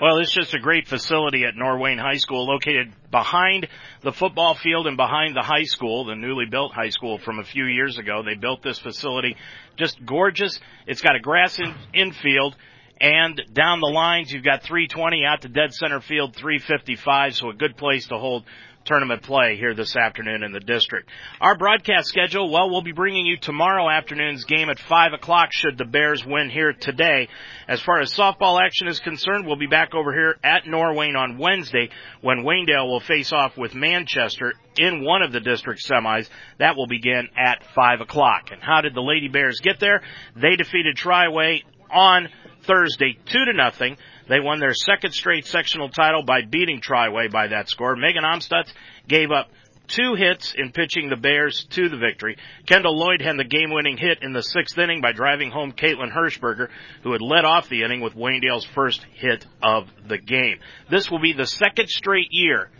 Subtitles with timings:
[0.00, 3.66] Well, it's just a great facility at Norwayne High School located behind
[4.02, 7.44] the football field and behind the high school, the newly built high school from a
[7.44, 8.22] few years ago.
[8.22, 9.36] They built this facility
[9.76, 10.60] just gorgeous.
[10.86, 12.54] It's got a grass in, infield
[13.00, 17.54] and down the lines you've got 320 out to dead center field 355, so a
[17.54, 18.44] good place to hold
[18.88, 21.10] tournament play here this afternoon in the district.
[21.42, 25.76] Our broadcast schedule, well, we'll be bringing you tomorrow afternoon's game at 5 o'clock should
[25.76, 27.28] the Bears win here today.
[27.68, 31.36] As far as softball action is concerned, we'll be back over here at Norwayne on
[31.36, 31.90] Wednesday
[32.22, 36.28] when Waynedale will face off with Manchester in one of the district semis.
[36.58, 38.50] That will begin at 5 o'clock.
[38.52, 40.00] And how did the Lady Bears get there?
[40.34, 42.28] They defeated Triway on
[42.66, 43.98] Thursday, 2 to nothing.
[44.28, 47.96] They won their second straight sectional title by beating Triway by that score.
[47.96, 48.72] Megan Amstutz
[49.08, 49.48] gave up
[49.88, 52.36] two hits in pitching the Bears to the victory.
[52.66, 56.68] Kendall Lloyd had the game-winning hit in the sixth inning by driving home Caitlin Hirschberger,
[57.02, 60.58] who had led off the inning with Waynedale's first hit of the game.
[60.90, 62.70] This will be the second straight year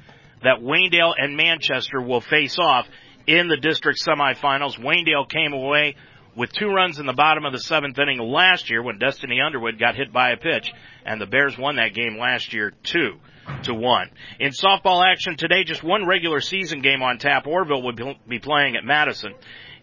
[0.43, 2.87] that Waynedale and Manchester will face off
[3.27, 4.79] in the district semifinals.
[4.79, 5.97] Waynedale came away
[6.39, 9.77] with two runs in the bottom of the seventh inning last year when Destiny Underwood
[9.77, 10.73] got hit by a pitch,
[11.05, 13.15] and the Bears won that game last year two
[13.65, 14.09] to one.
[14.39, 17.47] In softball action today, just one regular season game on tap.
[17.47, 19.35] Orrville will be playing at Madison.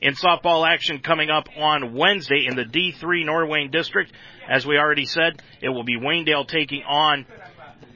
[0.01, 4.11] In softball action coming up on Wednesday in the D3 Norwayne District,
[4.49, 7.25] as we already said, it will be Waynedale taking on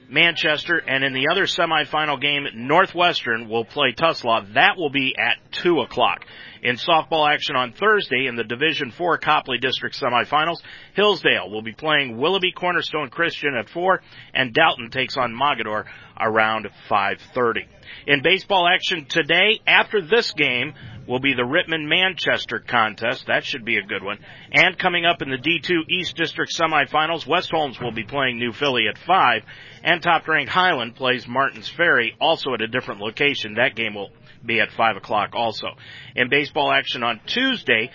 [0.09, 4.53] Manchester, and in the other semifinal game, Northwestern will play Tuslaw.
[4.55, 6.25] That will be at 2 o'clock.
[6.61, 10.57] In softball action on Thursday in the Division 4 Copley District semifinals,
[10.93, 14.01] Hillsdale will be playing Willoughby Cornerstone Christian at 4,
[14.33, 15.85] and Dalton takes on Mogadore
[16.19, 17.65] around 5.30.
[18.07, 20.73] In baseball action today, after this game,
[21.07, 23.25] will be the Rittman Manchester contest.
[23.27, 24.19] That should be a good one.
[24.51, 28.51] And coming up in the D2 East District semifinals, West Holmes will be playing New
[28.51, 29.43] Philly at 5,
[29.83, 33.55] and top ranked Highland plays Martins Ferry, also at a different location.
[33.55, 34.11] That game will
[34.45, 35.67] be at 5 o'clock also.
[36.15, 37.89] In baseball action on Tuesday,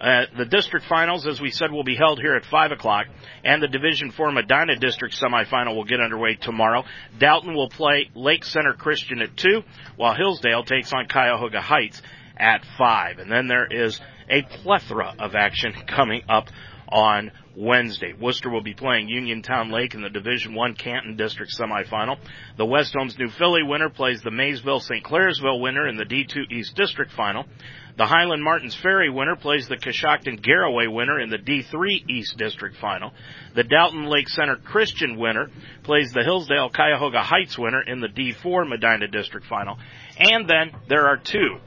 [0.00, 3.06] uh, the district finals, as we said, will be held here at 5 o'clock,
[3.44, 6.84] and the Division 4 Medina District semifinal will get underway tomorrow.
[7.18, 9.62] Dalton will play Lake Center Christian at 2,
[9.96, 12.00] while Hillsdale takes on Cuyahoga Heights
[12.38, 13.18] at 5.
[13.18, 16.48] And then there is a plethora of action coming up
[16.88, 18.12] on Wednesday.
[18.18, 22.18] Wooster will be playing Uniontown Lake in the Division One Canton District semifinal.
[22.56, 25.04] The West Holmes New Philly winner plays the Maysville St.
[25.04, 27.44] Clairsville winner in the D2 East District final.
[27.96, 32.76] The Highland Martins Ferry winner plays the Coshocton Garaway winner in the D3 East District
[32.80, 33.12] final.
[33.54, 35.48] The Dalton Lake Center Christian winner
[35.82, 39.76] plays the Hillsdale Cuyahoga Heights winner in the D4 Medina District final.
[40.18, 41.58] And then there are two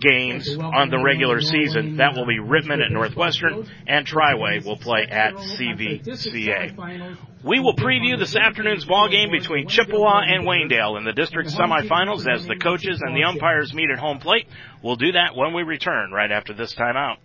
[0.00, 1.96] games on the regular season.
[1.96, 7.16] That will be Rittman at Northwestern and Triway will play at CVCA.
[7.44, 12.26] We will preview this afternoon's ball game between Chippewa and Waynedale in the district semifinals
[12.28, 14.46] as the coaches and the umpires meet at home plate.
[14.82, 17.16] We'll do that when we return right after this timeout.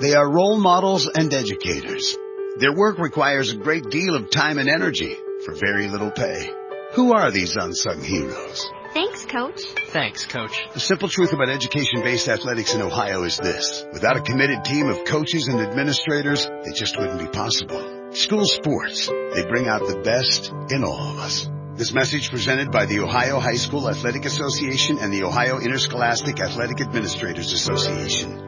[0.00, 2.16] They are role models and educators.
[2.58, 6.52] Their work requires a great deal of time and energy for very little pay.
[6.92, 8.66] Who are these unsung heroes?
[8.98, 9.62] Thanks, Coach.
[9.92, 10.68] Thanks, Coach.
[10.74, 13.86] The simple truth about education-based athletics in Ohio is this.
[13.92, 18.10] Without a committed team of coaches and administrators, it just wouldn't be possible.
[18.10, 21.48] School sports, they bring out the best in all of us.
[21.76, 26.80] This message presented by the Ohio High School Athletic Association and the Ohio Interscholastic Athletic
[26.80, 28.42] Administrators Association.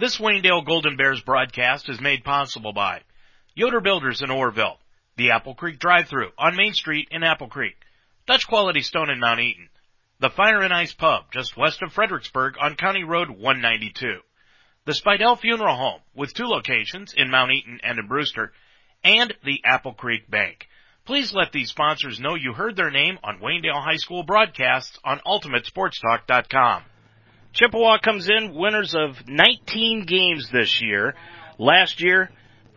[0.00, 3.02] This Waynedale Golden Bears broadcast is made possible by
[3.54, 4.78] Yoder Builders in Orrville,
[5.16, 7.76] the Apple Creek Drive-Thru on Main Street in Apple Creek,
[8.26, 9.68] Dutch Quality Stone in Mount Eaton.
[10.18, 14.20] The Fire and Ice Pub just west of Fredericksburg on County Road 192.
[14.86, 18.52] The Spidell Funeral Home with two locations in Mount Eaton and in Brewster.
[19.02, 20.66] And the Apple Creek Bank.
[21.04, 25.20] Please let these sponsors know you heard their name on Waynedale High School broadcasts on
[25.26, 26.82] UltimateSportsTalk.com.
[27.52, 31.14] Chippewa comes in winners of 19 games this year.
[31.58, 32.30] Last year,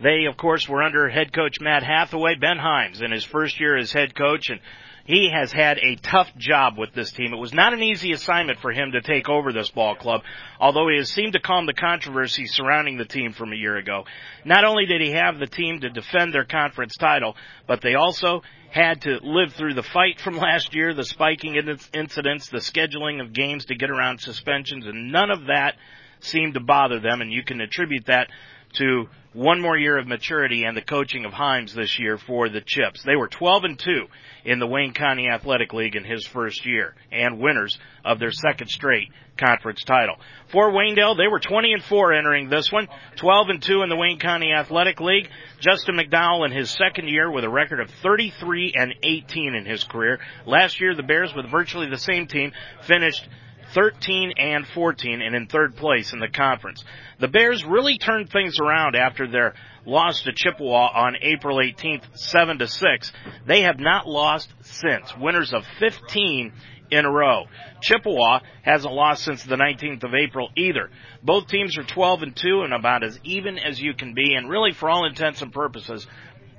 [0.04, 3.78] they of course were under head coach Matt Hathaway, Ben Himes in his first year
[3.78, 4.60] as head coach and
[5.08, 7.34] he has had a tough job with this team.
[7.34, 10.22] It was not an easy assignment for him to take over this ball club,
[10.60, 14.04] although he has seemed to calm the controversy surrounding the team from a year ago.
[14.44, 17.38] Not only did he have the team to defend their conference title,
[17.68, 21.56] but they also had to live through the fight from last year, the spiking
[21.94, 25.76] incidents, the scheduling of games to get around suspensions, and none of that
[26.20, 28.28] seemed to bother them, and you can attribute that
[28.74, 29.08] to
[29.38, 33.04] one more year of maturity and the coaching of Himes this year for the Chips.
[33.04, 34.06] They were 12 and 2
[34.46, 38.70] in the Wayne County Athletic League in his first year and winners of their second
[38.70, 40.16] straight conference title.
[40.52, 42.88] For Waynedale, they were 20 and 4 entering this one,
[43.18, 45.30] 12 and 2 in the Wayne County Athletic League.
[45.60, 49.84] Justin McDowell in his second year with a record of 33 and 18 in his
[49.84, 50.20] career.
[50.48, 52.54] Last year, the Bears with virtually the same team
[52.88, 53.30] finished
[53.74, 56.84] 13 and 14 and in third place in the conference.
[57.20, 59.54] The Bears really turned things around after their
[59.86, 63.12] loss to Chippewa on April 18th, 7 to 6.
[63.46, 65.16] They have not lost since.
[65.18, 66.54] Winners of 15
[66.90, 67.46] in a row.
[67.82, 70.90] Chippewa hasn't lost since the 19th of April either.
[71.24, 74.50] Both teams are 12 and 2 and about as even as you can be and
[74.50, 76.08] really for all intents and purposes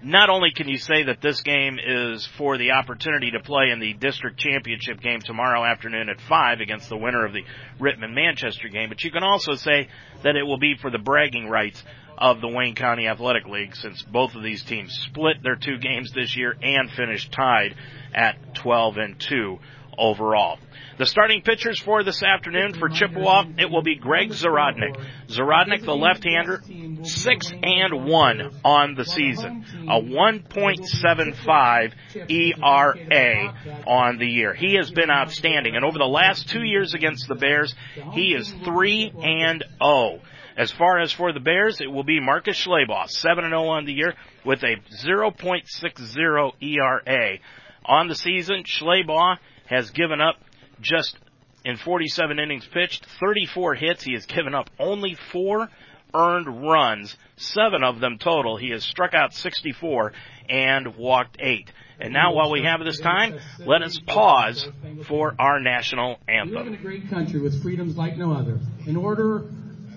[0.03, 3.81] not only can you say that this game is for the opportunity to play in
[3.81, 7.43] the district championship game tomorrow afternoon at 5 against the winner of the
[7.81, 9.89] Rittman Manchester game, but you can also say
[10.23, 11.83] that it will be for the bragging rights
[12.17, 16.11] of the Wayne County Athletic League since both of these teams split their two games
[16.13, 17.75] this year and finished tied
[18.15, 19.59] at 12 and 2
[19.99, 20.59] overall.
[20.99, 24.97] The starting pitchers for this afternoon for Chippewa, it will be Greg Zarodnik.
[25.29, 26.63] Zarodnik, the left-hander,
[27.05, 31.93] six and one on the season, a 1.75
[32.29, 33.55] ERA
[33.87, 34.55] on the year.
[34.55, 37.73] He has been outstanding, and over the last two years against the Bears,
[38.13, 39.63] he is three and.
[39.81, 40.19] Oh.
[40.57, 43.85] As far as for the Bears, it will be Marcus Schleybaugh, 7 and 0 on
[43.85, 44.15] the year
[44.45, 44.75] with a
[45.05, 47.39] 0.60 ERA.
[47.85, 50.37] On the season, Schleybaugh has given up
[50.81, 51.17] just
[51.65, 54.03] in 47 innings pitched, 34 hits.
[54.03, 55.69] He has given up only four
[56.15, 58.57] earned runs, seven of them total.
[58.57, 60.13] He has struck out 64
[60.49, 61.71] and walked eight.
[62.01, 64.69] And now, while we have this time, let us pause
[65.09, 66.51] for our national anthem.
[66.51, 68.61] We live in a great country with freedoms like no other.
[68.87, 69.41] In order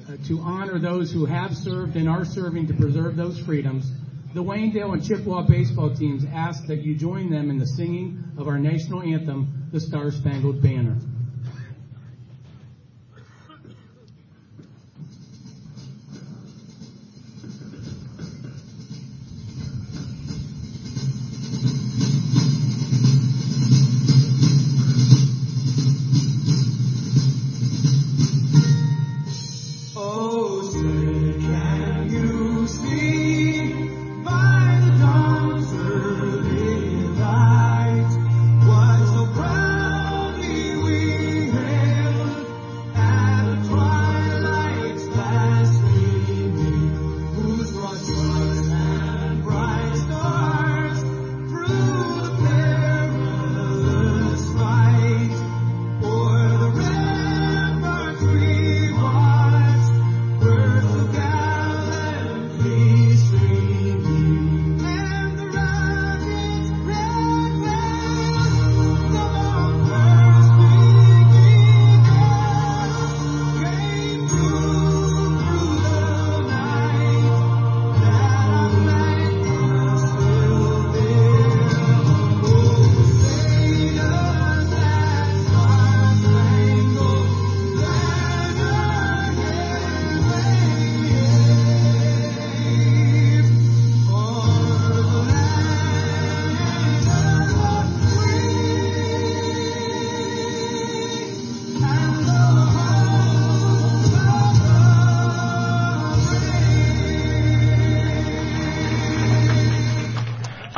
[0.09, 3.91] uh, to honor those who have served and are serving to preserve those freedoms,
[4.33, 8.47] the Waynedale and Chippewa baseball teams ask that you join them in the singing of
[8.47, 10.95] our national anthem, the Star Spangled Banner.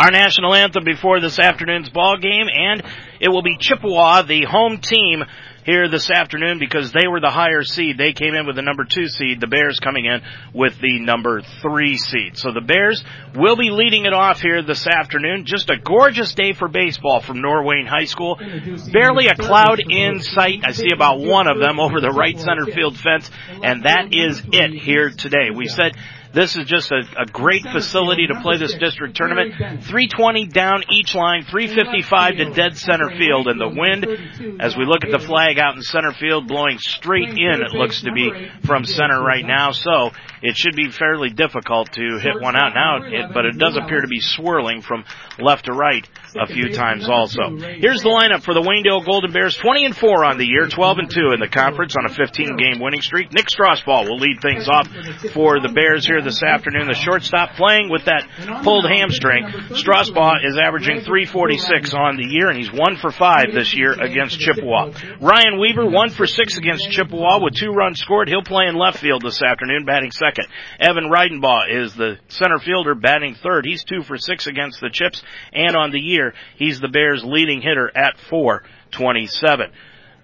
[0.03, 2.83] Our national anthem before this afternoon's ball game, and
[3.21, 5.23] it will be Chippewa, the home team
[5.65, 7.97] here this afternoon because they were the higher seed.
[7.97, 9.39] They came in with the number two seed.
[9.39, 10.21] The Bears coming in
[10.53, 12.37] with the number three seed.
[12.37, 13.01] So the Bears
[13.33, 15.45] will be leading it off here this afternoon.
[15.45, 18.37] Just a gorgeous day for baseball from Norwayne High School.
[18.91, 20.65] Barely a cloud in sight.
[20.65, 23.31] I see about one of them over the right center field fence,
[23.63, 25.49] and that is it here today.
[25.55, 25.95] We said
[26.33, 29.53] this is just a, a great facility to play this district tournament.
[29.83, 35.03] 320 down each line, 355 to dead center field, and the wind, as we look
[35.05, 38.31] at the flag out in center field, blowing straight in, it looks to be
[38.65, 39.71] from center right now.
[39.71, 40.11] So
[40.43, 42.99] it should be fairly difficult to hit one out now,
[43.33, 45.05] but it does appear to be swirling from
[45.39, 47.55] left to right a few times also.
[47.79, 50.97] Here's the lineup for the Waynedale Golden Bears, 20 and 4 on the year, 12
[50.97, 53.31] and 2 in the conference on a 15 game winning streak.
[53.31, 54.87] Nick Strasbaugh will lead things off
[55.31, 56.87] for the Bears here this afternoon.
[56.87, 58.27] The shortstop playing with that
[58.63, 59.47] pulled hamstring.
[59.79, 64.39] Strasbaugh is averaging 346 on the year, and he's one for five this year against
[64.39, 64.91] Chippewa.
[65.21, 68.27] Ryan Weaver, one for six against Chippewa with two runs scored.
[68.27, 70.51] He'll play in left field this afternoon, batting second second.
[70.79, 73.65] Evan Reidenbaugh is the center fielder batting third.
[73.65, 75.21] He's two for six against the Chips,
[75.51, 79.71] and on the year, he's the Bears' leading hitter at 427.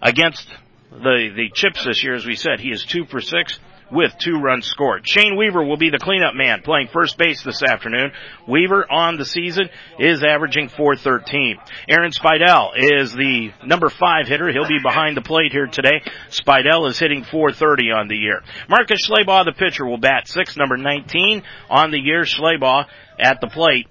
[0.01, 0.47] Against
[0.91, 3.59] the, the Chips this year, as we said, he is two for six
[3.91, 5.07] with two runs scored.
[5.07, 8.11] Shane Weaver will be the cleanup man playing first base this afternoon.
[8.47, 9.69] Weaver on the season
[9.99, 11.57] is averaging 413.
[11.87, 14.51] Aaron Spidell is the number five hitter.
[14.51, 16.01] He'll be behind the plate here today.
[16.29, 18.41] Spidell is hitting 430 on the year.
[18.67, 22.23] Marcus Schleybaugh, the pitcher, will bat six, number 19 on the year.
[22.23, 22.85] Schleybaugh
[23.19, 23.87] at the plate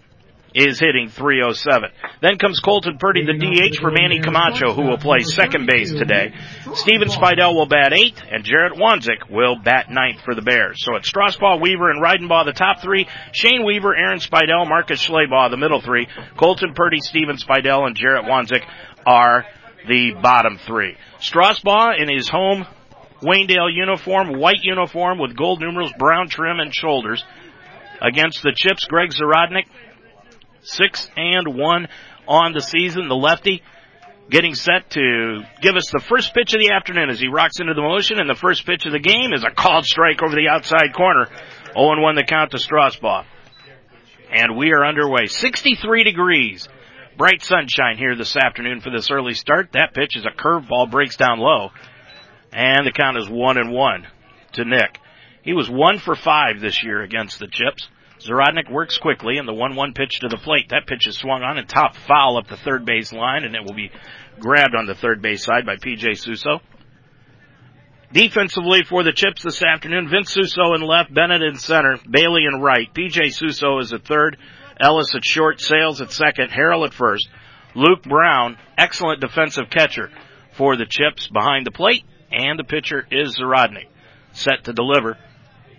[0.55, 1.91] is hitting 307.
[2.21, 6.33] Then comes Colton Purdy, the DH for Manny Camacho, who will play second base today.
[6.75, 10.83] Steven Spidell will bat eighth, and Jarrett Wanzik will bat ninth for the Bears.
[10.85, 13.07] So it's Strasbaugh, Weaver, and Reidenbaugh, the top three.
[13.33, 16.09] Shane Weaver, Aaron Spidell, Marcus Schleybaugh, the middle three.
[16.37, 18.65] Colton Purdy, Steven Spidell, and Jarrett Wanzik
[19.07, 19.45] are
[19.87, 20.97] the bottom three.
[21.21, 22.67] Strasbaugh in his home
[23.23, 27.25] Waynedale uniform, white uniform with gold numerals, brown trim and shoulders.
[28.01, 29.65] Against the Chips, Greg Zarodnik,
[30.63, 31.89] six and one
[32.27, 33.09] on the season.
[33.09, 33.63] The lefty
[34.31, 37.75] getting set to give us the first pitch of the afternoon as he rocks into
[37.75, 40.49] the motion, and the first pitch of the game is a called strike over the
[40.49, 41.27] outside corner.
[41.73, 43.25] 0 1 the count to Strasbaugh.
[44.31, 45.27] And we are underway.
[45.27, 46.69] 63 degrees.
[47.17, 49.71] Bright sunshine here this afternoon for this early start.
[49.73, 51.71] That pitch is a curveball, breaks down low.
[52.53, 54.07] And the count is 1 and 1
[54.53, 54.99] to Nick.
[55.43, 57.89] He was 1 for 5 this year against the Chips.
[58.21, 60.71] Zarodnik works quickly, and the 1-1 pitch to the plate.
[60.71, 63.65] That pitch is swung on and top foul up the third base line, and it
[63.65, 63.91] will be
[64.41, 66.15] grabbed on the third base side by P.J.
[66.15, 66.61] Suso.
[68.13, 72.61] Defensively for the Chips this afternoon, Vince Suso in left, Bennett in center, Bailey in
[72.61, 72.93] right.
[72.93, 73.31] P.J.
[73.31, 74.39] Suso is at third,
[74.81, 77.29] Ellis at short, Sales at second, Harrell at first.
[77.75, 80.11] Luke Brown, excellent defensive catcher
[80.53, 83.89] for the Chips behind the plate, and the pitcher is Zarodnik.
[84.33, 85.19] Set to deliver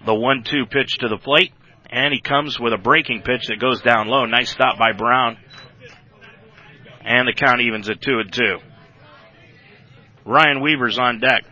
[0.06, 1.52] the 1-2 pitch to the plate.
[1.92, 4.26] And he comes with a breaking pitch that goes down low.
[4.26, 5.38] Nice stop by Brown.
[7.02, 8.58] And the count evens at two and two.
[10.26, 11.44] Ryan Weaver's on deck.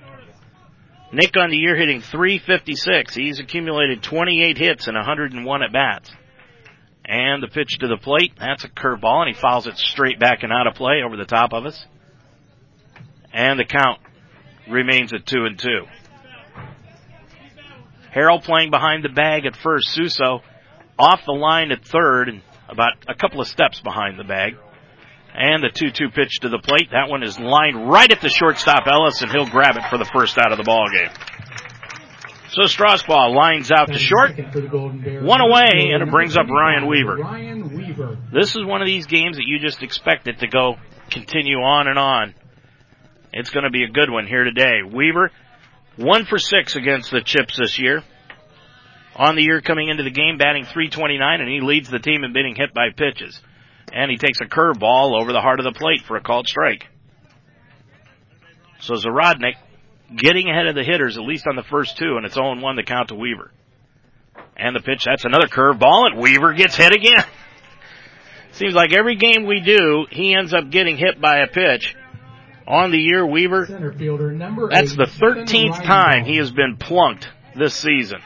[1.11, 3.15] Nick on the year hitting 356.
[3.15, 6.11] He's accumulated 28 hits and 101 at bats.
[7.05, 10.43] And the pitch to the plate, that's a curveball, and he fouls it straight back
[10.43, 11.85] and out of play over the top of us.
[13.31, 14.01] And the count
[14.69, 15.85] remains at two and two.
[18.17, 19.89] Harrell playing behind the bag at first.
[19.89, 20.41] Suso
[20.97, 24.55] off the line at third and about a couple of steps behind the bag.
[25.35, 26.89] And the 2-2 pitch to the plate.
[26.91, 30.09] That one is lined right at the shortstop Ellis and he'll grab it for the
[30.11, 31.11] first out of the ball game.
[32.49, 34.31] So Strasbaugh lines out to short.
[34.35, 37.17] One away and it brings up Ryan Weaver.
[37.17, 38.17] Ryan Weaver.
[38.33, 40.77] This is one of these games that you just expect it to go
[41.11, 42.33] continue on and on.
[43.31, 44.81] It's going to be a good one here today.
[44.91, 45.29] Weaver
[45.97, 48.03] one for six against the Chips this year.
[49.15, 52.33] On the year coming into the game, batting 329, and he leads the team in
[52.33, 53.41] being hit by pitches.
[53.91, 56.85] And he takes a curveball over the heart of the plate for a called strike.
[58.79, 59.55] So Zarodnik
[60.15, 62.83] getting ahead of the hitters, at least on the first two, and it's 0-1 the
[62.83, 63.51] count to Weaver.
[64.55, 67.25] And the pitch, that's another curveball, and Weaver gets hit again.
[68.51, 71.95] Seems like every game we do, he ends up getting hit by a pitch
[72.67, 73.65] on the year, Weaver.
[73.65, 78.19] Center fielder number That's the 13th time he has been plunked this season.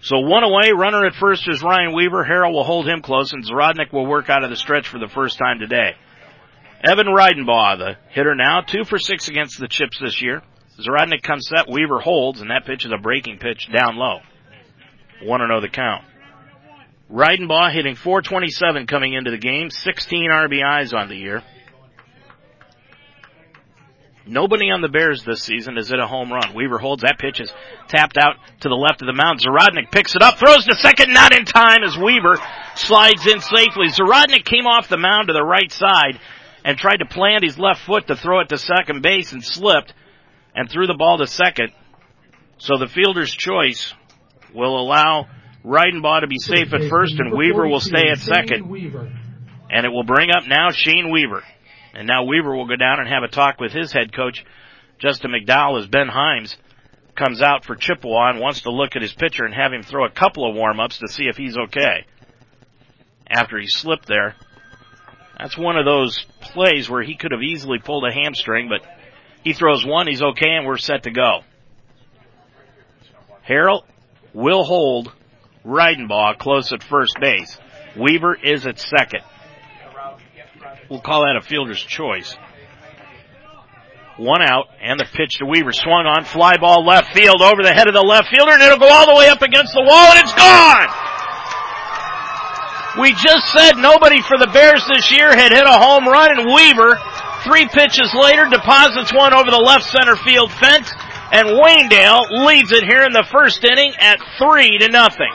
[0.00, 2.24] So one away, runner at first is Ryan Weaver.
[2.24, 5.08] Harrell will hold him close, and Zarodnik will work out of the stretch for the
[5.08, 5.92] first time today.
[6.82, 10.42] Evan Reidenbaugh, the hitter now, two for six against the Chips this year.
[10.78, 14.18] Zarodnik comes set, Weaver holds, and that pitch is a breaking pitch down low.
[15.22, 16.04] One to oh know the count.
[17.10, 21.42] Reidenbaugh hitting 427 coming into the game, 16 RBIs on the year.
[24.26, 26.54] Nobody on the Bears this season is at a home run.
[26.54, 27.52] Weaver holds that pitch is
[27.88, 29.40] tapped out to the left of the mound.
[29.40, 32.38] Zarodnik picks it up, throws to second, not in time as Weaver
[32.74, 33.88] slides in safely.
[33.88, 36.18] Zarodnik came off the mound to the right side
[36.64, 39.92] and tried to plant his left foot to throw it to second base and slipped
[40.54, 41.72] and threw the ball to second.
[42.56, 43.92] So the fielder's choice
[44.54, 45.28] will allow
[45.64, 48.64] Reidenbaugh to be safe at first and Weaver will stay at second.
[49.70, 51.42] And it will bring up now Shane Weaver.
[51.94, 54.44] And now Weaver will go down and have a talk with his head coach,
[54.98, 56.56] Justin McDowell, as Ben Himes
[57.14, 60.04] comes out for Chippewa and wants to look at his pitcher and have him throw
[60.04, 62.04] a couple of warm-ups to see if he's okay.
[63.28, 64.34] After he slipped there.
[65.38, 68.80] That's one of those plays where he could have easily pulled a hamstring, but
[69.42, 71.40] he throws one, he's okay, and we're set to go.
[73.48, 73.82] Harrell
[74.32, 75.12] will hold
[75.64, 77.58] Reidenbaugh close at first base.
[77.96, 79.22] Weaver is at second.
[80.90, 82.36] We'll call that a fielder's choice.
[84.16, 87.74] One out, and the pitch to Weaver swung on, fly ball left field over the
[87.74, 90.12] head of the left fielder, and it'll go all the way up against the wall,
[90.14, 90.86] and it's gone!
[93.00, 96.46] We just said nobody for the Bears this year had hit a home run, and
[96.46, 96.94] Weaver,
[97.42, 100.94] three pitches later, deposits one over the left center field fence,
[101.34, 105.32] and Waynedale leads it here in the first inning at three to nothing.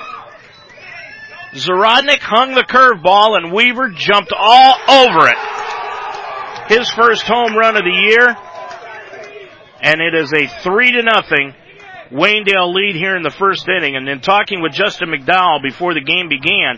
[1.54, 5.38] Zarodnik hung the curveball and Weaver jumped all over it.
[6.70, 8.38] His first home run of the year.
[9.82, 11.54] And it is a three to nothing
[12.12, 13.96] Waynedale lead here in the first inning.
[13.96, 16.78] And in talking with Justin McDowell before the game began,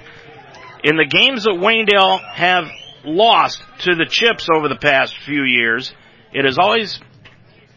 [0.84, 2.66] in the games that Waynedale have
[3.04, 5.94] lost to the Chips over the past few years,
[6.34, 7.00] it has always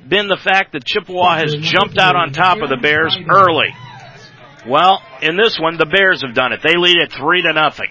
[0.07, 3.75] been the fact that Chippewa has jumped out on top of the Bears early.
[4.66, 6.61] Well, in this one, the Bears have done it.
[6.62, 7.90] They lead it three to nothing.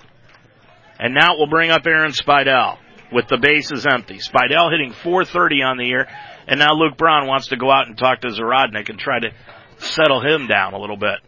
[0.99, 2.77] And now it will bring up Aaron Spidell
[3.11, 4.17] with the bases empty.
[4.19, 6.07] Spidell hitting 430 on the year,
[6.47, 9.31] and now Luke Brown wants to go out and talk to Zarodnik and try to
[9.77, 11.19] settle him down a little bit.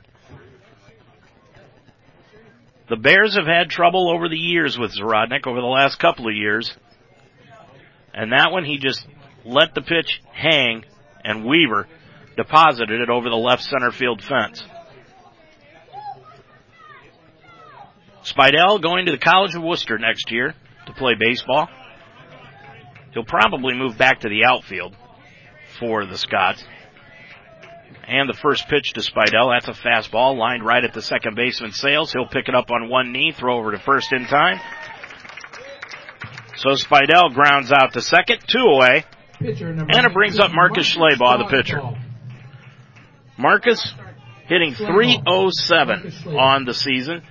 [2.87, 6.35] The Bears have had trouble over the years with Zarodnik over the last couple of
[6.35, 6.75] years.
[8.13, 9.05] And that one he just
[9.43, 10.85] let the pitch hang
[11.23, 11.87] and Weaver
[12.37, 14.63] deposited it over the left center field fence.
[18.25, 20.53] Spidell going to the College of Wooster next year
[20.87, 21.67] to play baseball.
[23.13, 24.95] He'll probably move back to the outfield
[25.79, 26.63] for the Scots.
[28.07, 31.71] And the first pitch to Spidell, that's a fastball lined right at the second baseman
[31.71, 32.11] Sales.
[32.11, 34.59] He'll pick it up on one knee, throw over to first in time.
[36.57, 39.05] So Spidell grounds out to second, two away.
[39.39, 41.81] And it brings up Marcus Schleybaugh, the pitcher.
[43.37, 43.93] Marcus
[44.47, 47.21] hitting 307 on the season.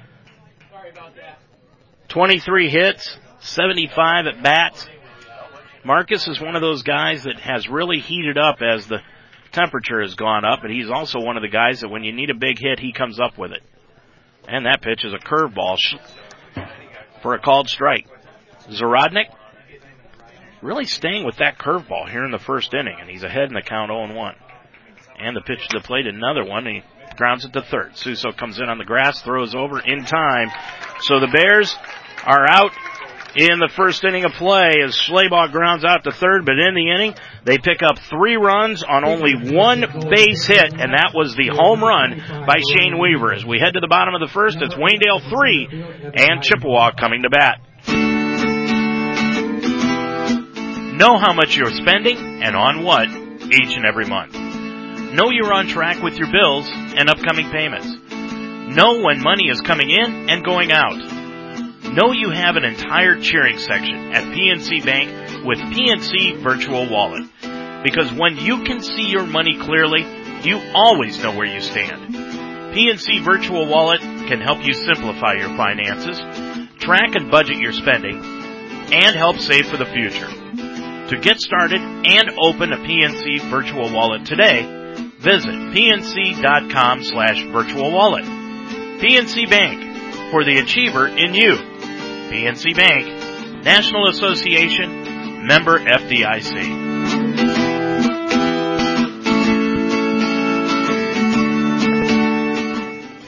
[2.14, 4.87] 23 hits, 75 at bats.
[5.85, 9.00] Marcus is one of those guys that has really heated up as the
[9.50, 12.30] temperature has gone up, and he's also one of the guys that when you need
[12.30, 13.64] a big hit, he comes up with it.
[14.47, 15.76] And that pitch is a curveball
[17.21, 18.06] for a called strike.
[18.71, 19.35] Zarodnik
[20.62, 23.62] really staying with that curveball here in the first inning, and he's ahead in the
[23.62, 24.37] count 0-1.
[25.18, 26.64] And the pitch to the plate, another one.
[26.64, 26.83] He
[27.16, 27.97] grounds it to third.
[27.97, 30.50] Suso comes in on the grass, throws over in time.
[31.00, 31.76] So the Bears
[32.26, 32.73] are out
[33.37, 36.90] in the first inning of play as Schleybaugh grounds out to third, but in the
[36.90, 41.51] inning, they pick up three runs on only one base hit, and that was the
[41.53, 43.33] home run by Shane Weaver.
[43.33, 45.66] As we head to the bottom of the first, it's Waynedale three
[46.14, 47.59] and Chippewa coming to bat.
[50.94, 54.35] Know how much you're spending and on what each and every month.
[55.12, 57.87] Know you're on track with your bills and upcoming payments.
[58.77, 61.13] Know when money is coming in and going out.
[61.92, 67.31] Know you have an entire cheering section at PNC Bank with PNC Virtual Wallet.
[67.85, 70.03] Because when you can see your money clearly,
[70.42, 72.14] you always know where you stand.
[72.75, 76.18] PNC Virtual Wallet can help you simplify your finances,
[76.81, 80.29] track and budget your spending, and help save for the future.
[81.11, 84.62] To get started and open a PNC virtual wallet today,
[85.18, 88.25] visit pnc.com slash virtual wallet.
[88.25, 91.74] PNC Bank, for the achiever in you.
[92.31, 96.93] PNC Bank, National Association, member FDIC.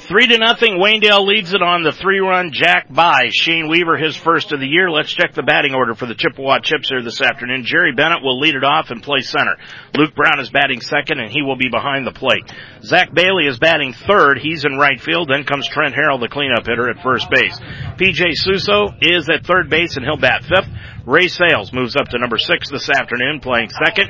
[0.09, 0.79] Three to nothing.
[0.79, 4.89] Waynedale leads it on the three-run jack by Shane Weaver, his first of the year.
[4.89, 7.65] Let's check the batting order for the Chippewa Chips here this afternoon.
[7.65, 9.57] Jerry Bennett will lead it off and play center.
[9.99, 12.47] Luke Brown is batting second, and he will be behind the plate.
[12.83, 14.39] Zach Bailey is batting third.
[14.39, 15.29] He's in right field.
[15.29, 17.59] Then comes Trent Harrell, the cleanup hitter, at first base.
[17.99, 20.71] PJ Suso is at third base, and he'll bat fifth.
[21.05, 24.09] Ray Sales moves up to number six this afternoon, playing second.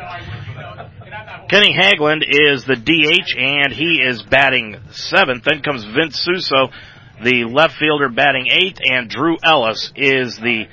[1.48, 5.44] Kenny Hagland is the DH and he is batting seventh.
[5.44, 6.70] Then comes Vince Suso,
[7.22, 10.64] the left fielder batting eighth and Drew Ellis is the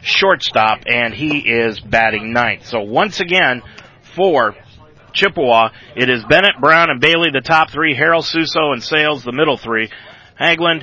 [0.00, 2.64] shortstop and he is batting ninth.
[2.64, 3.60] So once again
[4.14, 4.54] for
[5.12, 9.32] Chippewa, it is Bennett, Brown, and Bailey the top three, Harrell Suso, and Sales the
[9.32, 9.90] middle three.
[10.40, 10.82] Hagland,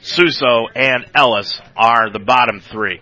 [0.00, 3.00] Suso, and Ellis are the bottom three.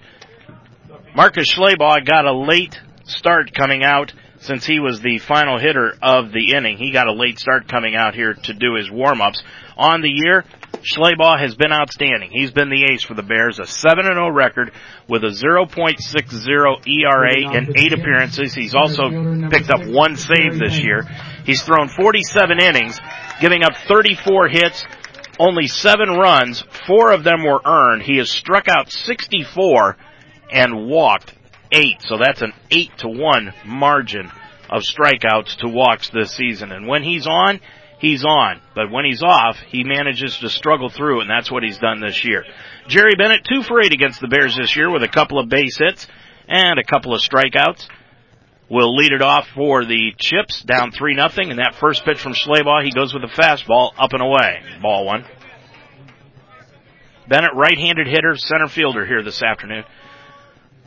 [1.16, 6.32] Marcus Schleybaugh got a late start coming out since he was the final hitter of
[6.32, 6.78] the inning.
[6.78, 9.42] He got a late start coming out here to do his warm-ups.
[9.76, 10.44] On the year,
[10.82, 12.30] Schleybaugh has been outstanding.
[12.32, 14.72] He's been the ace for the Bears, a 7-0 record
[15.08, 18.54] with a 0.60 ERA in eight appearances.
[18.54, 19.10] He's also
[19.50, 21.06] picked up one save this year.
[21.44, 22.98] He's thrown 47 innings,
[23.40, 24.84] giving up 34 hits,
[25.38, 26.64] only seven runs.
[26.86, 28.02] Four of them were earned.
[28.02, 29.96] He has struck out 64
[30.50, 31.34] and walked
[31.72, 32.02] eight.
[32.02, 34.30] So that's an eight to one margin
[34.68, 36.72] of strikeouts to walks this season.
[36.72, 37.60] And when he's on,
[37.98, 38.60] he's on.
[38.74, 42.24] But when he's off, he manages to struggle through, and that's what he's done this
[42.24, 42.44] year.
[42.88, 45.78] Jerry Bennett, two for eight against the Bears this year with a couple of base
[45.78, 46.06] hits
[46.48, 47.86] and a couple of strikeouts.
[48.68, 52.34] Will lead it off for the Chips, down three nothing, and that first pitch from
[52.34, 54.62] Schleybaugh, he goes with a fastball up and away.
[54.80, 55.24] Ball one.
[57.28, 59.84] Bennett, right-handed hitter, center fielder here this afternoon.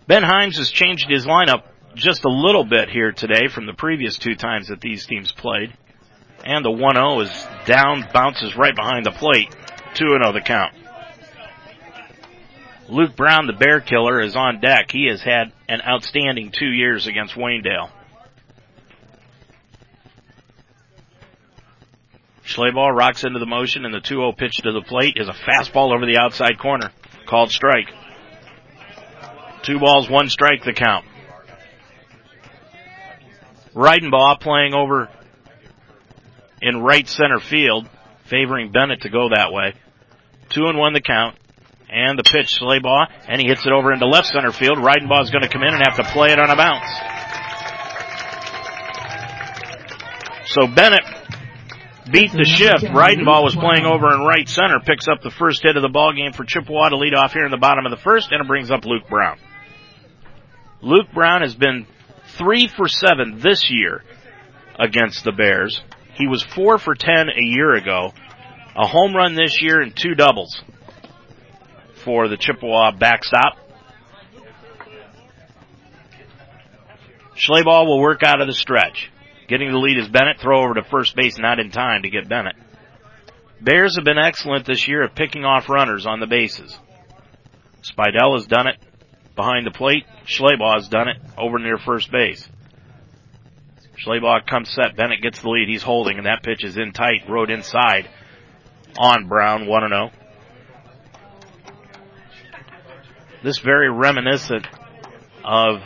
[0.05, 1.63] Ben Himes has changed his lineup
[1.95, 5.73] just a little bit here today from the previous two times that these teams played.
[6.43, 9.55] And the 1-0 is down, bounces right behind the plate.
[9.95, 10.73] 2-0 the count.
[12.89, 14.91] Luke Brown, the bear killer, is on deck.
[14.91, 17.89] He has had an outstanding two years against Waynedale.
[22.45, 25.95] Schleybaugh rocks into the motion and the 2-0 pitch to the plate is a fastball
[25.95, 26.91] over the outside corner.
[27.25, 27.87] Called strike.
[29.63, 31.05] Two balls, one strike the count.
[33.73, 35.09] Reidenbaugh playing over
[36.61, 37.89] in right center field,
[38.25, 39.73] favoring Bennett to go that way.
[40.49, 41.37] Two and one the count.
[41.89, 44.77] And the pitch, Schleybaugh, and he hits it over into left center field.
[44.79, 46.89] Reidenbaugh's going to come in and have to play it on a bounce.
[50.45, 51.05] So Bennett
[52.11, 52.83] beat the shift.
[52.83, 56.13] Reidenbaugh was playing over in right center, picks up the first hit of the ball
[56.13, 58.47] game for Chippewa to lead off here in the bottom of the first, and it
[58.47, 59.37] brings up Luke Brown.
[60.83, 61.87] Luke Brown has been
[62.37, 64.03] three for seven this year
[64.77, 65.81] against the Bears.
[66.15, 68.11] He was four for ten a year ago.
[68.75, 70.61] A home run this year and two doubles
[72.03, 73.57] for the Chippewa backstop.
[77.37, 79.09] Schleybaugh will work out of the stretch.
[79.47, 80.41] Getting the lead is Bennett.
[80.41, 82.55] Throw over to first base, not in time to get Bennett.
[83.61, 86.77] Bears have been excellent this year at picking off runners on the bases.
[87.83, 88.77] Spidell has done it
[89.35, 90.05] behind the plate.
[90.25, 92.47] Schleybaugh has done it over near first base.
[94.03, 94.95] Schleybaugh comes set.
[94.95, 95.69] Bennett gets the lead.
[95.69, 97.29] He's holding, and that pitch is in tight.
[97.29, 98.09] Rode inside
[98.97, 100.11] on Brown, 1 0.
[103.43, 104.67] This very reminiscent
[105.43, 105.81] of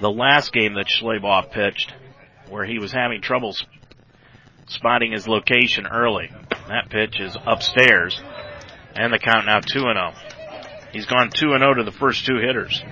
[0.00, 1.92] the last game that Schleybaugh pitched,
[2.48, 3.54] where he was having trouble
[4.66, 6.30] spotting his location early.
[6.68, 8.20] That pitch is upstairs,
[8.94, 10.12] and the count now 2 0.
[10.92, 12.82] He's gone 2 0 to the first two hitters.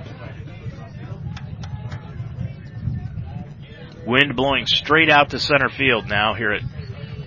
[4.07, 6.63] Wind blowing straight out to center field now here at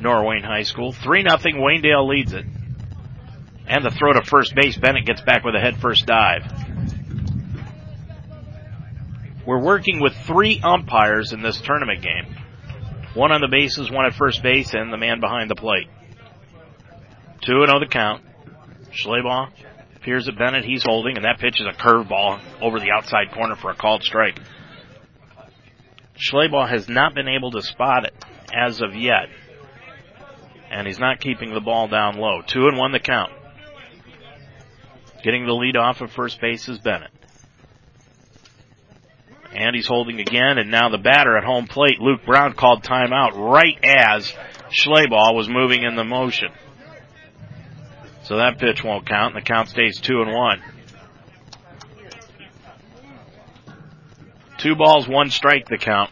[0.02, 0.92] Norwayne High School.
[0.92, 2.46] 3 0 Waynedale leads it.
[3.68, 4.76] And the throw to first base.
[4.78, 6.44] Bennett gets back with a head first dive.
[9.46, 12.36] We're working with three umpires in this tournament game.
[13.14, 15.88] One on the bases, one at first base, and the man behind the plate.
[17.42, 18.24] 2 0 the count.
[18.92, 19.52] Schleybaugh
[20.04, 20.66] appears at Bennett.
[20.66, 24.04] He's holding, and that pitch is a curveball over the outside corner for a called
[24.04, 24.38] strike.
[26.18, 28.14] Schleybaugh has not been able to spot it
[28.54, 29.30] as of yet.
[30.70, 32.42] And he's not keeping the ball down low.
[32.46, 33.32] Two and one the count.
[35.24, 37.12] Getting the lead off of first base is Bennett.
[39.56, 43.36] And he's holding again, and now the batter at home plate, Luke Brown, called timeout
[43.36, 44.34] right as
[44.70, 46.50] Schleybaugh was moving in the motion.
[48.24, 50.62] So that pitch won't count, and the count stays two and one.
[54.58, 56.10] Two balls, one strike the count.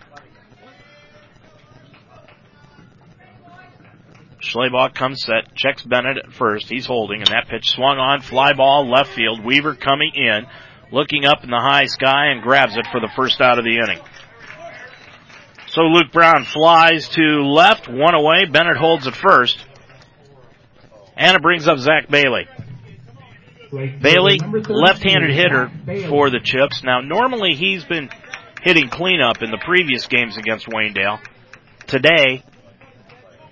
[4.41, 6.67] Schleybaugh comes set, checks Bennett at first.
[6.67, 9.45] He's holding, and that pitch swung on, fly ball, left field.
[9.45, 10.47] Weaver coming in,
[10.91, 13.77] looking up in the high sky, and grabs it for the first out of the
[13.77, 14.03] inning.
[15.67, 18.43] So Luke Brown flies to left, one away.
[18.51, 19.57] Bennett holds at first.
[21.21, 22.47] And it brings up Zach Bailey.
[23.71, 25.71] Bailey, left-handed hitter
[26.09, 26.81] for the Chips.
[26.83, 28.09] Now, normally he's been
[28.63, 31.19] hitting cleanup in the previous games against Waynedale.
[31.85, 32.43] Today,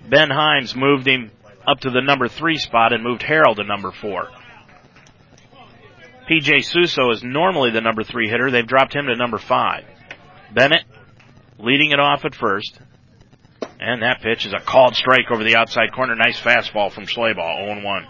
[0.08, 1.30] Ben Himes moved him
[1.64, 4.28] up to the number three spot and moved Harrell to number four.
[6.28, 8.50] PJ Suso is normally the number three hitter.
[8.50, 9.84] They've dropped him to number five.
[10.52, 10.82] Bennett
[11.56, 12.80] leading it off at first.
[13.80, 16.14] And that pitch is a called strike over the outside corner.
[16.14, 18.06] Nice fastball from Schleybaugh, 0-1.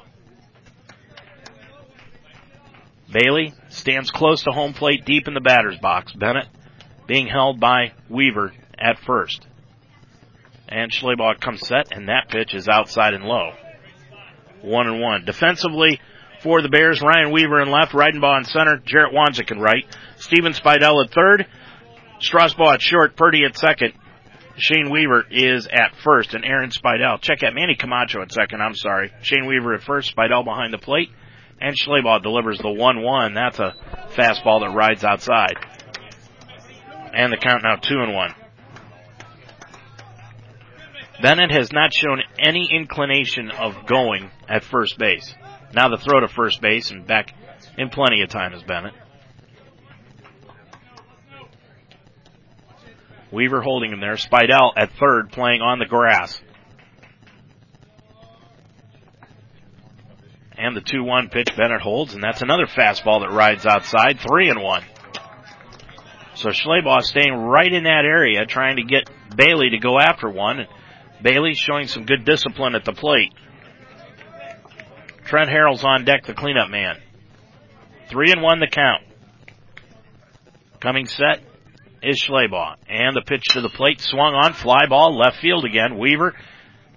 [3.12, 6.12] Bailey stands close to home plate deep in the batter's box.
[6.12, 6.48] Bennett
[7.06, 9.46] being held by Weaver at first.
[10.68, 13.52] And Schleybaugh comes set, and that pitch is outside and low.
[14.62, 15.24] One and one.
[15.24, 16.00] Defensively
[16.42, 19.84] for the Bears, Ryan Weaver in left, Reidenbaugh in center, Jarrett Wanzik in right,
[20.16, 21.46] Steven Spidell at third,
[22.20, 23.92] Strasbaugh at short, Purdy at second,
[24.60, 27.20] Shane Weaver is at first, and Aaron Spidell.
[27.20, 29.12] Check out Manny Camacho at second, I'm sorry.
[29.22, 31.10] Shane Weaver at first, Spidell behind the plate,
[31.60, 33.34] and Schleybaugh delivers the 1-1.
[33.34, 33.74] That's a
[34.14, 35.56] fastball that rides outside.
[37.12, 38.34] And the count now 2 and 1.
[41.22, 45.34] Bennett has not shown any inclination of going at first base.
[45.74, 47.34] Now the throw to first base and back
[47.76, 48.94] in plenty of time is Bennett.
[53.32, 54.14] Weaver holding him there.
[54.14, 56.40] Spidell at third playing on the grass.
[60.56, 64.20] And the 2-1 pitch Bennett holds, and that's another fastball that rides outside.
[64.20, 64.82] Three and one.
[66.34, 70.66] So Schleybaugh staying right in that area, trying to get Bailey to go after one.
[71.22, 73.32] Bailey showing some good discipline at the plate.
[75.24, 76.98] Trent Harrell's on deck, the cleanup man.
[78.08, 79.04] Three and one the count.
[80.80, 81.42] Coming set
[82.02, 82.76] is Schleybaugh.
[82.88, 85.98] And the pitch to the plate swung on, fly ball, left field again.
[85.98, 86.34] Weaver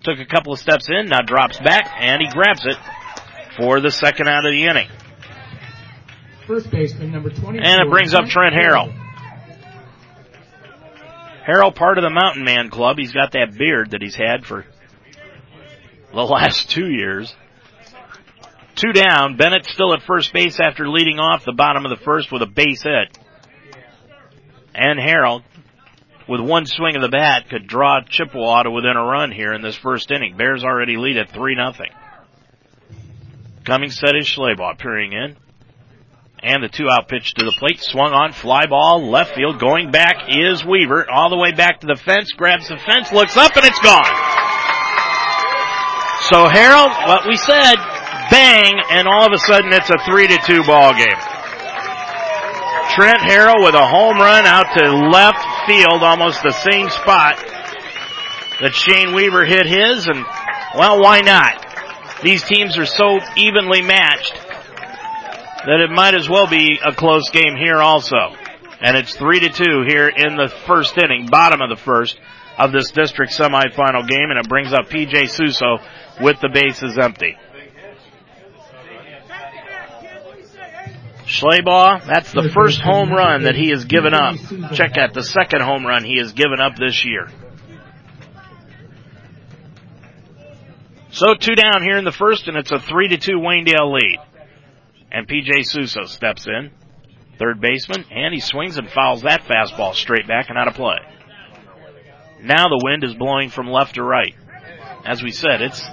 [0.04, 2.78] took a couple of steps in, now drops back, and he grabs it
[3.58, 4.90] for the second out of the inning.
[6.48, 7.60] First baseman number 20.
[7.60, 8.94] And it brings up Trent Harrell.
[11.48, 12.98] Harrell, part of the Mountain Man Club.
[12.98, 14.66] He's got that beard that he's had for
[16.14, 17.34] the last two years.
[18.76, 19.38] Two down.
[19.38, 22.48] Bennett still at first base after leading off the bottom of the first with a
[22.48, 23.18] base hit.
[24.76, 25.44] And Harrell,
[26.28, 29.62] with one swing of the bat, could draw Chippewa to within a run here in
[29.62, 30.38] this first inning.
[30.38, 31.92] Bears already lead at 3 nothing.
[33.66, 35.38] Coming set is Schleybaugh peering in.
[36.46, 39.92] And the two out pitch to the plate, swung on, fly ball, left field, going
[39.92, 43.56] back is Weaver, all the way back to the fence, grabs the fence, looks up,
[43.56, 44.04] and it's gone.
[46.28, 47.76] So Harrell, what we said,
[48.30, 51.33] bang, and all of a sudden it's a three to two ball game.
[52.96, 57.38] Trent Harrell with a home run out to left field, almost the same spot
[58.62, 60.24] that Shane Weaver hit his, and
[60.78, 62.22] well, why not?
[62.22, 64.36] These teams are so evenly matched
[65.66, 68.36] that it might as well be a close game here also.
[68.80, 72.20] And it's three to two here in the first inning, bottom of the first
[72.60, 75.80] of this district semifinal game, and it brings up PJ Suso
[76.22, 77.38] with the bases empty.
[81.34, 84.36] Schleybaugh, that's the first home run that he has given up.
[84.74, 87.28] Check out the second home run he has given up this year.
[91.10, 94.20] So two down here in the first, and it's a three to two Waynedale lead.
[95.12, 96.72] And PJ Suso steps in,
[97.40, 100.98] third baseman, and he swings and fouls that fastball straight back and out of play.
[102.44, 104.36] Now the wind is blowing from left to right.
[105.06, 105.84] As we said, it's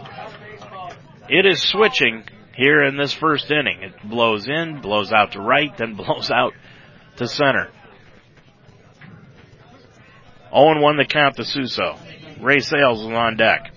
[1.29, 3.82] it is switching here in this first inning.
[3.82, 6.52] It blows in, blows out to right, then blows out
[7.16, 7.70] to center.
[10.52, 11.96] 0 1 the count to Suso.
[12.40, 13.72] Ray Sales is on deck.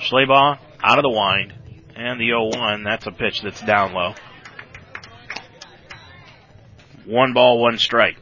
[0.00, 1.54] Schleybaugh out of the wind.
[1.96, 4.14] And the 0-1, that's a pitch that's down low.
[7.06, 8.16] One ball, one strike.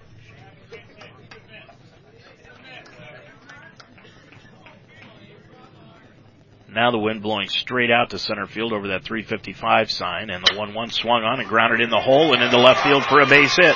[6.76, 10.52] Now the wind blowing straight out to center field over that 355 sign, and the
[10.52, 13.56] 1-1 swung on and grounded in the hole and into left field for a base
[13.56, 13.74] hit.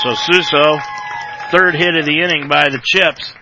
[0.00, 0.78] So Suso,
[1.50, 3.34] third hit of the inning by the Chips,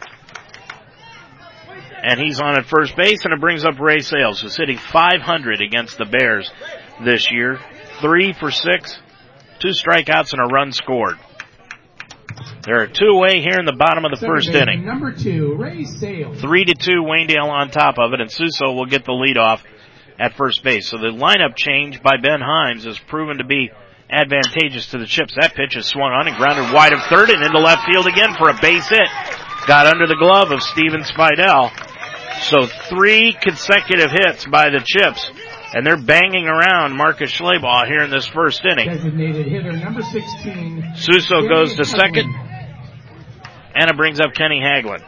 [2.02, 5.60] and he's on at first base, and it brings up Ray Sales, who's hitting 500
[5.60, 6.50] against the Bears
[7.04, 7.60] this year.
[8.00, 8.98] Three for six,
[9.58, 11.18] two strikeouts, and a run scored.
[12.62, 14.84] There are two away here in the bottom of the Second first inning.
[14.84, 16.40] Number two, Ray Sales.
[16.40, 19.62] Three to two, Waynedale on top of it, and Suso will get the lead off
[20.18, 20.88] at first base.
[20.88, 23.70] So the lineup change by Ben Himes has proven to be
[24.10, 25.34] advantageous to the Chips.
[25.40, 28.34] That pitch is swung on and grounded wide of third and into left field again
[28.36, 29.08] for a base hit.
[29.66, 31.70] Got under the glove of Steven Spidell.
[32.42, 35.30] So three consecutive hits by the Chips,
[35.72, 38.88] and they're banging around Marcus Schleybaugh here in this first inning.
[38.88, 40.92] Designated hitter number 16.
[40.96, 42.34] Suso goes to second,
[43.74, 45.04] Anna brings up Kenny Haglund.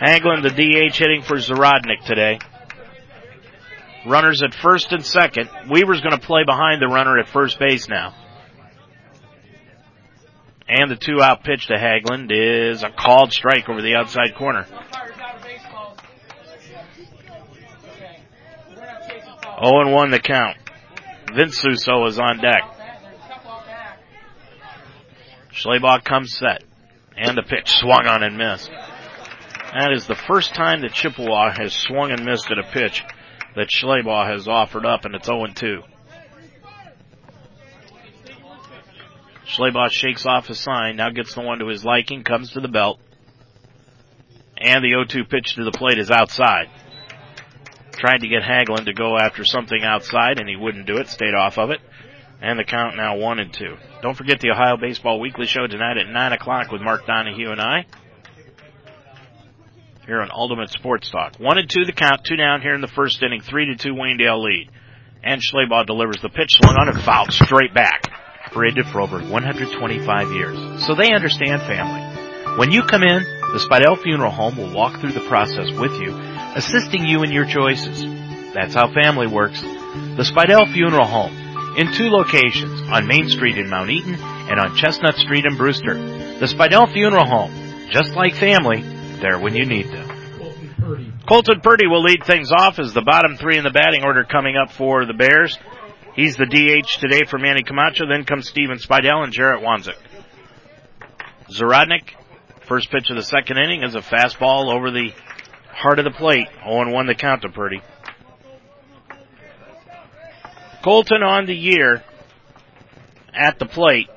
[0.00, 2.38] Haglund, the DH, hitting for Zarodnik today.
[4.06, 5.50] Runners at first and second.
[5.68, 8.14] Weaver's going to play behind the runner at first base now.
[10.68, 14.66] And the two out pitch to Haglund is a called strike over the outside corner.
[19.62, 20.56] 0 and 1 the count.
[21.34, 22.62] Vince Suso is on deck.
[25.52, 26.62] Schleybaugh comes set.
[27.16, 28.70] And the pitch swung on and missed.
[28.70, 33.02] That is the first time that Chippewa has swung and missed at a pitch
[33.54, 35.82] that Schleybaugh has offered up, and it's 0 2.
[39.46, 42.68] Schleybaugh shakes off his sign, now gets the one to his liking, comes to the
[42.68, 43.00] belt.
[44.58, 46.68] And the 0-2 pitch to the plate is outside.
[47.98, 51.34] Tried to get Haglund to go after something outside, and he wouldn't do it, stayed
[51.34, 51.80] off of it.
[52.42, 53.76] And the count now 1 and 2.
[54.02, 57.60] Don't forget the Ohio Baseball Weekly Show tonight at 9 o'clock with Mark Donahue and
[57.60, 57.86] I.
[60.06, 61.36] here on Ultimate Sports Talk.
[61.38, 63.94] One and two the count, two down here in the first inning, three to two
[63.94, 64.70] Waynedale lead.
[65.24, 68.02] And Schleybaugh delivers the pitch, swung on and fouled straight back.
[68.46, 72.00] Operated for over 125 years, so they understand family.
[72.58, 76.12] When you come in, the Spidell Funeral Home will walk through the process with you,
[76.56, 78.02] assisting you in your choices.
[78.54, 79.60] That's how family works.
[79.60, 84.74] The Spidell Funeral Home, in two locations, on Main Street in Mount Eaton and on
[84.76, 85.94] Chestnut Street in Brewster.
[85.94, 87.52] The Spidell Funeral Home,
[87.90, 88.80] just like family,
[89.20, 91.22] there when you need them.
[91.28, 94.56] Colton Purdy will lead things off as the bottom three in the batting order coming
[94.56, 95.58] up for the Bears.
[96.14, 98.06] He's the DH today for Manny Camacho.
[98.08, 99.98] Then comes Steven Spidell and Jarrett Wanzik.
[101.50, 102.14] Zarodnik,
[102.66, 105.12] first pitch of the second inning is a fastball over the
[105.76, 106.48] heart of the plate.
[106.66, 107.80] 0-1 the count to Purdy.
[110.82, 112.02] Colton on the year
[113.34, 114.08] at the plate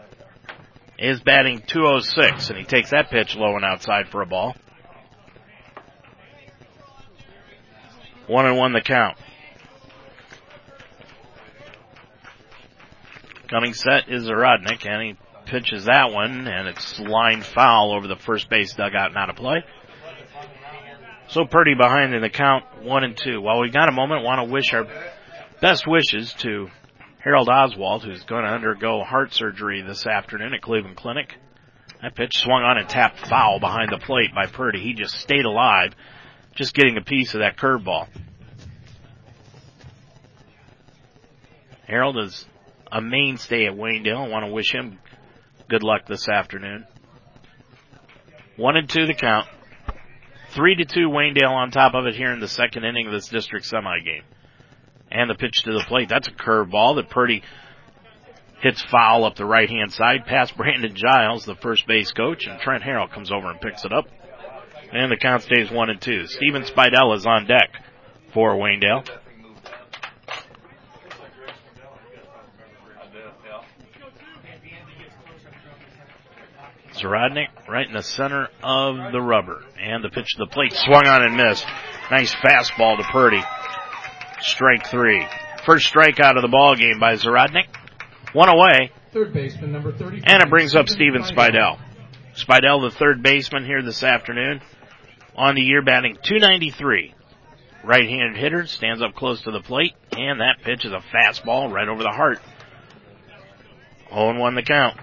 [0.98, 4.56] is batting 206 and he takes that pitch low and outside for a ball.
[8.28, 9.17] One and one the count.
[13.50, 15.15] Coming set is Zarodnik, and he
[15.48, 19.63] pitches that one, and it's line foul over the first base dugout, not a play.
[21.30, 23.39] So Purdy behind in the count, one and two.
[23.39, 24.88] While we got a moment, want to wish our
[25.62, 26.70] best wishes to
[27.20, 31.36] Harold Oswald, who's going to undergo heart surgery this afternoon at Cleveland Clinic.
[32.02, 34.82] That pitch swung on and tapped foul behind the plate by Purdy.
[34.82, 35.94] He just stayed alive
[36.56, 38.08] just getting a piece of that curveball.
[41.86, 42.44] Harold is
[42.92, 44.26] a mainstay at Waynedale.
[44.26, 44.98] I want to wish him
[45.68, 46.88] good luck this afternoon.
[48.56, 49.48] One and two the count.
[50.56, 53.28] Three to two Waynedale on top of it here in the second inning of this
[53.28, 54.24] district semi game.
[55.12, 56.10] And the pitch to the plate.
[56.10, 57.44] That's a curveball that Purdy
[58.62, 62.60] hits foul up the right hand side past Brandon Giles, the first base coach, and
[62.60, 64.06] Trent Harrell comes over and picks it up.
[64.92, 66.26] And the count stays one and two.
[66.28, 67.70] Steven Spidell is on deck
[68.34, 69.08] for Waynedale.
[77.02, 79.64] Zarodnik right in the center of the rubber.
[79.80, 81.66] And the pitch to the plate swung on and missed.
[82.12, 83.42] Nice fastball to Purdy.
[84.42, 85.26] Strike three.
[85.66, 87.68] First strikeout of the ball game by Zarodnik.
[88.34, 88.92] One away.
[89.14, 90.22] Third baseman number 30.
[90.26, 91.80] And it brings up Steven Spidell.
[92.36, 94.62] Spidell, the third baseman here this afternoon
[95.36, 97.16] on the year batting 293.
[97.84, 101.88] Right-handed hitter stands up close to the plate, and that pitch is a fastball right
[101.88, 102.40] over the heart.
[104.12, 104.98] 0-1 the count.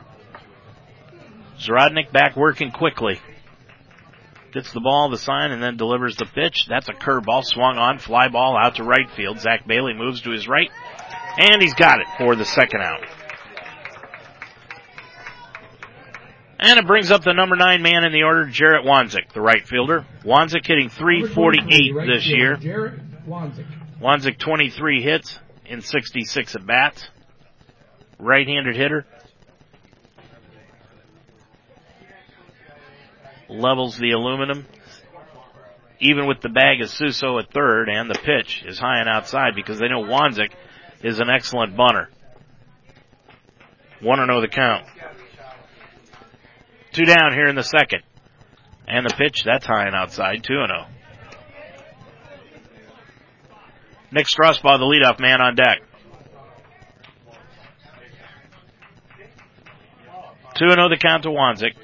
[1.58, 3.20] Zarodnik back working quickly.
[4.52, 6.66] Gets the ball, the sign, and then delivers the pitch.
[6.68, 9.40] That's a curveball swung on, fly ball out to right field.
[9.40, 10.70] Zach Bailey moves to his right,
[11.38, 13.04] and he's got it for the second out.
[16.58, 19.66] And it brings up the number nine man in the order, Jarrett Wanzik, the right
[19.66, 20.06] fielder.
[20.24, 22.56] Wanzik hitting 348 right this year.
[23.28, 23.66] Wanzik.
[24.00, 27.06] Wanzik 23 hits in 66 at bats.
[28.18, 29.04] Right-handed hitter.
[33.48, 34.66] Levels the aluminum.
[36.00, 39.54] Even with the bag of Suso at third and the pitch is high and outside
[39.54, 40.52] because they know Wanzik
[41.02, 42.10] is an excellent bunter.
[44.02, 44.84] Want to know the count.
[46.92, 48.02] Two down here in the second.
[48.88, 50.86] And the pitch, that's high and outside, 2 and 0.
[54.12, 55.82] Nick Strasbaugh, the leadoff man on deck.
[60.54, 61.74] 2 0 the count to Wanzik.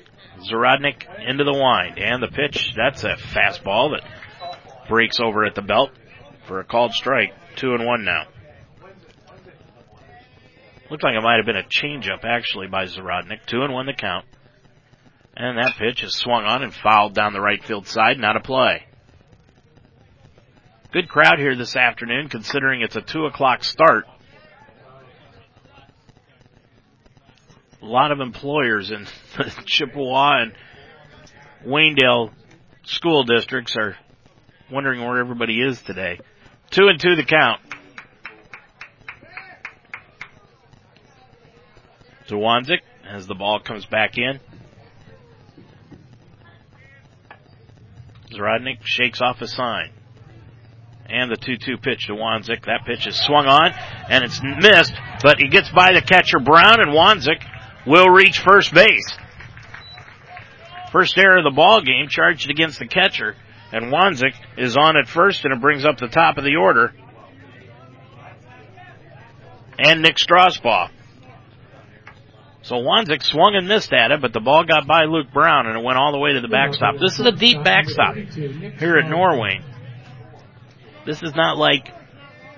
[0.50, 1.98] Zarodnik into the wind.
[1.98, 5.90] And the pitch, that's a fastball that breaks over at the belt
[6.46, 7.32] for a called strike.
[7.56, 8.26] 2 and 1 now.
[10.90, 13.46] Looked like it might have been a changeup actually by Zarodnik.
[13.46, 14.26] 2 and 1 the count.
[15.34, 18.40] And that pitch is swung on and fouled down the right field side, not a
[18.40, 18.84] play.
[20.92, 24.04] Good crowd here this afternoon considering it's a 2 o'clock start.
[27.82, 30.52] A lot of employers in the Chippewa and
[31.66, 32.30] Waynedale
[32.84, 33.96] school districts are
[34.70, 36.20] wondering where everybody is today.
[36.70, 37.60] Two and two the count.
[42.28, 44.38] To Wanzik as the ball comes back in.
[48.32, 49.90] Zarodnik shakes off a sign.
[51.06, 52.64] And the 2-2 pitch to Wanzik.
[52.64, 53.72] That pitch is swung on
[54.08, 57.42] and it's missed, but he gets by the catcher Brown and Wanzik
[57.86, 59.16] will reach first base.
[60.92, 63.34] First error of the ball game charged against the catcher
[63.72, 66.92] and Wanzik is on at first and it brings up the top of the order.
[69.78, 70.90] And Nick Strasbaugh.
[72.62, 75.76] So Wanzik swung and missed at it, but the ball got by Luke Brown and
[75.76, 76.96] it went all the way to the backstop.
[77.00, 79.60] This is a deep backstop here at Norway.
[81.04, 81.88] This is not like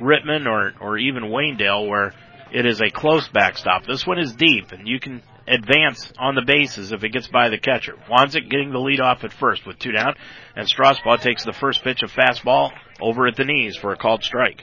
[0.01, 2.13] Rittman or, or even Waynedale where
[2.55, 3.85] it is a close backstop.
[3.85, 7.49] This one is deep and you can advance on the bases if it gets by
[7.49, 7.97] the catcher.
[8.09, 10.15] Wanzik getting the lead off at first with two down
[10.55, 14.23] and Strasbaugh takes the first pitch of fastball over at the knees for a called
[14.23, 14.63] strike.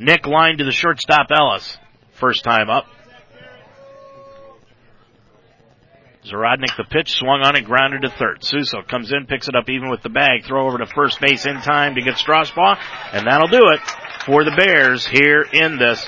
[0.00, 1.78] Nick line to the shortstop Ellis.
[2.14, 2.86] First time up.
[6.26, 8.44] Zarodnik the pitch swung on and grounded to third.
[8.44, 11.46] Suso comes in, picks it up even with the bag, throw over to first base
[11.46, 12.78] in time to get Strasbaugh,
[13.12, 13.80] and that'll do it
[14.26, 16.06] for the Bears here in this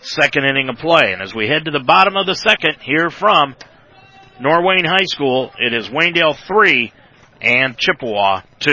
[0.00, 1.12] second inning of play.
[1.12, 3.54] And as we head to the bottom of the second here from
[4.40, 6.92] Norwayne High School, it is Waynedale 3
[7.40, 8.70] and Chippewa 2.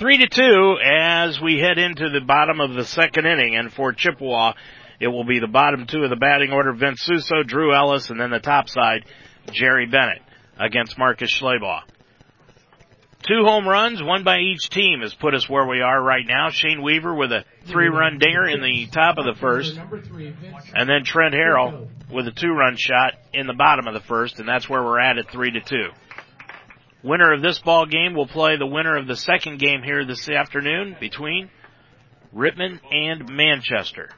[0.00, 3.92] Three to two as we head into the bottom of the second inning, and for
[3.92, 4.54] Chippewa,
[4.98, 8.18] it will be the bottom two of the batting order: Vince Suso, Drew Ellis, and
[8.18, 9.04] then the top side,
[9.52, 10.22] Jerry Bennett
[10.58, 11.82] against Marcus Schleybaugh.
[13.28, 16.48] Two home runs, one by each team, has put us where we are right now.
[16.48, 21.34] Shane Weaver with a three-run dinger in the top of the first, and then Trent
[21.34, 24.98] Harrell with a two-run shot in the bottom of the first, and that's where we're
[24.98, 25.90] at at three to two.
[27.02, 30.28] Winner of this ball game will play the winner of the second game here this
[30.28, 31.50] afternoon between
[32.34, 34.10] Rittman and Manchester.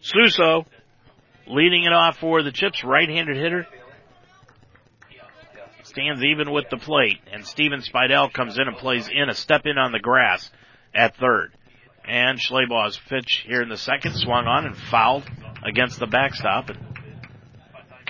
[0.00, 0.64] Suso
[1.46, 3.66] leading it off for the Chips, right-handed hitter.
[5.82, 9.62] Stands even with the plate, and Steven Spidell comes in and plays in a step
[9.64, 10.48] in on the grass
[10.94, 11.52] at third.
[12.06, 15.24] And Schleybaugh's pitch here in the second swung on and fouled
[15.64, 16.70] against the backstop.
[16.70, 16.78] And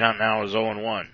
[0.01, 1.05] count now is 0-1.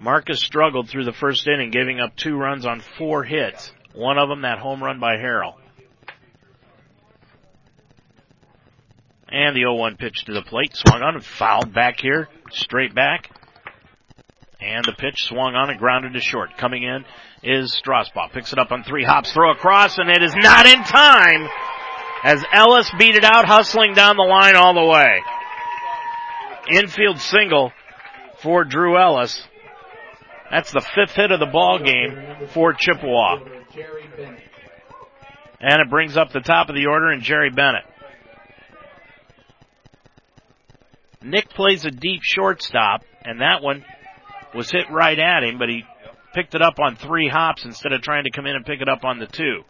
[0.00, 3.72] Marcus struggled through the first inning, giving up two runs on four hits.
[3.94, 5.54] One of them that home run by Harrell.
[9.28, 13.30] And the 0-1 pitch to the plate, swung on and fouled back here, straight back.
[14.60, 16.56] And the pitch swung on and grounded to short.
[16.56, 17.04] Coming in
[17.44, 18.32] is Strasbaugh.
[18.32, 21.48] Picks it up on three hops, throw across, and it is not in time
[22.22, 25.20] as Ellis beat it out, hustling down the line all the way.
[26.70, 27.72] Infield single
[28.42, 29.42] for Drew Ellis.
[30.50, 33.38] That's the fifth hit of the ball game for Chippewa.
[35.60, 37.84] And it brings up the top of the order and Jerry Bennett.
[41.22, 43.84] Nick plays a deep shortstop, and that one
[44.54, 45.84] was hit right at him, but he
[46.34, 48.88] picked it up on three hops instead of trying to come in and pick it
[48.88, 49.62] up on the two.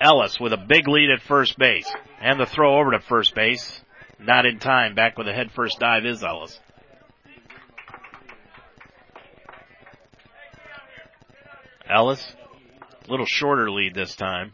[0.00, 1.90] Ellis with a big lead at first base.
[2.20, 3.80] And the throw over to first base.
[4.18, 4.94] Not in time.
[4.94, 6.58] Back with a head first dive is Ellis.
[11.88, 12.34] Ellis,
[13.06, 14.52] a little shorter lead this time.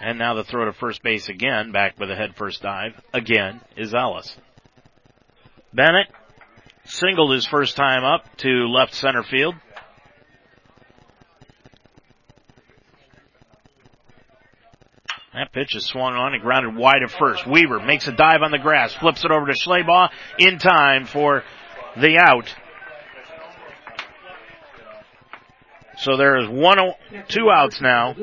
[0.00, 3.60] And now the throw to first base again, back with a head first dive, again,
[3.76, 4.36] is Ellis.
[5.72, 6.08] Bennett
[6.84, 9.54] singled his first time up to left center field.
[15.34, 17.46] That pitch is swung on and grounded wide at first.
[17.46, 21.42] Weaver makes a dive on the grass, flips it over to Schleybaugh in time for
[21.96, 22.54] the out.
[25.98, 26.78] So there is one,
[27.28, 28.14] two outs now.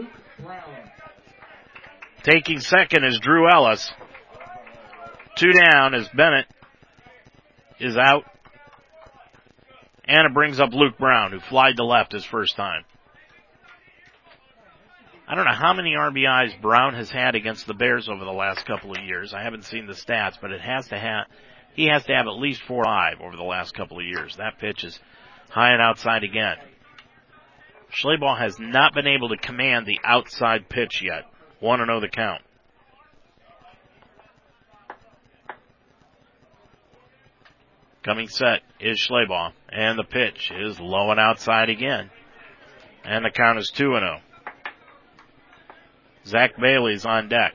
[2.23, 3.91] Taking second is Drew Ellis.
[5.35, 6.45] Two down as Bennett
[7.79, 8.25] is out.
[10.05, 12.83] And it brings up Luke Brown, who flied to left his first time.
[15.29, 18.65] I don't know how many RBIs Brown has had against the Bears over the last
[18.65, 19.31] couple of years.
[19.31, 21.27] I haven't seen the stats, but it has to have,
[21.75, 24.37] he has to have at least four five over the last couple of years.
[24.37, 24.99] That pitch is
[25.51, 26.55] high and outside again.
[27.91, 31.25] Schleybaugh has not been able to command the outside pitch yet.
[31.61, 32.41] Want to know the count.
[38.03, 42.09] Coming set is Schleybaugh, and the pitch is low and outside again.
[43.03, 44.21] And the count is 2 and 0.
[46.29, 47.53] Zach Bailey's on deck.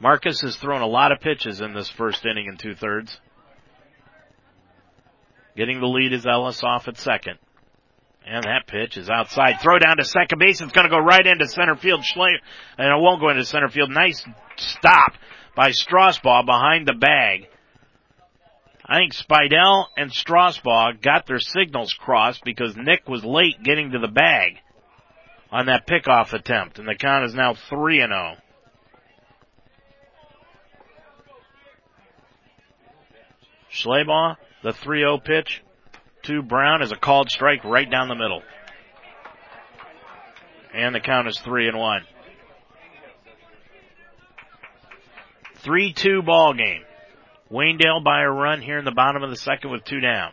[0.00, 3.20] Marcus has thrown a lot of pitches in this first inning and two thirds.
[5.56, 7.38] Getting the lead is Ellis off at second.
[8.24, 9.56] And that pitch is outside.
[9.60, 10.60] Throw down to second base.
[10.60, 12.04] It's going to go right into center field.
[12.04, 12.32] Schley,
[12.78, 13.90] and it won't go into center field.
[13.90, 14.24] Nice
[14.56, 15.14] stop
[15.56, 17.48] by Strasbaugh behind the bag.
[18.86, 23.98] I think Spidell and Strasbaugh got their signals crossed because Nick was late getting to
[23.98, 24.58] the bag
[25.52, 28.36] on that pickoff attempt, and the count is now 3 and 0.
[33.70, 35.62] Schleybaugh, the 3-0 pitch
[36.24, 38.42] to Brown is a called strike right down the middle.
[40.74, 42.02] And the count is 3 and 1.
[45.64, 46.82] 3-2 ball game.
[47.50, 50.32] Waynedale by a run here in the bottom of the second with two down.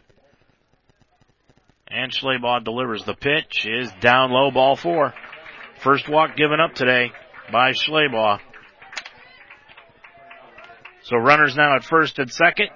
[1.91, 3.03] And Schleybaugh delivers.
[3.03, 5.13] The pitch is down low, ball four.
[5.81, 7.11] First walk given up today
[7.51, 8.39] by Schleybaugh.
[11.03, 12.69] So runners now at first and second.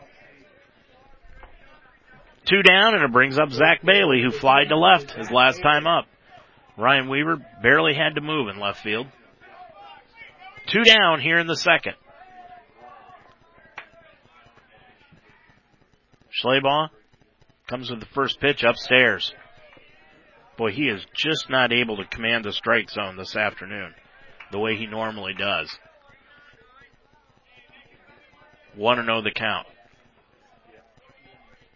[2.46, 5.86] Two down and it brings up Zach Bailey who flied to left his last time
[5.86, 6.06] up.
[6.78, 9.08] Ryan Weaver barely had to move in left field.
[10.68, 11.94] Two down here in the second.
[16.44, 16.90] Schleybaugh
[17.74, 19.34] comes with the first pitch upstairs.
[20.60, 23.96] Boy, he is just not able to command the strike zone this afternoon
[24.52, 25.76] the way he normally does.
[28.78, 29.66] Want to know the count.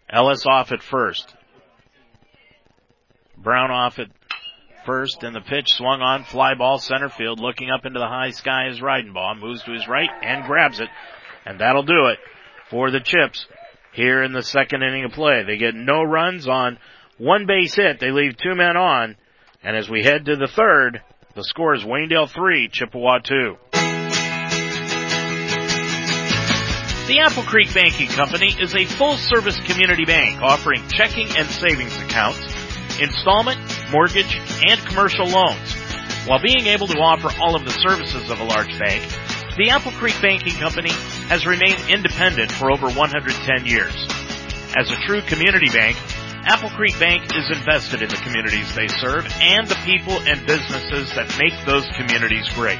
[0.08, 1.34] Ellis off at first.
[3.36, 4.06] Brown off at
[4.86, 8.30] first, and the pitch swung on, fly ball center field, looking up into the high
[8.30, 10.90] sky is Reidenbaugh, moves to his right and grabs it,
[11.44, 12.20] and that'll do it
[12.70, 13.48] for the Chips
[13.98, 15.42] here in the second inning of play.
[15.44, 16.78] They get no runs on
[17.18, 17.98] one base hit.
[17.98, 19.16] They leave two men on,
[19.62, 21.02] and as we head to the third,
[21.34, 23.56] the score is Waynedale three, Chippewa two.
[27.08, 31.96] The Apple Creek Banking Company is a full service community bank offering checking and savings
[31.98, 32.38] accounts,
[33.00, 33.58] installment,
[33.90, 34.38] mortgage,
[34.68, 35.74] and commercial loans.
[36.28, 39.02] While being able to offer all of the services of a large bank,
[39.58, 40.94] the Apple Creek Banking Company
[41.26, 43.92] has remained independent for over 110 years.
[44.78, 45.98] As a true community bank,
[46.46, 51.10] Apple Creek Bank is invested in the communities they serve and the people and businesses
[51.18, 52.78] that make those communities great.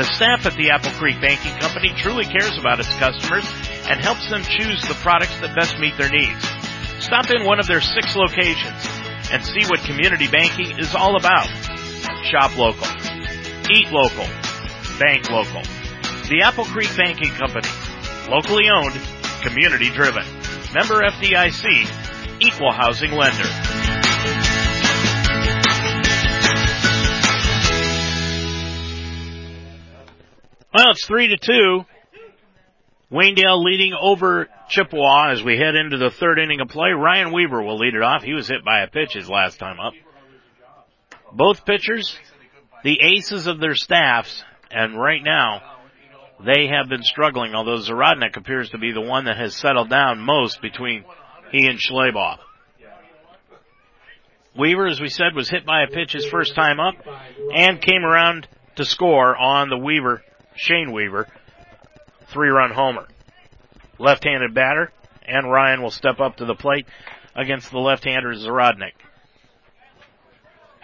[0.00, 3.44] The staff at the Apple Creek Banking Company truly cares about its customers
[3.84, 6.40] and helps them choose the products that best meet their needs.
[7.04, 8.80] Stop in one of their six locations
[9.28, 11.52] and see what community banking is all about.
[12.32, 12.88] Shop local.
[13.68, 14.24] Eat local.
[14.96, 15.60] Bank local.
[16.32, 17.68] The Apple Creek Banking Company.
[18.26, 18.98] Locally owned.
[19.42, 20.24] Community driven.
[20.72, 22.40] Member FDIC.
[22.40, 23.44] Equal housing lender.
[30.72, 31.84] Well, it's three to two.
[33.12, 36.92] Waynedale leading over Chippewa as we head into the third inning of play.
[36.92, 38.22] Ryan Weaver will lead it off.
[38.22, 39.92] He was hit by a pitch his last time up.
[41.30, 42.16] Both pitchers,
[42.84, 45.71] the aces of their staffs, and right now,
[46.44, 50.20] they have been struggling, although Zarodnik appears to be the one that has settled down
[50.20, 51.04] most between
[51.50, 52.38] he and Schleybaugh.
[54.58, 56.94] Weaver, as we said, was hit by a pitch his first time up
[57.54, 60.22] and came around to score on the Weaver
[60.54, 61.26] Shane Weaver,
[62.28, 63.06] three run homer.
[63.98, 64.90] Left-handed batter,
[65.26, 66.86] and Ryan will step up to the plate
[67.34, 68.92] against the left-hander Zarodnik.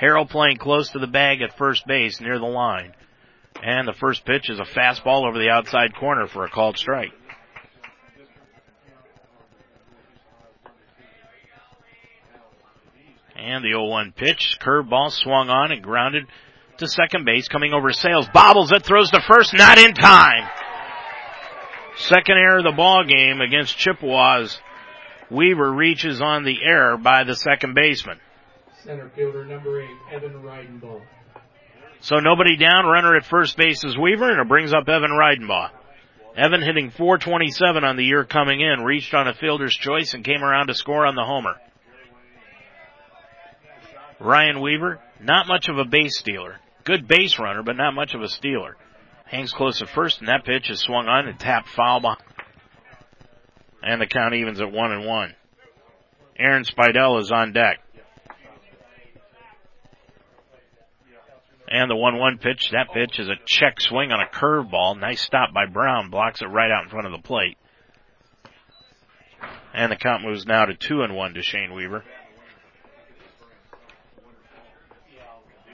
[0.01, 2.95] Harrell playing close to the bag at first base near the line.
[3.63, 7.13] And the first pitch is a fastball over the outside corner for a called strike.
[13.37, 16.27] And the 0-1 pitch, curveball swung on and grounded
[16.79, 20.49] to second base, coming over Sales, bobbles it, throws to first, not in time.
[21.97, 24.61] Second error of the ball game against Chippewas.
[25.31, 28.21] Weaver reaches on the error by the second baseman.
[28.85, 31.03] Center fielder number eight, Evan Reidenbaugh.
[32.01, 35.71] So nobody down, runner at first base is Weaver, and it brings up Evan Reidenbaugh.
[36.37, 40.45] Evan hitting 427 on the year coming in, reached on a fielder's choice and came
[40.45, 41.57] around to score on the homer.
[44.21, 46.57] Ryan Weaver, not much of a base stealer.
[46.85, 48.77] Good base runner, but not much of a stealer.
[49.25, 52.23] Hangs close at first, and that pitch is swung on and tapped foul behind.
[53.83, 55.35] And the count evens at one and one.
[56.39, 57.79] Aaron Spidell is on deck.
[61.71, 64.99] And the 1-1 pitch, that pitch is a check swing on a curveball.
[64.99, 67.59] Nice stop by Brown, blocks it right out in front of the plate.
[69.75, 72.05] And the count moves now to 2 and 1 to Shane Weaver.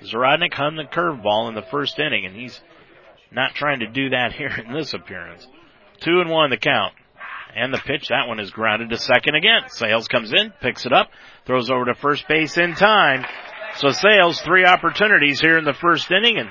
[0.02, 2.60] Zarodnik hung the curveball in the first inning, and he's
[3.30, 5.46] not trying to do that here in this appearance.
[6.00, 6.94] Two and one the count.
[7.56, 9.68] And the pitch, that one is grounded to second again.
[9.68, 11.10] Sales comes in, picks it up,
[11.46, 13.24] throws over to first base in time.
[13.76, 16.48] So Sales, three opportunities here in the first inning and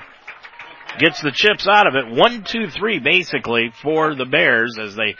[0.98, 2.14] gets the chips out of it.
[2.14, 5.16] One, two, three basically for the Bears as they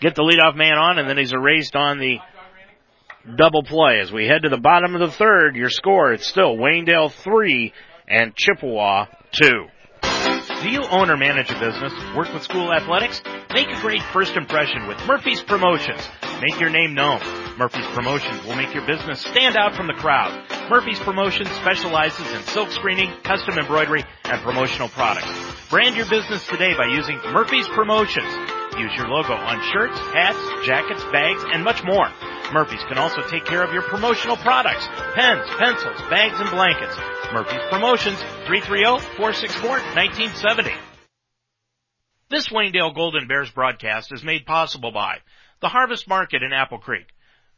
[0.00, 2.18] get the leadoff man on and then he's erased on the
[3.36, 4.00] double play.
[4.00, 7.72] As we head to the bottom of the third, your score, it's still Waynedale 3
[8.08, 9.48] and Chippewa 2.
[10.62, 11.92] Do you own or manage a business?
[12.16, 13.22] Work with school athletics?
[13.54, 16.08] Make a great first impression with Murphy's Promotions.
[16.40, 17.18] Make your name known.
[17.58, 20.30] Murphy's Promotions will make your business stand out from the crowd.
[20.70, 25.26] Murphy's Promotions specializes in silk screening, custom embroidery, and promotional products.
[25.68, 28.32] Brand your business today by using Murphy's Promotions.
[28.78, 32.08] Use your logo on shirts, hats, jackets, bags, and much more.
[32.52, 34.86] Murphy's can also take care of your promotional products,
[35.16, 36.94] pens, pencils, bags, and blankets.
[37.32, 40.72] Murphy's Promotions, 330-464-1970.
[42.30, 45.16] This Waynedale Golden Bears broadcast is made possible by
[45.60, 47.06] the Harvest Market in Apple Creek,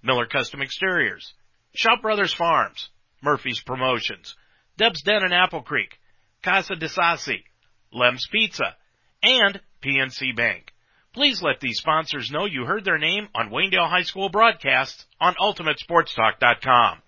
[0.02, 1.32] Miller Custom Exteriors,
[1.74, 2.88] Shop Brothers Farms,
[3.22, 4.34] Murphy's Promotions,
[4.76, 5.98] Deb's Den in Apple Creek,
[6.42, 7.44] Casa de Sassi,
[7.92, 8.76] Lem's Pizza,
[9.22, 10.72] and PNC Bank.
[11.12, 15.34] Please let these sponsors know you heard their name on Waynedale High School broadcasts on
[15.34, 16.98] UltimateSportsTalk.com.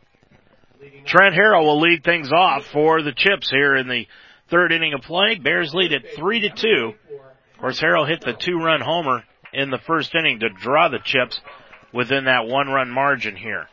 [1.07, 4.07] Trent Harrell will lead things off for the Chips here in the
[4.51, 5.37] third inning of play.
[5.37, 6.95] Bears lead at three to two.
[7.55, 9.23] Of course, Harrell hit the two-run homer
[9.53, 11.41] in the first inning to draw the Chips
[11.93, 13.69] within that one-run margin here.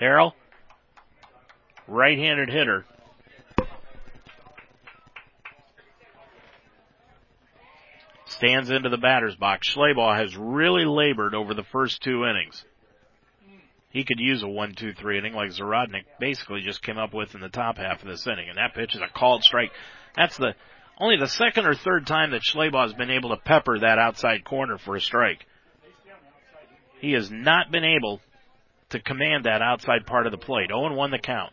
[0.00, 0.32] Harrell,
[1.86, 2.84] right-handed hitter.
[8.42, 9.72] Stands into the batter's box.
[9.72, 12.64] Schleybaugh has really labored over the first two innings.
[13.90, 17.36] He could use a one, two, three inning like Zarodnik basically just came up with
[17.36, 18.48] in the top half of this inning.
[18.48, 19.70] And that pitch is a called strike.
[20.16, 20.56] That's the
[20.98, 24.44] only the second or third time that Schleybaugh has been able to pepper that outside
[24.44, 25.46] corner for a strike.
[26.98, 28.20] He has not been able
[28.88, 30.70] to command that outside part of the plate.
[30.70, 31.52] 0 1 the count.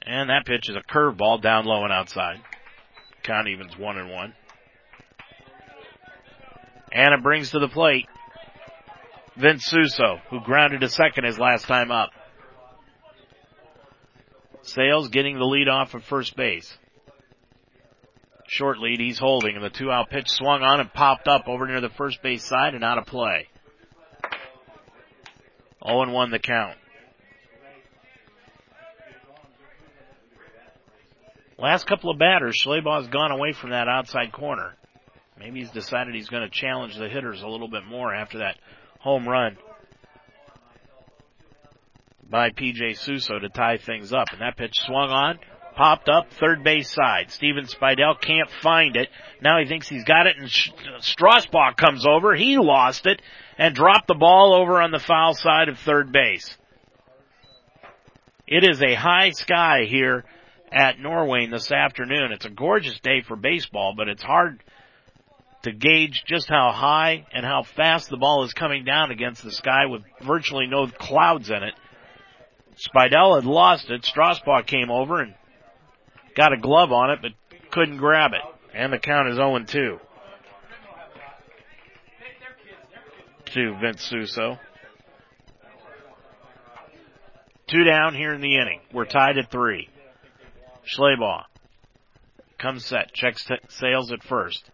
[0.00, 2.40] And that pitch is a curveball down low and outside.
[3.24, 4.34] Count evens 1 and 1.
[6.92, 8.06] It brings to the plate
[9.36, 12.10] Vince Suso, who grounded to second his last time up.
[14.62, 16.76] Sales getting the lead off of first base.
[18.48, 21.66] Short lead he's holding and the two out pitch swung on and popped up over
[21.66, 23.48] near the first base side and out of play.
[25.84, 26.76] 0 1 the count.
[31.58, 34.76] Last couple of batters, Schleybaugh's gone away from that outside corner.
[35.38, 38.56] Maybe he's decided he's going to challenge the hitters a little bit more after that
[39.00, 39.56] home run
[42.28, 44.28] by PJ Suso to tie things up.
[44.32, 45.38] And that pitch swung on,
[45.76, 47.30] popped up, third base side.
[47.30, 49.08] Steven Spidell can't find it.
[49.42, 52.34] Now he thinks he's got it and Strasbaugh comes over.
[52.34, 53.20] He lost it
[53.58, 56.56] and dropped the ball over on the foul side of third base.
[58.46, 60.24] It is a high sky here
[60.72, 62.32] at Norwayne this afternoon.
[62.32, 64.62] It's a gorgeous day for baseball, but it's hard
[65.66, 69.50] to gauge just how high and how fast the ball is coming down against the
[69.50, 71.74] sky with virtually no clouds in it.
[72.78, 74.02] Spidell had lost it.
[74.02, 75.34] Strasbaugh came over and
[76.36, 77.32] got a glove on it, but
[77.72, 78.42] couldn't grab it.
[78.74, 79.98] And the count is 0-2.
[83.54, 84.58] To Vince Suso.
[87.66, 88.82] Two down here in the inning.
[88.92, 89.88] We're tied at three.
[90.96, 91.42] Schleybaugh
[92.58, 94.70] comes set, checks t- sales at first.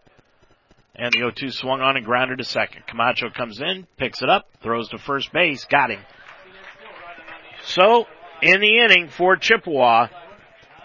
[0.95, 2.85] And the 0-2 swung on and grounded to second.
[2.85, 6.01] Camacho comes in, picks it up, throws to first base, got him.
[7.65, 8.05] So,
[8.41, 10.07] in the inning for Chippewa,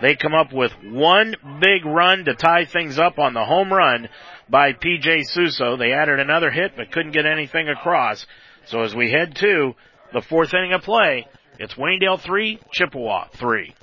[0.00, 4.08] they come up with one big run to tie things up on the home run
[4.48, 5.76] by PJ Suso.
[5.76, 8.24] They added another hit but couldn't get anything across.
[8.66, 9.74] So as we head to
[10.14, 11.26] the fourth inning of play,
[11.58, 13.74] it's Waynedale 3, Chippewa 3.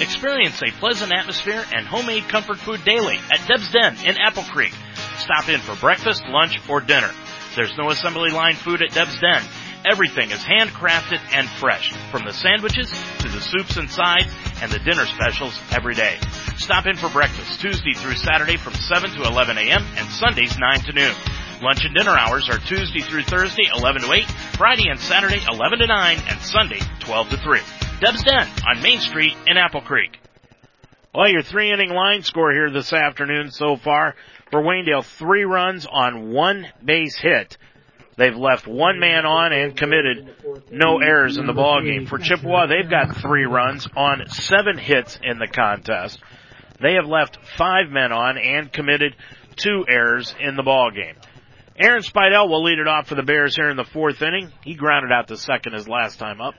[0.00, 4.72] Experience a pleasant atmosphere and homemade comfort food daily at Deb's Den in Apple Creek.
[5.18, 7.10] Stop in for breakfast, lunch, or dinner.
[7.54, 9.42] There's no assembly line food at Deb's Den
[9.86, 12.90] Everything is handcrafted and fresh, from the sandwiches
[13.20, 14.26] to the soups and sides
[14.60, 16.18] and the dinner specials every day.
[16.56, 19.86] Stop in for breakfast Tuesday through Saturday from 7 to 11 a.m.
[19.96, 21.14] and Sundays 9 to noon.
[21.62, 24.24] Lunch and dinner hours are Tuesday through Thursday 11 to 8,
[24.58, 27.60] Friday and Saturday 11 to 9, and Sunday 12 to 3.
[28.00, 30.18] Deb's Den on Main Street in Apple Creek.
[31.14, 34.16] Well, your three inning line score here this afternoon so far
[34.50, 37.56] for Waynedale, three runs on one base hit.
[38.16, 40.34] They've left one man on and committed
[40.70, 42.06] no errors in the ball game.
[42.06, 46.18] For Chippewa, they've got three runs on seven hits in the contest.
[46.80, 49.14] They have left five men on and committed
[49.56, 51.16] two errors in the ball game.
[51.78, 54.50] Aaron Spidell will lead it off for the Bears here in the fourth inning.
[54.64, 56.54] He grounded out to second his last time up.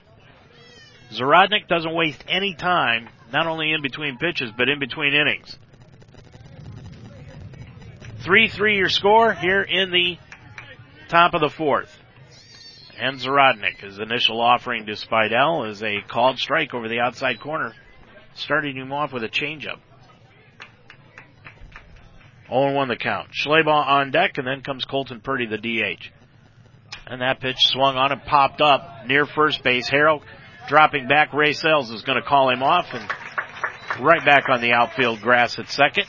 [1.12, 5.58] Zarodnik doesn't waste any time not only in between pitches, but in between innings.
[8.22, 10.18] 3-3 your score here in the
[11.08, 11.90] top of the fourth.
[12.98, 17.74] And Zarodnik, his initial offering to Spidell is a called strike over the outside corner,
[18.34, 19.78] starting him off with a changeup.
[22.50, 23.28] 0-1 the count.
[23.30, 26.10] Schleybaugh on deck, and then comes Colton Purdy, the DH.
[27.06, 29.88] And that pitch swung on and popped up near first base.
[29.88, 30.22] Harrell
[30.66, 31.32] dropping back.
[31.32, 33.08] Ray Sales is going to call him off and
[34.00, 36.06] right back on the outfield grass at second.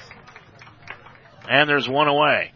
[1.50, 2.52] And there's one away.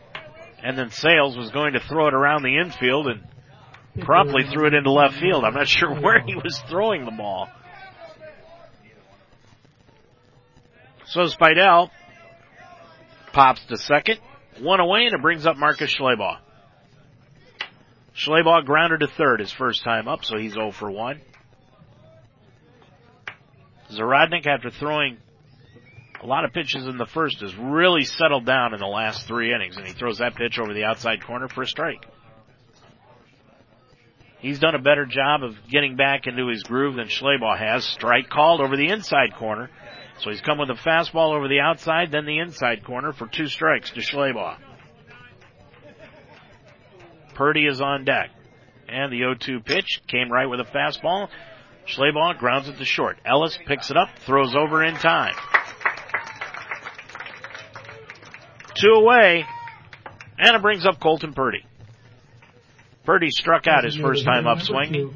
[0.61, 3.23] And then Sales was going to throw it around the infield and
[4.05, 5.43] promptly threw it into left field.
[5.43, 7.49] I'm not sure where he was throwing the ball.
[11.07, 11.89] So Spidell
[13.33, 14.19] pops to second,
[14.59, 16.37] one away, and it brings up Marcus Schleybaugh.
[18.15, 21.19] Schleybaugh grounded to third his first time up, so he's 0 for 1.
[23.91, 25.17] Zarodnik, after throwing
[26.23, 29.53] a lot of pitches in the first, has really settled down in the last three
[29.53, 32.05] innings, and he throws that pitch over the outside corner for a strike.
[34.39, 37.85] He's done a better job of getting back into his groove than Schleybaugh has.
[37.85, 39.69] Strike called over the inside corner.
[40.19, 43.47] So he's come with a fastball over the outside, then the inside corner for two
[43.47, 44.57] strikes to Schleybaugh.
[47.35, 48.29] Purdy is on deck.
[48.87, 51.29] And the 0-2 pitch came right with a fastball.
[51.87, 53.17] Schleybaugh grounds it to short.
[53.25, 55.35] Ellis picks it up, throws over in time.
[58.75, 59.45] Two away,
[60.37, 61.65] and it brings up Colton Purdy.
[63.05, 65.13] Purdy struck out his first time up swinging.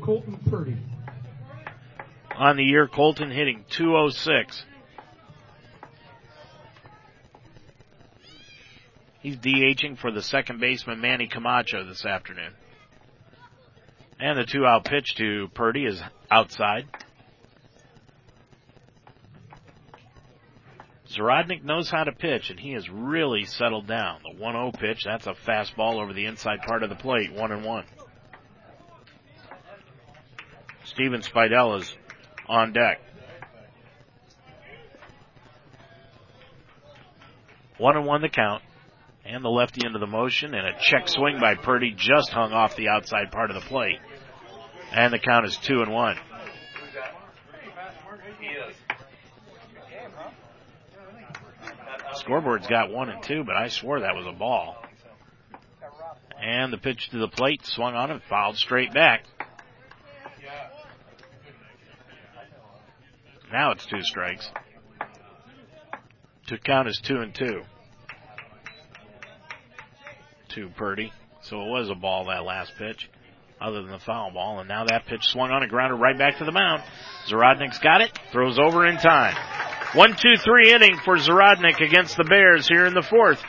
[2.38, 4.64] On the year, Colton hitting 206.
[9.22, 12.54] He's DHing for the second baseman Manny Camacho this afternoon.
[14.20, 16.86] And the two out pitch to Purdy is outside.
[21.10, 24.20] Zarodnik knows how to pitch, and he has really settled down.
[24.24, 27.64] The 1-0 pitch, that's a fastball over the inside part of the plate, one and
[27.64, 27.86] one.
[30.84, 31.96] Steven Spidell is
[32.48, 33.02] on deck.
[37.78, 38.64] One and one the count.
[39.24, 42.78] And the lefty into the motion, and a check swing by Purdy just hung off
[42.78, 44.00] the outside part of the plate.
[44.94, 46.18] And the count is two and one.
[52.20, 54.76] Scoreboard's got one and two, but I swore that was a ball.
[56.42, 59.26] And the pitch to the plate swung on and fouled straight back.
[63.52, 64.50] Now it's two strikes.
[66.48, 67.64] To count is two and two.
[70.50, 71.12] To Purdy.
[71.42, 73.10] So it was a ball that last pitch,
[73.62, 74.60] other than the foul ball.
[74.60, 76.84] And now that pitch swung on and grounded right back to the mound.
[77.28, 79.36] Zarodnik's got it, throws over in time.
[79.98, 83.42] One, two, three inning for Zarodnik against the Bears here in the fourth.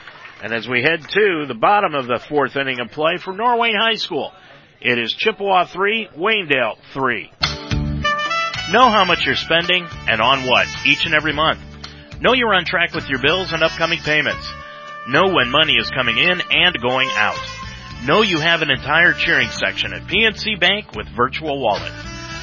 [0.42, 3.78] And as we head to the bottom of the fourth inning of play for Norwayne
[3.78, 4.32] High School,
[4.80, 7.30] it is Chippewa three, Waynedale three.
[8.72, 11.60] Know how much you're spending and on what each and every month.
[12.18, 14.50] Know you're on track with your bills and upcoming payments.
[15.06, 17.38] Know when money is coming in and going out.
[18.06, 21.92] Know you have an entire cheering section at PNC Bank with Virtual Wallet.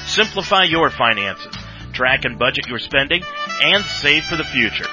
[0.05, 1.64] Simplify your finances.
[1.95, 3.23] Track and budget your spending
[3.63, 4.85] and save for the future.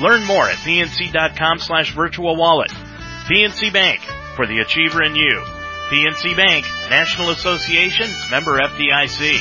[0.00, 2.70] Learn more at pnc.com slash virtual wallet.
[2.70, 4.00] PNC Bank
[4.36, 5.42] for the achiever in you.
[5.90, 9.38] PNC Bank, National Association, member FDIC.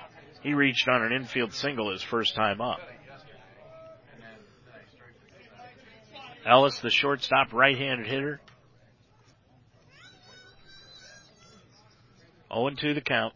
[0.42, 2.80] He reached on an infield single his first time up.
[6.46, 8.40] Ellis, the shortstop, right-handed hitter.
[12.52, 13.34] 0 2 the count.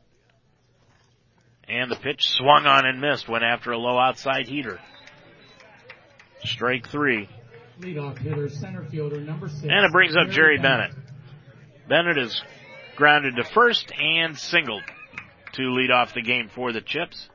[1.68, 4.80] And the pitch swung on and missed, went after a low outside heater.
[6.44, 7.28] Strike three.
[7.80, 9.62] Leadoff hitter, center fielder, number six.
[9.62, 10.92] And it brings up Jerry Bennett.
[11.88, 12.42] Bennett is
[12.96, 14.82] grounded to first and singled
[15.52, 17.28] to lead off the game for the Chips.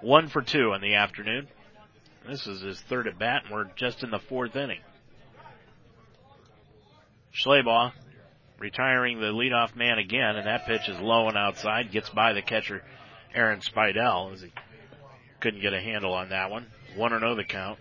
[0.00, 1.48] One for two in the afternoon.
[2.28, 4.80] This is his third at bat, and we're just in the fourth inning.
[7.34, 7.92] Schleybaugh
[8.58, 12.42] retiring the leadoff man again, and that pitch is low and outside, gets by the
[12.42, 12.82] catcher
[13.34, 14.52] Aaron Spidell as he
[15.40, 16.66] couldn't get a handle on that one.
[16.96, 17.78] One or oh no the count.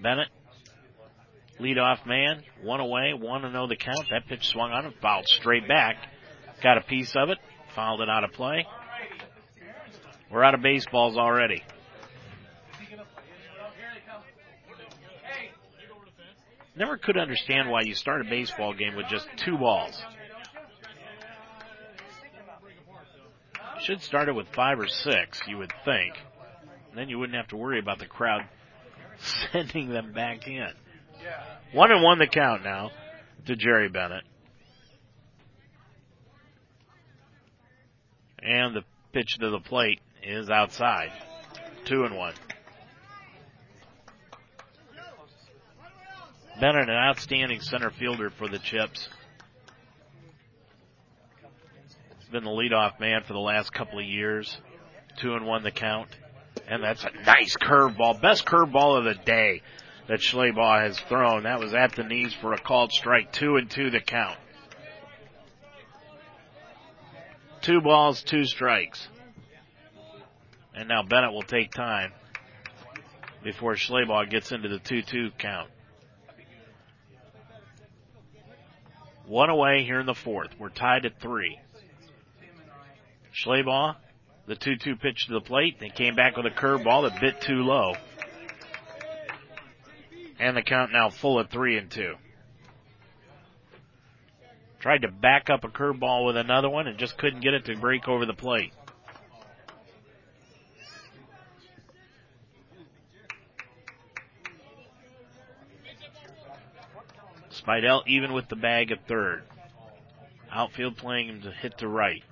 [0.00, 0.28] Bennett,
[1.60, 4.06] leadoff man, one away, one to know the count.
[4.10, 5.96] That pitch swung on him, fouled straight back.
[6.62, 7.38] Got a piece of it,
[7.74, 8.66] fouled it out of play.
[10.30, 11.62] We're out of baseballs already.
[16.76, 20.00] Never could understand why you start a baseball game with just two balls.
[23.80, 26.14] Should start it with five or six, you would think.
[26.94, 28.42] Then you wouldn't have to worry about the crowd
[29.52, 30.68] sending them back in.
[31.72, 32.90] One and one the count now
[33.46, 34.24] to Jerry Bennett.
[38.40, 41.10] And the pitch to the plate is outside.
[41.84, 42.34] Two and one.
[46.60, 49.08] Bennett, an outstanding center fielder for the Chips.
[52.18, 54.60] He's been the leadoff man for the last couple of years.
[55.20, 56.08] Two and one the count.
[56.68, 58.20] And that's a nice curveball.
[58.20, 59.62] Best curveball of the day
[60.06, 61.44] that Schleybaugh has thrown.
[61.44, 63.32] That was at the knees for a called strike.
[63.32, 64.38] Two and two the count.
[67.62, 69.08] Two balls, two strikes.
[70.74, 72.12] And now Bennett will take time
[73.42, 75.70] before Schleybaugh gets into the 2-2 count.
[79.26, 80.50] One away here in the fourth.
[80.58, 81.58] We're tied at three.
[83.34, 83.96] Schleybaugh,
[84.48, 85.78] the 2-2 pitch to the plate.
[85.78, 87.94] They came back with a curveball that bit too low.
[90.40, 92.14] And the count now full at three and two.
[94.80, 97.76] Tried to back up a curveball with another one and just couldn't get it to
[97.76, 98.72] break over the plate.
[107.50, 109.42] Spidell even with the bag at third.
[110.50, 112.22] Outfield playing him to hit to right.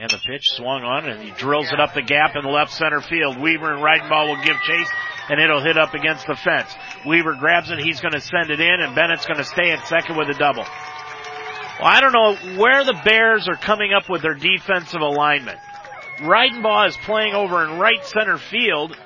[0.00, 3.02] And the pitch swung on and he drills it up the gap in left center
[3.02, 3.38] field.
[3.38, 4.88] Weaver and Reidenbaugh will give chase
[5.28, 6.74] and it'll hit up against the fence.
[7.06, 10.30] Weaver grabs it, he's gonna send it in and Bennett's gonna stay at second with
[10.30, 10.64] a double.
[10.64, 15.58] Well, I don't know where the Bears are coming up with their defensive alignment.
[16.20, 18.96] Reidenbaugh is playing over in right center field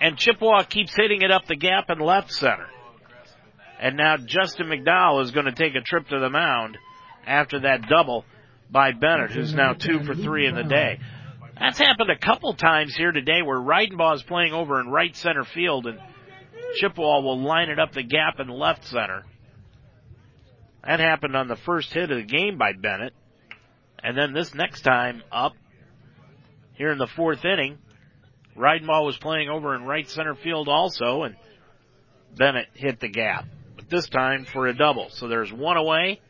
[0.00, 2.68] and Chippewa keeps hitting it up the gap in left center.
[3.80, 6.78] And now Justin McDowell is going to take a trip to the mound
[7.26, 8.24] after that double
[8.70, 11.00] by Bennett, who's now two for three in the day.
[11.58, 15.44] That's happened a couple times here today where Reidenbaugh is playing over in right center
[15.44, 15.98] field and
[16.76, 19.24] Chippewa will line it up the gap in left center.
[20.86, 23.12] That happened on the first hit of the game by Bennett.
[24.02, 25.52] And then this next time up
[26.74, 27.78] here in the fourth inning,
[28.56, 31.36] Reidenbaugh was playing over in right center field also, and
[32.36, 33.44] Bennett hit the gap.
[33.76, 35.10] But this time for a double.
[35.10, 36.20] So there's one away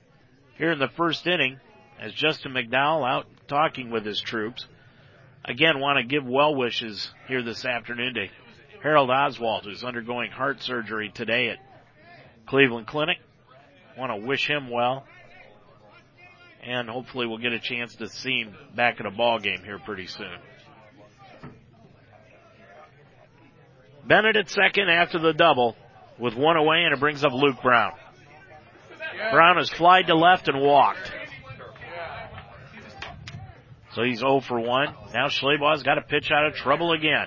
[0.56, 1.60] here in the first inning
[2.00, 4.66] as Justin McDowell out talking with his troops.
[5.44, 8.26] Again, want to give well wishes here this afternoon to
[8.82, 11.58] Harold Oswald, who's undergoing heart surgery today at
[12.46, 13.18] Cleveland Clinic.
[13.98, 15.04] Want to wish him well.
[16.62, 19.78] And hopefully we'll get a chance to see him back at a ball game here
[19.78, 20.36] pretty soon.
[24.06, 25.76] Bennett at second after the double
[26.18, 27.92] with one away and it brings up Luke Brown.
[29.30, 31.12] Brown has flied to left and walked.
[33.94, 34.94] So he's 0 for 1.
[35.14, 37.26] Now Schleybaugh's got to pitch out of trouble again.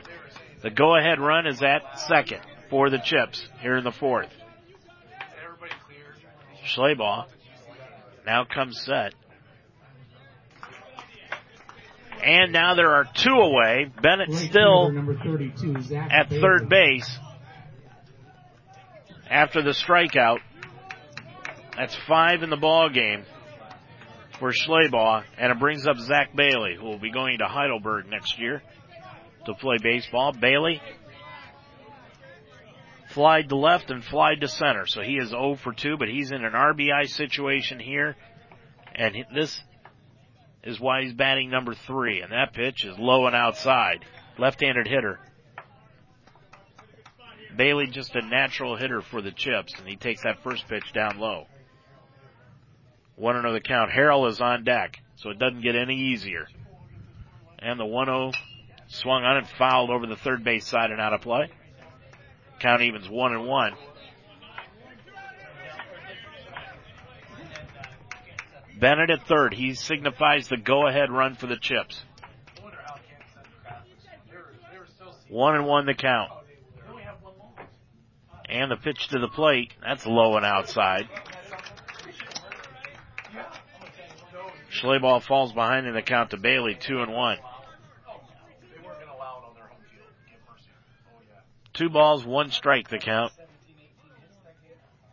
[0.61, 2.39] The go ahead run is at second
[2.69, 4.31] for the Chips here in the fourth.
[6.65, 7.25] Schleybaugh
[8.25, 9.13] now comes set.
[12.23, 13.91] And now there are two away.
[14.01, 17.19] Bennett still fielder, number 32, Zach at third base
[19.29, 20.39] after the strikeout.
[21.75, 23.25] That's five in the ball game
[24.43, 28.37] for Schleybaugh, and it brings up Zach Bailey, who will be going to Heidelberg next
[28.37, 28.61] year
[29.45, 30.33] to play baseball.
[30.33, 30.81] Bailey
[33.11, 36.33] flied to left and flied to center, so he is 0 for 2, but he's
[36.33, 38.17] in an RBI situation here,
[38.93, 39.57] and this
[40.61, 44.03] is why he's batting number three, and that pitch is low and outside.
[44.37, 45.21] Left-handed hitter.
[47.55, 51.17] Bailey just a natural hitter for the Chips, and he takes that first pitch down
[51.17, 51.45] low.
[53.15, 53.91] One and another count.
[53.91, 56.47] Harrell is on deck, so it doesn't get any easier.
[57.59, 58.33] And the 1-0
[58.87, 61.49] swung on and fouled over the third base side and out of play.
[62.59, 63.73] Count evens one and one.
[68.79, 69.53] Bennett at third.
[69.53, 72.03] He signifies the go-ahead run for the Chips.
[75.29, 76.31] One and one the count.
[78.49, 79.73] And the pitch to the plate.
[79.81, 81.07] That's low and outside.
[84.83, 87.37] Schleybaugh falls behind in the count to Bailey, two and one.
[91.73, 93.31] Two balls, one strike the count.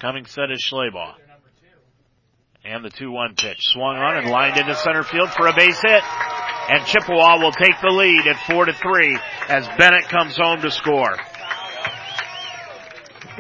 [0.01, 1.15] Coming set is Schleybaugh.
[2.65, 3.59] And the 2-1 pitch.
[3.61, 6.03] Swung on and lined into center field for a base hit.
[6.69, 9.19] And Chippewa will take the lead at 4 to 3
[9.49, 11.17] as Bennett comes home to score.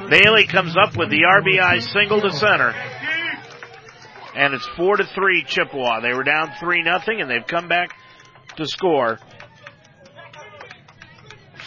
[0.09, 2.74] Bailey comes up with the RBI single to center.
[4.35, 6.01] And it's 4 to 3 Chippewa.
[6.01, 7.95] They were down 3 nothing and they've come back
[8.57, 9.18] to score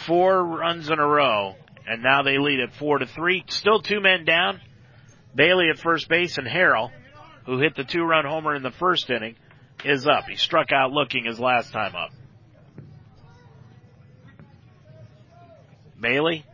[0.06, 1.54] four runs in a row,
[1.86, 3.44] and now they lead at four to three.
[3.48, 4.60] Still two men down.
[5.34, 6.90] Bailey at first base and Harrell,
[7.46, 9.36] who hit the two run homer in the first inning,
[9.84, 10.24] is up.
[10.24, 12.10] He struck out looking his last time up.
[16.00, 16.44] Bailey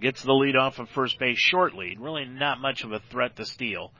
[0.00, 2.00] gets the lead off of first base short lead.
[2.00, 3.92] Really not much of a threat to steal.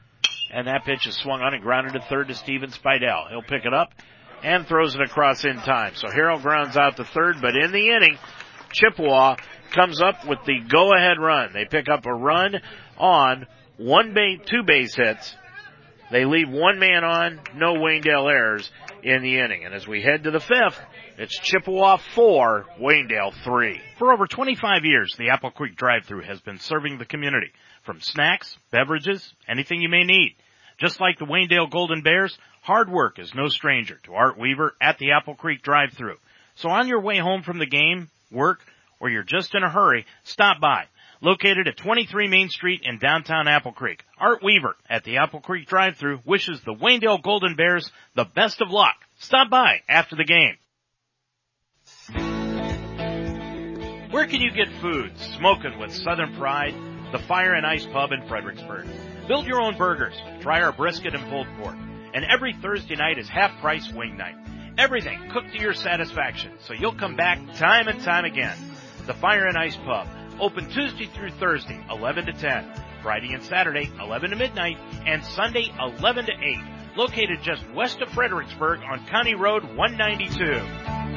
[0.52, 3.28] And that pitch is swung on and grounded to third to Steven Spidell.
[3.30, 3.92] He'll pick it up
[4.42, 5.94] and throws it across in time.
[5.96, 8.18] So Harrell grounds out to third, but in the inning,
[8.72, 9.36] Chippewa
[9.72, 11.52] comes up with the go-ahead run.
[11.52, 12.60] They pick up a run
[12.96, 15.34] on one base, two base hits.
[16.12, 18.70] They leave one man on, no Waynedale errors
[19.02, 19.64] in the inning.
[19.64, 20.80] And as we head to the fifth,
[21.18, 23.80] it's Chippewa four, Waynedale three.
[23.98, 27.50] For over 25 years, the Apple Creek drive-thru has been serving the community
[27.86, 30.34] from snacks, beverages, anything you may need.
[30.78, 34.98] Just like the Waynedale Golden Bears, hard work is no stranger to Art Weaver at
[34.98, 36.16] the Apple Creek drive-through.
[36.56, 38.60] So on your way home from the game, work,
[39.00, 40.84] or you're just in a hurry, stop by.
[41.22, 45.66] Located at 23 Main Street in downtown Apple Creek, Art Weaver at the Apple Creek
[45.66, 48.96] drive-through wishes the Waynedale Golden Bears the best of luck.
[49.18, 50.56] Stop by after the game.
[54.10, 55.12] Where can you get food?
[55.38, 56.74] Smoking with Southern Pride,
[57.12, 58.86] the Fire and Ice Pub in Fredericksburg.
[59.28, 61.76] Build your own burgers, try our brisket and pulled pork,
[62.14, 64.36] and every Thursday night is half price wing night.
[64.78, 68.56] Everything cooked to your satisfaction, so you'll come back time and time again.
[69.06, 70.06] The Fire and Ice Pub,
[70.40, 75.72] open Tuesday through Thursday, 11 to 10, Friday and Saturday, 11 to midnight, and Sunday,
[75.78, 76.58] 11 to 8,
[76.96, 81.15] located just west of Fredericksburg on County Road 192.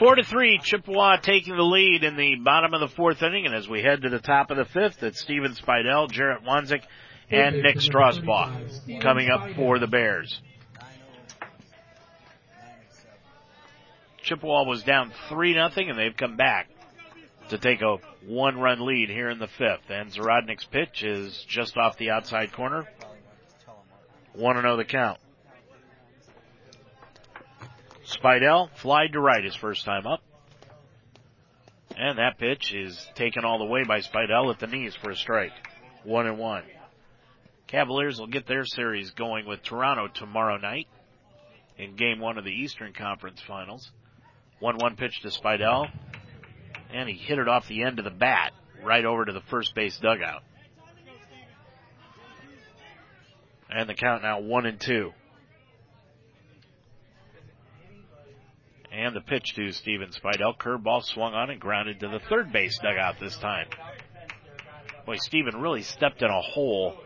[0.00, 3.54] Four to three, Chippewa taking the lead in the bottom of the fourth inning, and
[3.54, 6.82] as we head to the top of the fifth, it's Steven Spidell, Jarrett Wanzik,
[7.28, 10.40] and Nick Strasbaugh coming up for the Bears.
[14.22, 16.70] Chippewa was down three nothing, and they've come back
[17.50, 19.90] to take a one-run lead here in the fifth.
[19.90, 22.88] And Zarodnik's pitch is just off the outside corner.
[24.32, 25.18] One to oh know the count.
[28.10, 30.20] Spidell flied to right his first time up.
[31.96, 35.16] And that pitch is taken all the way by Spidell at the knees for a
[35.16, 35.52] strike.
[36.04, 36.64] One and one.
[37.66, 40.88] Cavaliers will get their series going with Toronto tomorrow night
[41.78, 43.90] in game one of the Eastern Conference Finals.
[44.60, 45.88] 1-1 pitch to Spidell,
[46.92, 48.52] and he hit it off the end of the bat
[48.82, 50.42] right over to the first base dugout.
[53.70, 55.12] And the count now one and two.
[58.92, 60.56] And the pitch to Steven Spidell.
[60.58, 63.68] Curveball swung on and grounded to the third base dugout this time.
[65.06, 66.96] Boy, Steven really stepped in a hole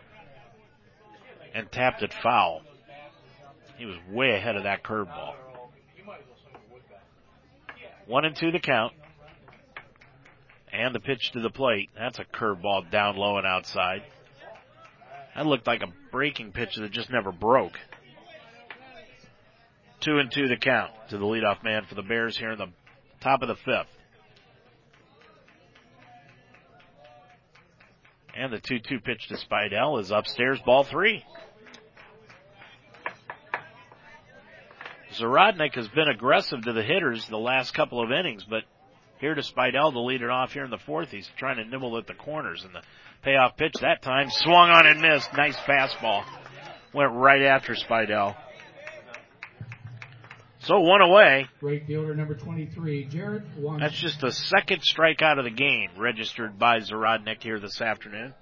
[1.53, 2.61] and tapped it foul.
[3.77, 5.35] He was way ahead of that curveball.
[8.07, 8.93] One and two to count.
[10.71, 11.89] And the pitch to the plate.
[11.97, 14.03] That's a curveball down low and outside.
[15.35, 17.77] That looked like a breaking pitch that just never broke.
[19.99, 22.67] Two and two the count to the leadoff man for the Bears here in the
[23.21, 23.87] top of the fifth.
[28.37, 31.23] And the 2-2 pitch to Spidell is upstairs, ball three.
[35.13, 38.63] Zarodnik has been aggressive to the hitters the last couple of innings, but
[39.19, 41.09] here to Spidell to lead it off here in the fourth.
[41.09, 42.81] He's trying to nibble at the corners and the
[43.23, 45.33] payoff pitch that time swung on and missed.
[45.33, 46.23] Nice fastball.
[46.93, 48.35] Went right after Spidell.
[50.65, 51.47] So one away.
[51.59, 53.43] Great fielder number 23, Jarrett
[53.79, 58.33] That's just the second strikeout of the game registered by Zarodnik here this afternoon.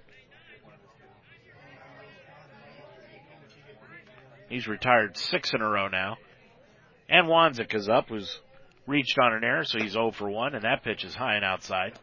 [4.48, 6.16] He's retired six in a row now.
[7.10, 8.40] And Wanzik is up, who's
[8.88, 11.44] reached on an error, so he's 0 for 1, and that pitch is high and
[11.44, 12.00] outside.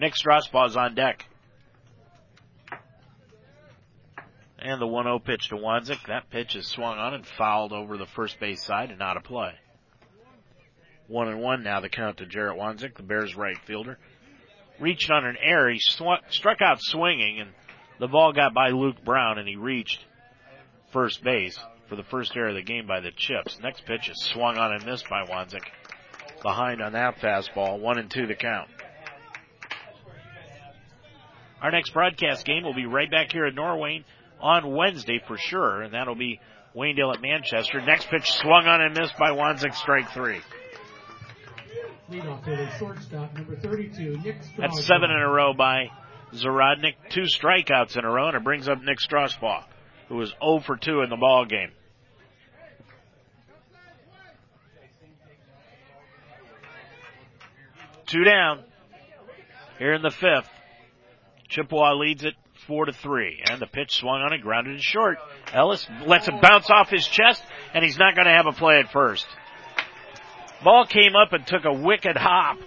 [0.00, 1.26] Nick Strasbaugh is on deck.
[4.64, 6.06] And the 1-0 pitch to Wanzik.
[6.06, 9.22] That pitch is swung on and fouled over the first base side and out of
[9.22, 9.52] play.
[11.06, 13.98] One and one now the count to Jarrett Wanzik, the Bears right fielder.
[14.80, 15.70] Reached on an error.
[15.70, 17.50] He sw- struck out swinging and
[18.00, 20.02] the ball got by Luke Brown and he reached
[20.94, 21.58] first base
[21.90, 23.58] for the first error of the game by the Chips.
[23.62, 25.64] Next pitch is swung on and missed by Wanzik.
[26.42, 27.80] Behind on that fastball.
[27.80, 28.70] One and two the count.
[31.60, 34.04] Our next broadcast game will be right back here at Norwayne
[34.40, 36.40] on Wednesday for sure, and that'll be
[36.76, 37.80] Waynedale at Manchester.
[37.80, 40.40] Next pitch swung on and missed by Wanzik, strike three.
[42.10, 45.90] Leadoff hitter, shortstop, number 32, Nick That's seven in a row by
[46.34, 46.94] Zarodnik.
[47.08, 49.64] Two strikeouts in a row, and it brings up Nick Strasbaugh,
[50.08, 51.70] who was 0 for 2 in the ball game.
[58.06, 58.62] Two down.
[59.78, 60.48] Here in the fifth.
[61.48, 62.34] Chippewa leads it
[62.66, 65.18] four to three, and the pitch swung on and grounded to short.
[65.52, 67.42] Ellis lets it bounce off his chest,
[67.72, 69.26] and he's not going to have a play at first.
[70.62, 72.58] Ball came up and took a wicked hop.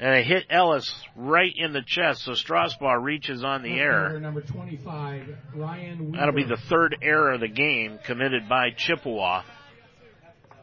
[0.00, 4.20] And it hit Ellis right in the chest, so Strasbaugh reaches on the error.
[4.20, 9.42] Number 25, Ryan That'll be the third error of the game committed by Chippewa.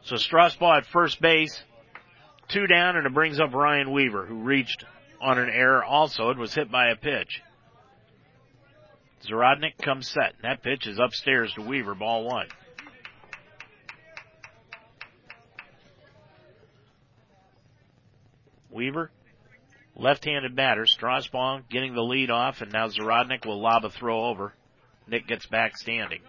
[0.03, 1.61] So Strasbaugh at first base,
[2.47, 4.85] two down, and it brings up Ryan Weaver, who reached
[5.25, 6.29] on an error also.
[6.29, 7.41] It was hit by a pitch.
[9.27, 10.35] Zarodnik comes set.
[10.43, 12.47] That pitch is upstairs to Weaver, ball one.
[18.69, 19.09] Weaver,
[19.95, 20.85] left-handed batter.
[20.85, 24.53] Strasbaugh getting the lead off, and now Zarodnik will lob a throw over.
[25.07, 26.21] Nick gets back standing.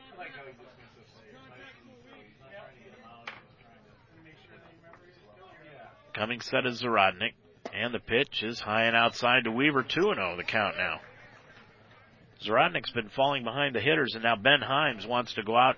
[6.15, 7.35] Coming set is Zarodnik.
[7.75, 11.01] And the pitch is high and outside to Weaver, 2 0 the count now.
[12.45, 15.77] Zarodnik's been falling behind the hitters, and now Ben Himes wants to go out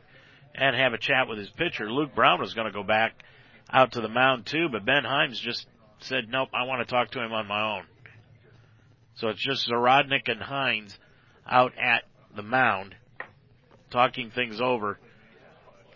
[0.55, 1.91] and have a chat with his pitcher.
[1.91, 3.13] Luke Brown was going to go back
[3.71, 5.67] out to the mound too, but Ben Himes just
[6.01, 7.85] said, nope, I want to talk to him on my own.
[9.15, 10.97] So it's just Zarodnik and Himes
[11.49, 12.05] out at
[12.35, 12.95] the mound
[13.91, 14.99] talking things over.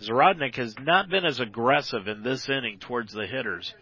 [0.01, 3.75] Zarodnik has not been as aggressive in this inning towards the hitters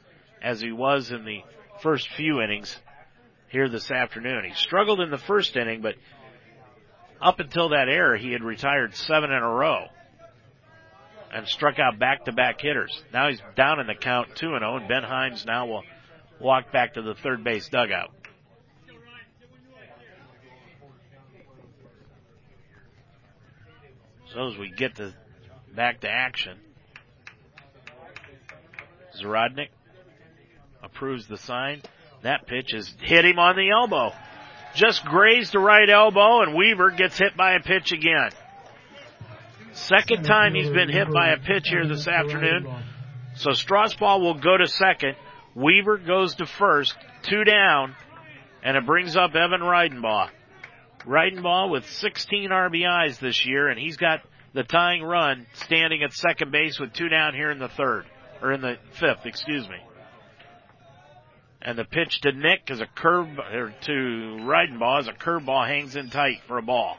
[0.43, 1.43] as he was in the
[1.83, 2.77] first few innings
[3.49, 4.45] here this afternoon.
[4.45, 5.97] He struggled in the first inning, but
[7.21, 9.87] up until that error, he had retired seven in a row
[11.33, 13.03] and struck out back-to-back hitters.
[13.13, 15.85] Now he's down in the count 2 and 0 and Ben Himes now will
[16.41, 18.11] walk back to the third base dugout.
[24.33, 25.13] So as we get to
[25.75, 26.57] back to action,
[29.21, 29.71] Zarodnik
[30.83, 31.83] approves the sign.
[32.23, 34.13] That pitch has hit him on the elbow.
[34.75, 38.31] just grazed the right elbow and Weaver gets hit by a pitch again.
[39.73, 42.69] Second time he's been hit by a pitch here this afternoon.
[43.37, 45.17] So Strasbaugh will go to second.
[45.55, 47.95] Weaver goes to first, two down,
[48.63, 50.31] and it brings up Evan Reidenbaugh.
[51.07, 54.21] Reidenbaugh with 16 RBIs this year, and he's got
[54.53, 58.05] the tying run standing at second base with two down here in the third,
[58.43, 59.77] or in the fifth, excuse me.
[61.63, 65.95] And the pitch to Nick is a curve, or to Reidenbaugh is a curveball hangs
[65.95, 66.97] in tight for a ball.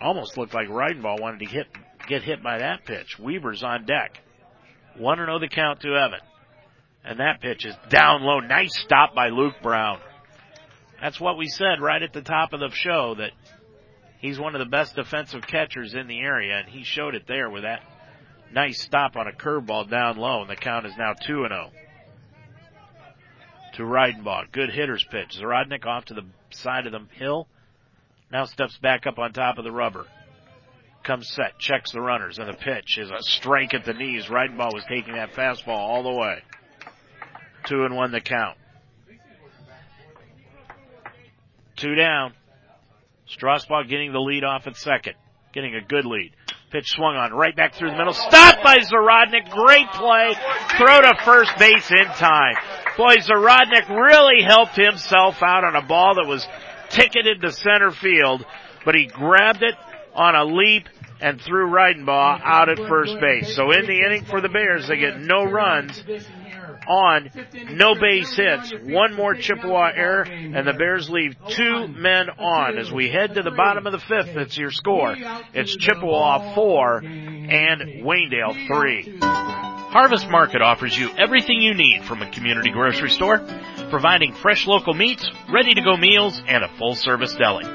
[0.00, 1.68] Almost looked like Reidenbaugh wanted to hit,
[2.08, 3.18] get hit by that pitch.
[3.18, 4.20] Weaver's on deck.
[4.98, 6.20] 1 0 the count to Evan.
[7.04, 8.40] And that pitch is down low.
[8.40, 10.00] Nice stop by Luke Brown.
[11.00, 13.32] That's what we said right at the top of the show that
[14.20, 17.50] he's one of the best defensive catchers in the area, and he showed it there
[17.50, 17.82] with that
[18.52, 21.70] nice stop on a curveball down low, and the count is now 2 0.
[23.74, 24.52] To Reidenbaugh.
[24.52, 25.38] Good hitter's pitch.
[25.40, 27.48] Zarodnik off to the side of the hill.
[28.30, 30.06] Now steps back up on top of the rubber.
[31.04, 34.26] Comes set, checks the runners, and the pitch is a strike at the knees.
[34.26, 36.42] Reidenbaugh was taking that fastball all the way.
[37.64, 38.56] Two and one the count.
[41.76, 42.34] Two down.
[43.28, 45.14] Strasbaugh getting the lead off at second.
[45.52, 46.32] Getting a good lead.
[46.70, 48.12] Pitch swung on right back through the middle.
[48.12, 49.50] Stopped by Zarodnik.
[49.50, 50.34] Great play.
[50.78, 52.54] Throw to first base in time.
[52.96, 56.46] Boy, Zarodnik really helped himself out on a ball that was
[56.90, 58.44] ticketed to center field,
[58.84, 59.74] but he grabbed it
[60.14, 60.88] on a leap
[61.20, 63.54] and threw Reidenbaugh out at first base.
[63.54, 66.02] So in the inning for the Bears, they get no runs
[66.88, 67.30] on,
[67.70, 72.76] no base hits, one more Chippewa error, and the Bears leave two men on.
[72.76, 75.14] As we head to the bottom of the fifth, it's your score.
[75.54, 79.18] It's Chippewa four and Waynedale three.
[79.92, 83.44] Harvest Market offers you everything you need from a community grocery store,
[83.90, 87.66] providing fresh local meats, ready to go meals, and a full service deli.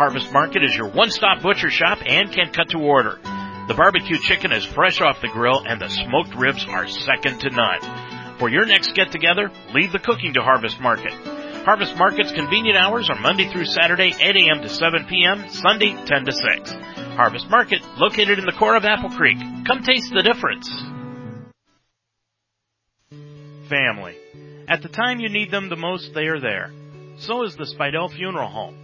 [0.00, 3.20] Harvest Market is your one-stop butcher shop and can cut to order.
[3.68, 7.50] The barbecue chicken is fresh off the grill and the smoked ribs are second to
[7.50, 8.38] none.
[8.38, 11.12] For your next get together, leave the cooking to Harvest Market.
[11.66, 14.62] Harvest Market's convenient hours are Monday through Saturday, 8 a.m.
[14.62, 16.72] to 7 p.m., Sunday, 10 to 6.
[17.12, 19.36] Harvest Market, located in the core of Apple Creek.
[19.66, 20.72] Come taste the difference.
[23.68, 24.16] Family.
[24.68, 26.72] At the time you need them the most, they are there.
[27.18, 28.76] So is the Spidell Funeral Home.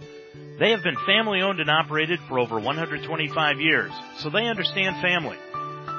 [0.59, 5.37] They have been family owned and operated for over 125 years, so they understand family.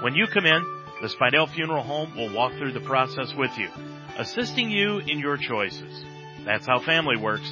[0.03, 0.65] When you come in,
[1.03, 3.69] the Spidell Funeral Home will walk through the process with you,
[4.17, 6.05] assisting you in your choices.
[6.45, 7.51] That's how family works.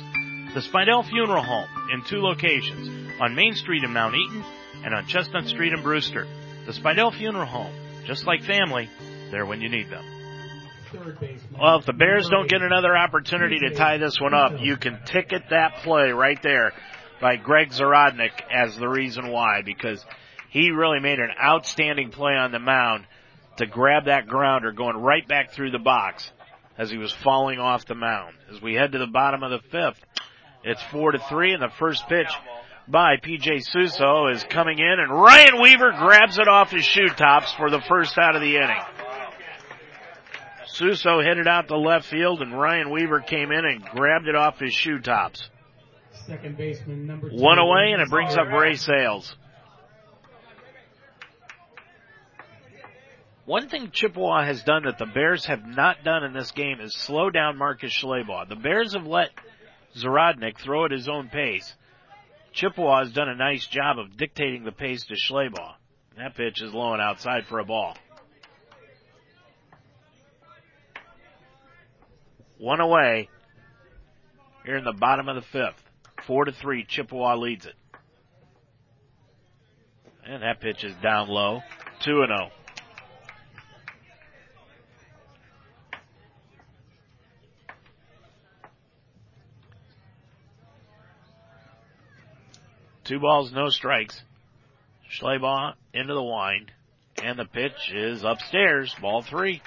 [0.54, 4.44] The Spidell Funeral Home in two locations, on Main Street in Mount Eaton
[4.84, 6.26] and on Chestnut Street in Brewster.
[6.66, 7.74] The Spidell Funeral Home,
[8.06, 8.88] just like family,
[9.30, 10.13] there when you need them.
[11.60, 15.00] Well, if the Bears don't get another opportunity to tie this one up, you can
[15.04, 16.72] ticket that play right there
[17.20, 20.04] by Greg Zarodnik as the reason why, because
[20.50, 23.06] he really made an outstanding play on the mound
[23.56, 26.30] to grab that grounder going right back through the box
[26.76, 28.34] as he was falling off the mound.
[28.52, 30.00] As we head to the bottom of the fifth,
[30.64, 32.28] it's four to three and the first pitch
[32.88, 37.52] by PJ Suso is coming in and Ryan Weaver grabs it off his shoe tops
[37.54, 39.03] for the first out of the inning.
[40.74, 44.34] Suso hit it out to left field and Ryan Weaver came in and grabbed it
[44.34, 45.48] off his shoe tops.
[46.26, 47.36] Second baseman number two.
[47.36, 49.36] One away and it brings up Ray Sales.
[53.44, 56.94] One thing Chippewa has done that the Bears have not done in this game is
[56.94, 58.48] slow down Marcus Schleybaugh.
[58.48, 59.30] The Bears have let
[59.96, 61.72] Zarodnik throw at his own pace.
[62.52, 65.74] Chippewa has done a nice job of dictating the pace to Schleybaugh.
[66.16, 67.96] That pitch is low and outside for a ball.
[72.58, 73.28] One away
[74.64, 75.82] here in the bottom of the fifth.
[76.26, 77.74] Four to three, Chippewa leads it.
[80.26, 81.60] And that pitch is down low.
[82.00, 82.48] Two and oh.
[93.04, 94.22] Two balls, no strikes.
[95.20, 96.72] Schleybaugh into the wind.
[97.22, 98.94] And the pitch is upstairs.
[99.00, 99.60] Ball three.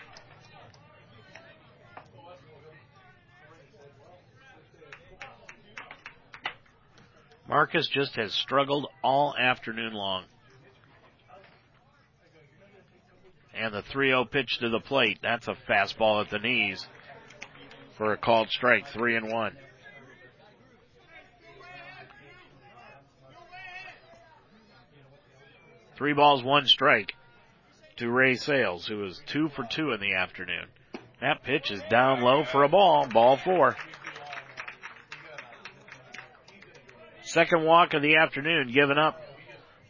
[7.48, 10.26] Marcus just has struggled all afternoon long.
[13.54, 15.20] And the 3-0 pitch to the plate.
[15.22, 16.86] That's a fastball at the knees
[17.98, 18.88] for a called strike.
[18.90, 19.56] Three and one.
[25.96, 27.14] Three balls, one strike
[27.96, 30.68] to Ray Sales, who was two for two in the afternoon.
[31.22, 33.08] That pitch is down low for a ball.
[33.08, 33.76] Ball four.
[37.38, 39.22] Second walk of the afternoon given up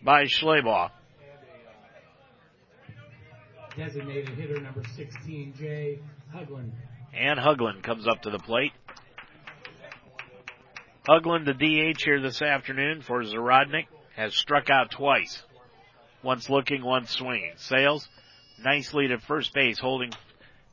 [0.03, 0.91] by Schleybaugh.
[3.77, 5.99] Designated hitter number 16, Jay
[6.35, 6.71] Huglin.
[7.13, 8.73] And Huglin comes up to the plate.
[11.07, 13.85] Huglin, the DH here this afternoon for Zarodnik,
[14.17, 15.41] has struck out twice.
[16.21, 17.53] Once looking, once swinging.
[17.55, 18.09] Sales,
[18.61, 20.11] nicely to first base, holding,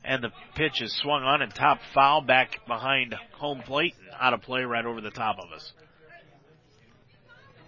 [0.05, 4.35] and the pitch is swung on and top foul back behind home plate and out
[4.35, 5.73] of play right over the top of us.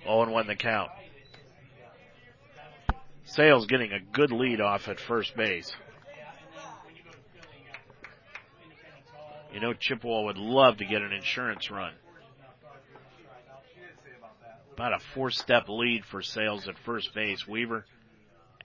[0.07, 0.91] 0 and 1 the count.
[3.25, 5.75] Sales getting a good lead off at first base.
[9.53, 11.93] You know, Chippewa would love to get an insurance run.
[14.75, 17.49] About a four step lead for Sales at first base.
[17.49, 17.87] Weaver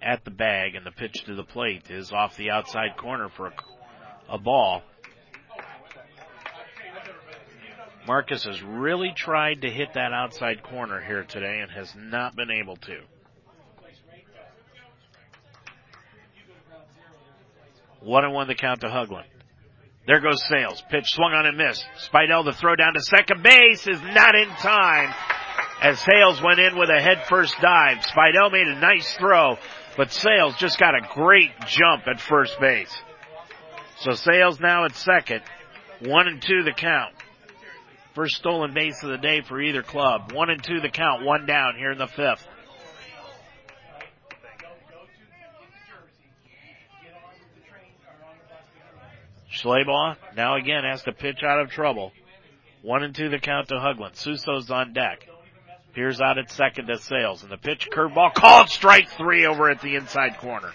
[0.02, 3.48] at the bag and the pitch to the plate is off the outside corner for
[3.48, 3.54] a,
[4.30, 4.84] a ball.
[8.07, 12.49] Marcus has really tried to hit that outside corner here today and has not been
[12.49, 12.99] able to.
[18.02, 19.26] One and one the count to Huglin.
[20.07, 20.84] There goes Sales.
[20.90, 21.86] Pitch swung on and missed.
[22.11, 25.14] Spidell the throw down to second base is not in time
[25.82, 27.99] as Sales went in with a head first dive.
[27.99, 29.57] Spidell made a nice throw,
[29.95, 32.95] but Sales just got a great jump at first base.
[33.99, 35.44] So Sales now at second.
[35.99, 37.14] One and two the count.
[38.14, 40.34] First stolen base of the day for either club.
[40.34, 42.46] One and two the count, one down here in the fifth.
[49.54, 52.12] Schleybaugh now again has to pitch out of trouble.
[52.82, 54.14] One and two the count to Huglin.
[54.14, 55.28] Suso's on deck.
[55.94, 57.44] Peers out at second to Sales.
[57.44, 60.72] And the pitch curveball called strike three over at the inside corner.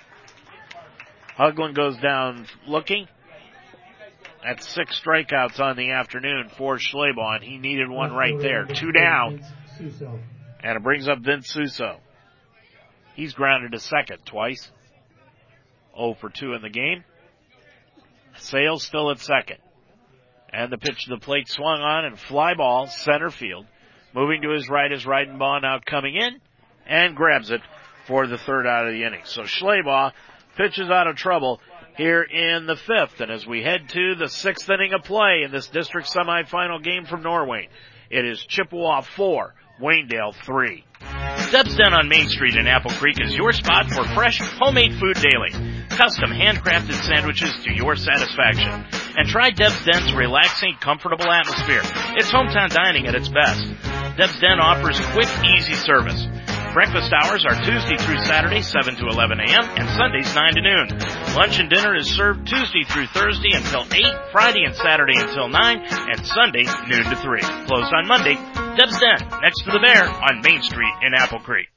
[1.37, 3.09] Huglin goes down looking.
[4.47, 8.65] That's six strikeouts on the afternoon for and he needed one right there.
[8.65, 9.43] Two down.
[10.61, 11.97] And it brings up Vince Suso.
[13.17, 14.71] He's grounded to second twice.
[15.97, 17.03] 0 for 2 in the game.
[18.39, 19.59] Sales still at second.
[20.53, 23.67] And the pitch to the plate swung on and fly ball center field.
[24.15, 26.41] Moving to his right is Reidenbaugh now coming in
[26.87, 27.63] and grabs it
[28.07, 29.23] for the third out of the inning.
[29.25, 30.13] So Schleybaugh
[30.57, 31.61] pitches out of trouble
[31.97, 33.21] here in the fifth.
[33.21, 37.05] And as we head to the sixth inning of play in this district semifinal game
[37.05, 37.69] from Norwayne,
[38.11, 40.85] it is Chippewa four, Waynedale three.
[41.51, 45.17] Deb's Den on Main Street in Apple Creek is your spot for fresh, homemade food
[45.17, 45.53] daily.
[45.91, 48.85] Custom handcrafted sandwiches to your satisfaction.
[49.17, 51.83] And try Deb's Den's relaxing, comfortable atmosphere.
[52.17, 53.65] It's hometown dining at its best.
[54.17, 56.27] Deb's Den offers quick, easy service.
[56.77, 60.89] Breakfast hours are Tuesday through Saturday, 7 to 11 a.m., and Sundays, 9 to noon.
[61.35, 65.57] Lunch and dinner is served Tuesday through Thursday until 8, Friday and Saturday until 9,
[65.57, 67.41] and Sunday, noon to 3.
[67.65, 68.35] Closed on Monday.
[68.77, 71.69] Deb's Den, next to the Bear, on Main Street in Apple Creek.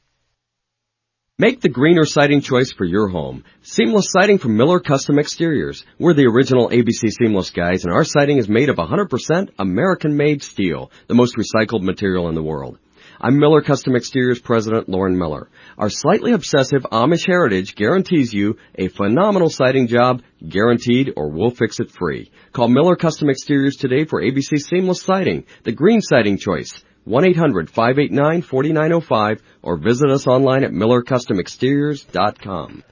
[1.38, 3.46] Make the greener siding choice for your home.
[3.62, 5.86] Seamless siding from Miller Custom Exteriors.
[5.98, 10.44] We're the original ABC Seamless guys and our siding is made of 100% American made
[10.44, 12.78] steel, the most recycled material in the world.
[13.22, 15.50] I'm Miller Custom Exteriors President Lauren Miller.
[15.78, 21.82] Our slightly obsessive Amish heritage guarantees you a phenomenal siding job, guaranteed or we'll fix
[21.82, 22.32] it free.
[22.54, 26.82] Call Miller Custom Exteriors today for ABC Seamless Siding, the green siding choice.
[27.08, 32.84] 1-800-589-4905 or visit us online at millercustomexteriors.com.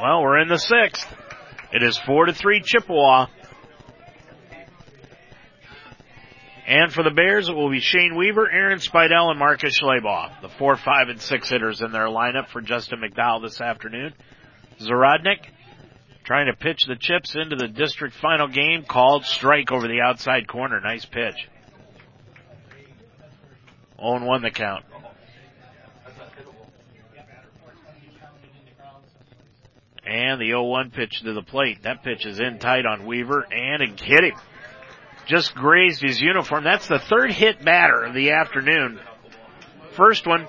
[0.00, 1.06] Well, we're in the sixth.
[1.72, 3.26] It is four to three Chippewa.
[6.70, 10.40] And for the Bears, it will be Shane Weaver, Aaron Spidell, and Marcus Schleybaugh.
[10.40, 14.14] The four, five, and six hitters in their lineup for Justin McDowell this afternoon.
[14.80, 15.46] Zarodnik
[16.22, 20.46] trying to pitch the chips into the district final game called strike over the outside
[20.46, 20.80] corner.
[20.80, 21.48] Nice pitch.
[24.00, 24.84] 0 1 the count.
[30.06, 31.82] And the 0-1 pitch to the plate.
[31.82, 34.34] That pitch is in tight on Weaver and it hit him
[35.30, 36.64] just grazed his uniform.
[36.64, 38.98] That's the third hit batter of the afternoon.
[39.92, 40.46] First one,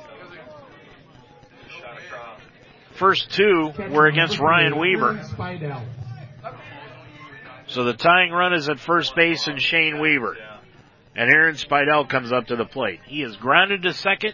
[2.95, 5.24] first two were against Ryan Weaver.
[7.68, 10.36] So the tying run is at first base and Shane Weaver.
[11.16, 13.02] And Aaron Spidell comes up to the plate.
[13.06, 14.34] He is grounded to second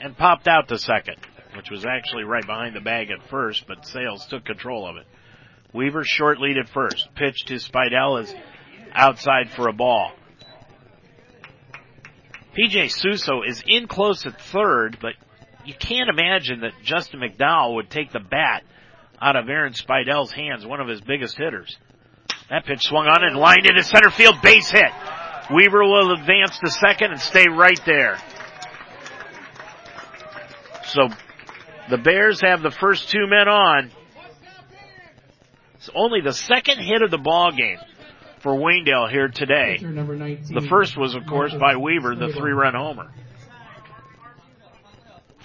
[0.00, 1.16] and popped out to second,
[1.56, 5.06] which was actually right behind the bag at first, but Sales took control of it.
[5.74, 7.08] Weaver short lead at first.
[7.16, 8.34] Pitch to Spidell is
[8.94, 10.12] outside for a ball.
[12.56, 15.14] PJ Suso is in close at third, but
[15.64, 18.62] you can't imagine that Justin McDowell would take the bat
[19.20, 21.76] out of Aaron Spidell's hands, one of his biggest hitters.
[22.50, 24.92] That pitch swung on and lined into center field, base hit.
[25.52, 28.18] Weaver will advance to second and stay right there.
[30.86, 31.08] So
[31.90, 33.90] the Bears have the first two men on.
[35.76, 37.78] It's only the second hit of the ball game
[38.44, 39.78] for Waynedale here today.
[39.80, 43.10] The first was, of course, by Weaver, the three-run homer.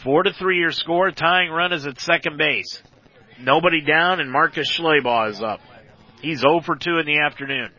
[0.03, 1.09] Four to three your score.
[1.09, 2.83] Tying run is at second base.
[3.39, 5.61] Nobody down, and Marcus Schleybaugh is up.
[6.21, 7.69] He's 0 for 2 in the afternoon.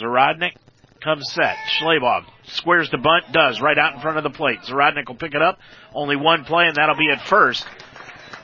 [0.00, 0.56] Zarodnik
[1.00, 1.56] comes set.
[1.80, 4.58] Schleybaugh squares the bunt, does, right out in front of the plate.
[4.68, 5.60] Zarodnik will pick it up.
[5.94, 7.64] Only one play, and that'll be at first.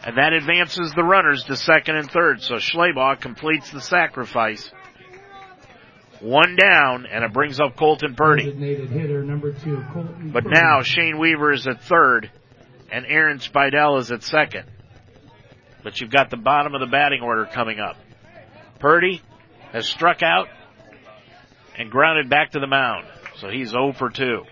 [0.05, 2.43] And that advances the runners to second and third.
[2.43, 4.71] So Schleybaugh completes the sacrifice.
[6.21, 8.51] One down, and it brings up Colton Purdy.
[8.53, 10.55] Hitter, number two, Colton But Purdy.
[10.55, 12.31] now Shane Weaver is at third,
[12.93, 14.65] and Aaron Spidell is at second.
[15.83, 17.97] But you've got the bottom of the batting order coming up.
[18.81, 19.23] Purdy
[19.73, 20.49] has struck out
[21.79, 23.07] and grounded back to the mound.
[23.39, 24.43] So he's 0 for 2.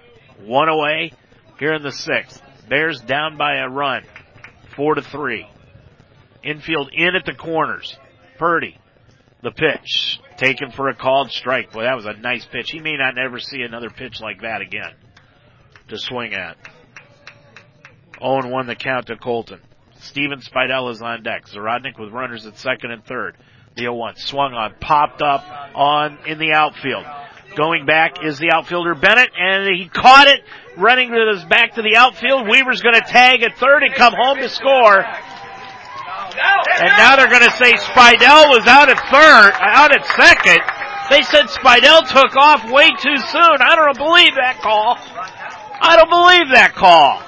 [0.44, 1.12] One away
[1.58, 2.40] here in the sixth.
[2.68, 4.04] Bears down by a run.
[4.76, 5.46] 4 to 3.
[6.44, 7.94] Infield in at the corners.
[8.38, 8.78] Purdy.
[9.42, 10.20] The pitch.
[10.38, 11.72] Taken for a called strike.
[11.72, 12.70] Boy, that was a nice pitch.
[12.70, 14.94] He may not ever see another pitch like that again
[15.88, 16.56] to swing at.
[18.20, 19.60] 0 1 the count to Colton.
[20.00, 21.46] Steven Spidell is on deck.
[21.48, 23.36] Zarodnik with runners at second and third.
[23.76, 25.44] The 0-1 swung on, popped up
[25.74, 27.04] on in the outfield.
[27.56, 30.40] Going back is the outfielder Bennett, and he caught it,
[30.76, 32.48] running with his back to the outfield.
[32.48, 35.04] Weaver's going to tag at third and come home to score.
[36.38, 40.62] And now they're going to say Spidell was out at third, out at second.
[41.10, 43.58] They said Spidell took off way too soon.
[43.60, 44.96] I don't believe that call.
[45.80, 47.22] I don't believe that call.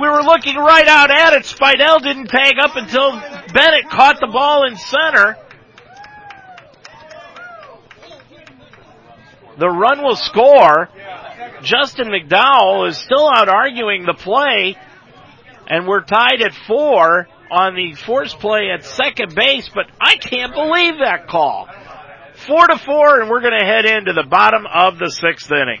[0.00, 1.44] We were looking right out at it.
[1.44, 3.12] Spidell didn't tag up until
[3.52, 5.36] Bennett caught the ball in center.
[9.58, 10.90] The run will score.
[11.62, 14.76] Justin McDowell is still out arguing the play,
[15.66, 20.52] and we're tied at four on the force play at second base, but I can't
[20.52, 21.68] believe that call.
[22.34, 25.80] Four to four, and we're going to head into the bottom of the sixth inning.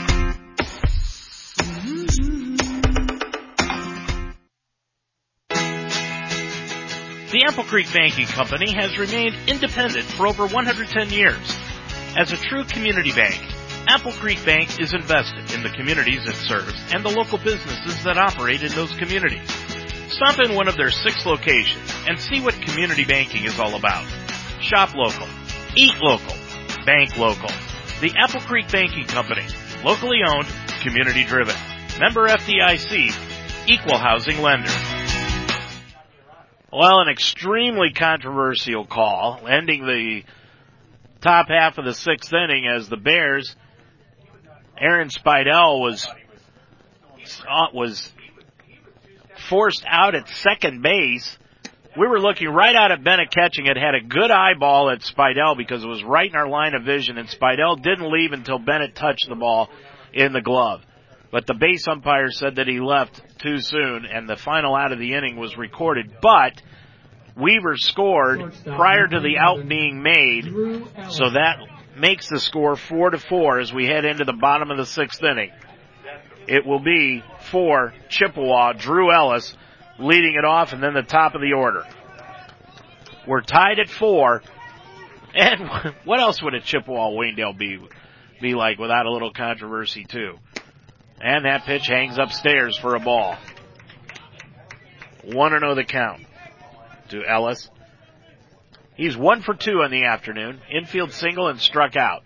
[7.31, 11.57] The Apple Creek Banking Company has remained independent for over 110 years.
[12.17, 13.41] As a true community bank,
[13.87, 18.17] Apple Creek Bank is invested in the communities it serves and the local businesses that
[18.17, 19.49] operate in those communities.
[20.11, 24.05] Stop in one of their six locations and see what community banking is all about.
[24.59, 25.29] Shop local,
[25.77, 26.35] eat local,
[26.85, 27.49] bank local.
[28.01, 29.47] The Apple Creek Banking Company,
[29.85, 30.47] locally owned,
[30.81, 31.55] community driven.
[31.97, 35.00] Member FDIC, equal housing lender.
[36.73, 40.23] Well, an extremely controversial call, ending the
[41.19, 43.53] top half of the sixth inning as the Bears,
[44.79, 46.07] Aaron Spidell was
[47.47, 48.13] uh, was
[49.49, 51.37] forced out at second base.
[51.97, 55.57] We were looking right out at Bennett catching it, had a good eyeball at Spidell
[55.57, 58.95] because it was right in our line of vision, and Spidell didn't leave until Bennett
[58.95, 59.69] touched the ball
[60.13, 60.83] in the glove.
[61.31, 64.99] But the base umpire said that he left too soon, and the final out of
[64.99, 66.17] the inning was recorded.
[66.21, 66.61] But
[67.37, 70.45] Weaver scored prior to the out being made,
[71.09, 71.57] so that
[71.97, 75.23] makes the score four to four as we head into the bottom of the sixth
[75.23, 75.51] inning.
[76.47, 79.55] It will be for Chippewa, Drew Ellis
[79.99, 81.85] leading it off, and then the top of the order.
[83.27, 84.41] We're tied at four,
[85.33, 85.69] and
[86.03, 87.79] what else would a Chippewa Waynedale be
[88.41, 90.37] be like without a little controversy too?
[91.23, 93.37] And that pitch hangs upstairs for a ball.
[95.23, 96.25] One and oh the count
[97.09, 97.69] to Ellis.
[98.95, 100.59] He's one for two in the afternoon.
[100.71, 102.23] Infield single and struck out.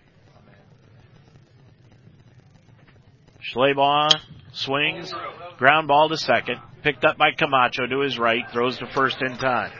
[3.54, 4.10] Schleybaugh
[4.52, 5.12] swings,
[5.58, 9.36] ground ball to second, picked up by Camacho to his right, throws to first in
[9.36, 9.72] time.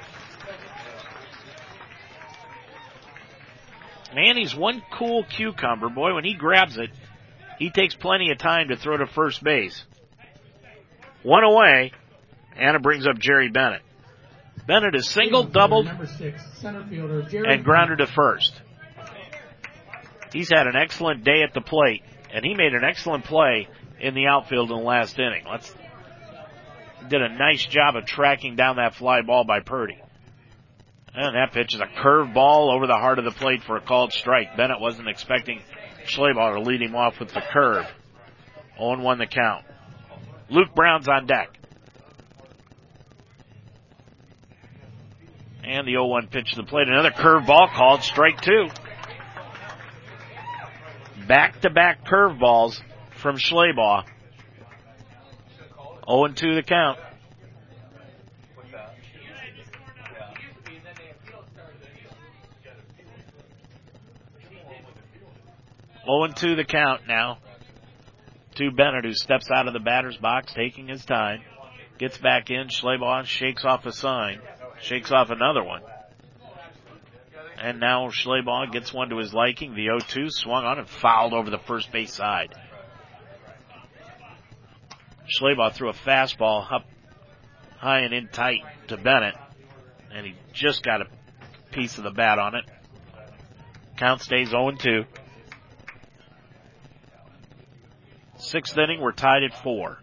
[4.15, 5.89] Man, he's one cool cucumber.
[5.89, 6.91] Boy, when he grabs it,
[7.59, 9.85] he takes plenty of time to throw to first base.
[11.23, 11.93] One away,
[12.57, 13.83] Anna brings up Jerry Bennett.
[14.67, 18.53] Bennett is single, doubled, Number six, center fielder, and grounded to first.
[20.33, 22.03] He's had an excellent day at the plate,
[22.33, 23.69] and he made an excellent play
[24.01, 25.45] in the outfield in the last inning.
[25.51, 25.73] Let's
[27.09, 29.99] did a nice job of tracking down that fly ball by Purdy.
[31.15, 33.81] And that pitch is a curve ball over the heart of the plate for a
[33.81, 34.57] called strike.
[34.57, 35.63] Bennett wasn't expecting
[36.07, 37.87] Schleybaugh to lead him off with the curve.
[38.81, 39.65] 0-1 the count.
[40.49, 41.49] Luke Brown's on deck.
[45.65, 46.89] And the 0-1 pitch to the plate.
[46.89, 48.69] Another curve ball called strike two.
[51.27, 52.81] Back-to-back curveballs
[53.17, 54.05] from Schleybaugh.
[56.07, 56.99] 0-2 the count.
[66.09, 67.39] Oh and two the count now.
[68.57, 71.43] To Bennett, who steps out of the batter's box, taking his time.
[71.99, 72.69] Gets back in.
[72.69, 74.41] Schleybaugh shakes off a sign.
[74.81, 75.83] Shakes off another one.
[77.59, 79.75] And now Schleybaugh gets one to his liking.
[79.75, 82.55] The 0-2 swung on and fouled over the first base side.
[85.29, 86.85] Schleybaugh threw a fastball up
[87.79, 89.35] high and in tight to Bennett.
[90.15, 91.07] And he just got a
[91.73, 92.65] piece of the bat on it.
[93.97, 95.07] Count stays 0-2.
[98.47, 99.99] Sixth inning, we're tied at four.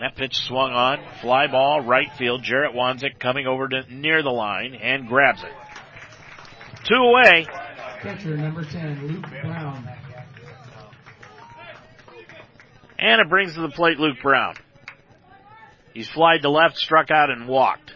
[0.00, 2.42] That pitch swung on, fly ball, right field.
[2.42, 5.52] Jarrett Wanzik coming over to near the line and grabs it.
[6.82, 7.46] Two away.
[8.02, 9.88] Catcher number 10, Luke Brown.
[12.98, 14.54] And it brings to the plate Luke Brown.
[15.94, 17.92] He's flied to left, struck out, and walked.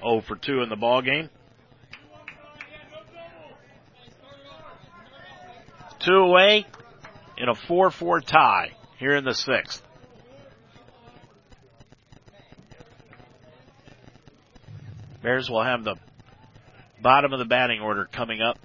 [0.00, 1.30] 0 for 2 in the ball game.
[6.00, 6.66] Two away
[7.36, 9.82] in a 4-4 tie here in the sixth.
[15.22, 15.96] Bears will have the
[17.02, 18.58] bottom of the batting order coming up.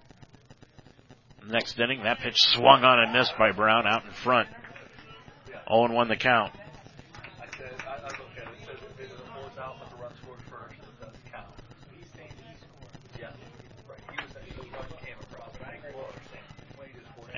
[1.48, 4.50] Next inning, that pitch swung on and missed by Brown out in front.
[5.68, 6.54] 0 1 the count.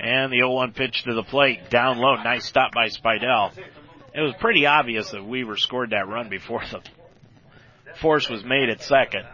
[0.04, 2.16] And the 0-1 pitch to the plate, down low.
[2.16, 3.56] Nice stop by Spidell.
[4.16, 6.82] It was pretty obvious that Weaver scored that run before the
[8.02, 9.26] force was made at second.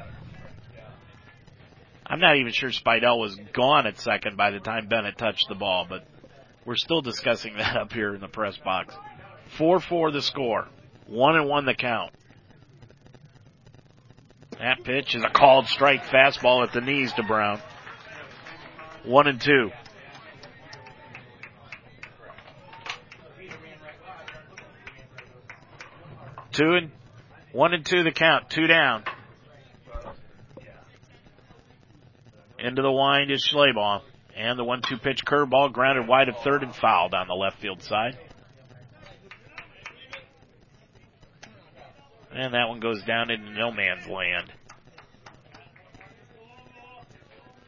[2.06, 5.56] I'm not even sure Spidell was gone at second by the time Bennett touched the
[5.56, 6.06] ball, but
[6.66, 8.94] we're still discussing that up here in the press box.
[9.58, 10.68] 4-4 the score.
[11.08, 12.12] 1 and 1 the count.
[14.60, 17.62] That pitch is a called strike fastball at the knees to Brown.
[19.06, 19.72] 1 and 2.
[26.58, 26.92] Two and
[27.52, 28.50] one and two the count.
[28.50, 29.04] Two down.
[32.58, 34.02] Into the wind is Schleybaugh.
[34.36, 37.60] And the one two pitch curveball grounded wide of third and fouled on the left
[37.60, 38.18] field side.
[42.34, 44.52] And that one goes down into no man's land.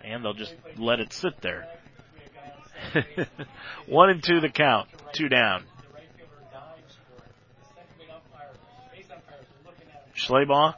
[0.04, 1.68] And they'll just let it sit there.
[3.88, 4.90] one and two the count.
[5.14, 5.66] Two down.
[10.20, 10.76] Schleybaugh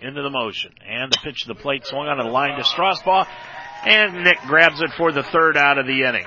[0.00, 0.72] into the motion.
[0.86, 3.26] And the pitch to the plate swung on the line to Strasbaugh.
[3.86, 6.26] And Nick grabs it for the third out of the inning.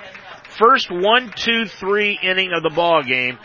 [0.58, 3.38] First one, two, three inning of the ball game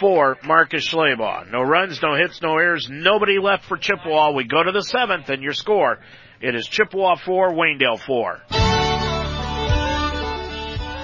[0.00, 1.50] for Marcus Schleybaugh.
[1.50, 4.32] No runs, no hits, no errors, nobody left for Chippewa.
[4.32, 5.98] We go to the seventh and your score.
[6.40, 8.42] It is Chippewa 4, Waynedale 4.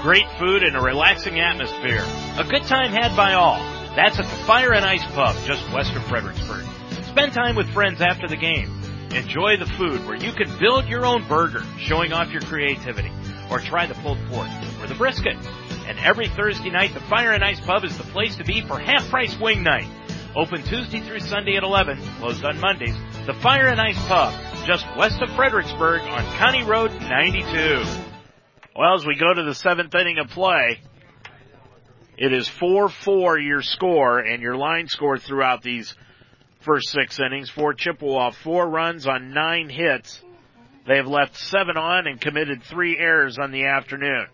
[0.03, 2.05] Great food and a relaxing atmosphere.
[2.39, 3.59] A good time had by all.
[3.97, 6.65] That's at the Fire and Ice Pub just west of Fredericksburg.
[7.11, 8.70] Spend time with friends after the game.
[9.12, 13.11] Enjoy the food where you can build your own burger, showing off your creativity.
[13.51, 14.47] Or try the pulled pork
[14.81, 15.35] or the brisket.
[15.89, 18.78] And every Thursday night, the Fire and Ice Pub is the place to be for
[18.78, 19.89] half price wing night.
[20.37, 22.95] Open Tuesday through Sunday at 11, closed on Mondays.
[23.27, 24.32] The Fire and Ice Pub,
[24.65, 27.82] just west of Fredericksburg on County Road 92.
[28.77, 30.81] Well, as we go to the seventh inning of play,
[32.16, 35.93] it is 4-4 your score and your line score throughout these
[36.61, 38.31] first six innings for Chippewa.
[38.31, 40.23] Four runs on nine hits.
[40.87, 44.27] They have left seven on and committed three errors on the afternoon.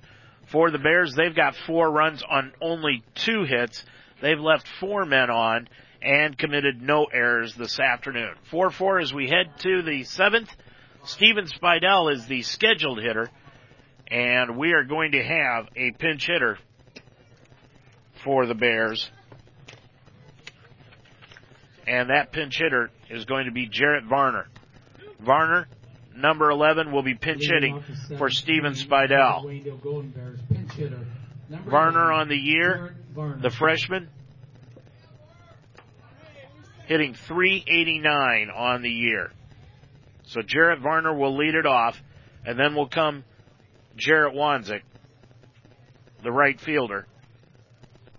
[0.51, 3.85] For the Bears, they've got four runs on only two hits.
[4.23, 5.69] They've left four men on
[6.03, 8.35] and committed no errors this afternoon.
[8.53, 10.49] 4-4 as we head to the seventh.
[11.05, 13.29] Steven Spidell is the scheduled hitter
[14.09, 16.59] and we are going to have a pinch hitter
[18.23, 19.11] for the Bears
[21.87, 24.47] and that pinch hitter is going to be Jarrett Varner.
[25.21, 25.69] Varner,
[26.17, 27.83] number 11, will be pinch hitting
[28.19, 29.43] for Steven Spidell.
[31.69, 32.95] Varner on the year,
[33.41, 34.09] the freshman,
[36.87, 39.31] hitting 389 on the year.
[40.25, 42.03] So Jarrett Varner will lead it off,
[42.45, 43.25] and then will come
[43.97, 44.83] Jarrett Wanzik,
[46.23, 47.07] the right fielder.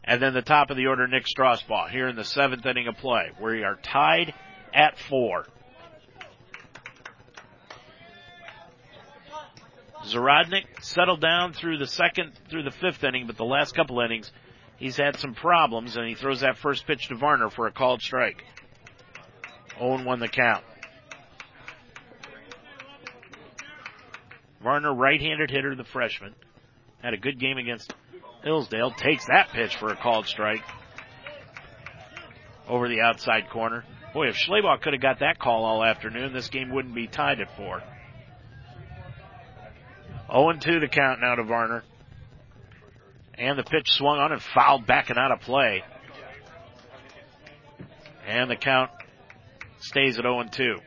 [0.08, 2.96] And then the top of the order, Nick Strasbaugh, here in the seventh inning of
[2.96, 3.32] play.
[3.40, 4.34] Where we are tied
[4.74, 5.46] at four.
[10.06, 14.32] Zarodnik settled down through the second, through the fifth inning, but the last couple innings,
[14.78, 18.02] he's had some problems, and he throws that first pitch to Varner for a called
[18.02, 18.46] strike.
[19.78, 20.64] 0-1 the count.
[24.64, 26.34] Varner, right-handed hitter, the freshman,
[27.04, 27.94] had a good game against
[28.48, 28.92] Hillsdale.
[28.92, 30.64] Takes that pitch for a called strike
[32.68, 33.84] over the outside corner.
[34.14, 37.42] Boy, if Schleybaugh could have got that call all afternoon, this game wouldn't be tied
[37.42, 37.84] at four.
[40.30, 41.84] 0-2 the count now to Varner.
[43.38, 45.84] And the pitch swung on and fouled back and out of play.
[48.26, 48.92] And the count
[49.80, 50.78] stays at 0-2.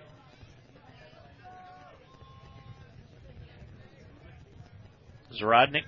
[5.32, 5.85] Zarodnik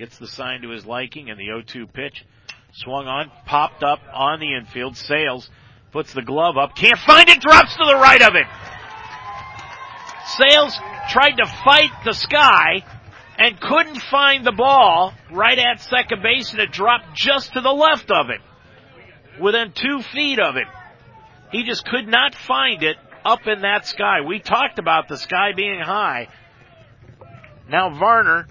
[0.00, 2.24] gets the sign to his liking and the 0-2 pitch
[2.72, 4.96] swung on, popped up on the infield.
[4.96, 5.50] Sales
[5.92, 8.46] puts the glove up, can't find it, drops to the right of it.
[10.24, 10.74] Sales
[11.10, 12.82] tried to fight the sky
[13.36, 17.68] and couldn't find the ball right at second base and it dropped just to the
[17.68, 18.40] left of it.
[19.38, 20.66] Within two feet of it.
[21.52, 24.22] He just could not find it up in that sky.
[24.26, 26.28] We talked about the sky being high.
[27.68, 28.46] Now Varner,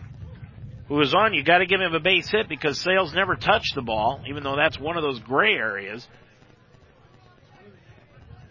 [0.90, 3.82] who is on, you gotta give him a base hit because Sales never touched the
[3.82, 6.06] ball, even though that's one of those gray areas.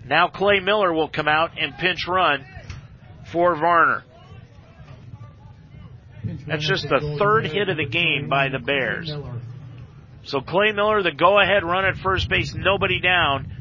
[0.06, 2.46] Now Clay Miller will come out and pinch run
[3.30, 4.04] for Varner.
[6.46, 9.12] That's just the third hit of the game by the Bears.
[10.24, 13.52] So Clay Miller, the go ahead run at first base, nobody down.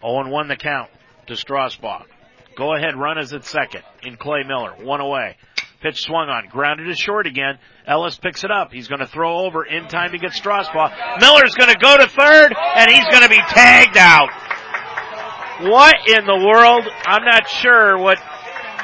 [0.00, 0.90] 0 1 the count
[1.26, 2.04] to Strasbaugh.
[2.56, 4.74] Go ahead run is at second in Clay Miller.
[4.80, 5.36] One away.
[5.80, 6.48] Pitch swung on.
[6.48, 7.58] Grounded to short again.
[7.86, 8.72] Ellis picks it up.
[8.72, 11.20] He's going to throw over in time to get Strasbaugh.
[11.20, 14.30] Miller's going to go to third and he's going to be tagged out.
[15.60, 16.86] What in the world?
[17.04, 18.18] I'm not sure what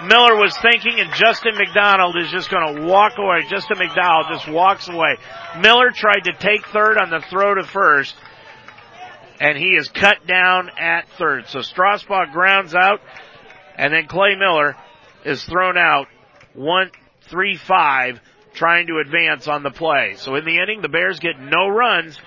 [0.04, 3.40] Miller was thinking and Justin McDonald is just going to walk away.
[3.48, 5.16] Justin McDonald just walks away.
[5.60, 8.14] Miller tried to take third on the throw to first
[9.40, 11.48] and he is cut down at third.
[11.48, 13.00] So Strasbaugh grounds out
[13.76, 14.76] and then Clay Miller
[15.24, 16.06] is thrown out
[16.54, 16.90] one,
[17.22, 18.20] three, five
[18.54, 20.14] trying to advance on the play.
[20.16, 22.18] So in the inning, the Bears get no runs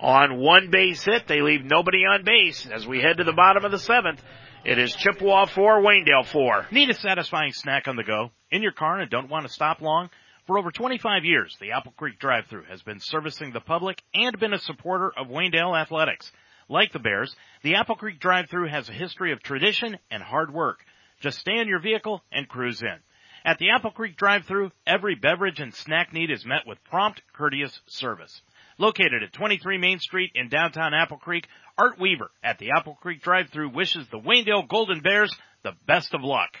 [0.00, 1.26] on one base hit.
[1.26, 4.22] They leave nobody on base as we head to the bottom of the seventh.
[4.64, 6.68] It is Chippewa 4, Waynedale 4.
[6.70, 8.30] Need a satisfying snack on the go?
[8.50, 10.08] In your car and don't want to stop long?
[10.46, 14.52] For over 25 years, the Apple Creek drive-thru has been servicing the public and been
[14.52, 16.30] a supporter of Waynedale athletics.
[16.68, 20.80] Like the Bears, the Apple Creek drive-thru has a history of tradition and hard work.
[21.20, 22.98] Just stay in your vehicle and cruise in.
[23.46, 27.78] At the Apple Creek drive-through, every beverage and snack need is met with prompt, courteous
[27.86, 28.40] service.
[28.78, 31.46] Located at 23 Main Street in downtown Apple Creek,
[31.76, 36.22] Art Weaver at the Apple Creek drive-through wishes the Waynedale Golden Bears the best of
[36.22, 36.56] luck.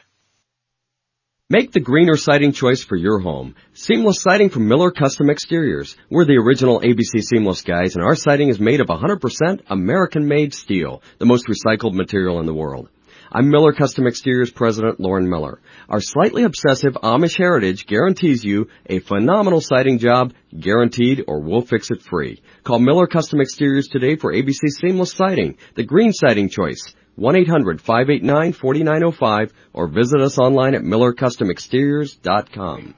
[1.48, 3.54] Make the greener siding choice for your home.
[3.72, 5.96] Seamless siding from Miller Custom Exteriors.
[6.10, 10.52] We're the original ABC Seamless guys and our siding is made of 100% American made
[10.52, 12.90] steel, the most recycled material in the world.
[13.36, 15.60] I'm Miller Custom Exteriors President Lauren Miller.
[15.88, 21.90] Our slightly obsessive Amish heritage guarantees you a phenomenal siding job, guaranteed or we'll fix
[21.90, 22.40] it free.
[22.62, 26.94] Call Miller Custom Exteriors today for ABC Seamless Siding, the green siding choice.
[27.18, 32.94] 1-800-589-4905 or visit us online at millercustomexteriors.com.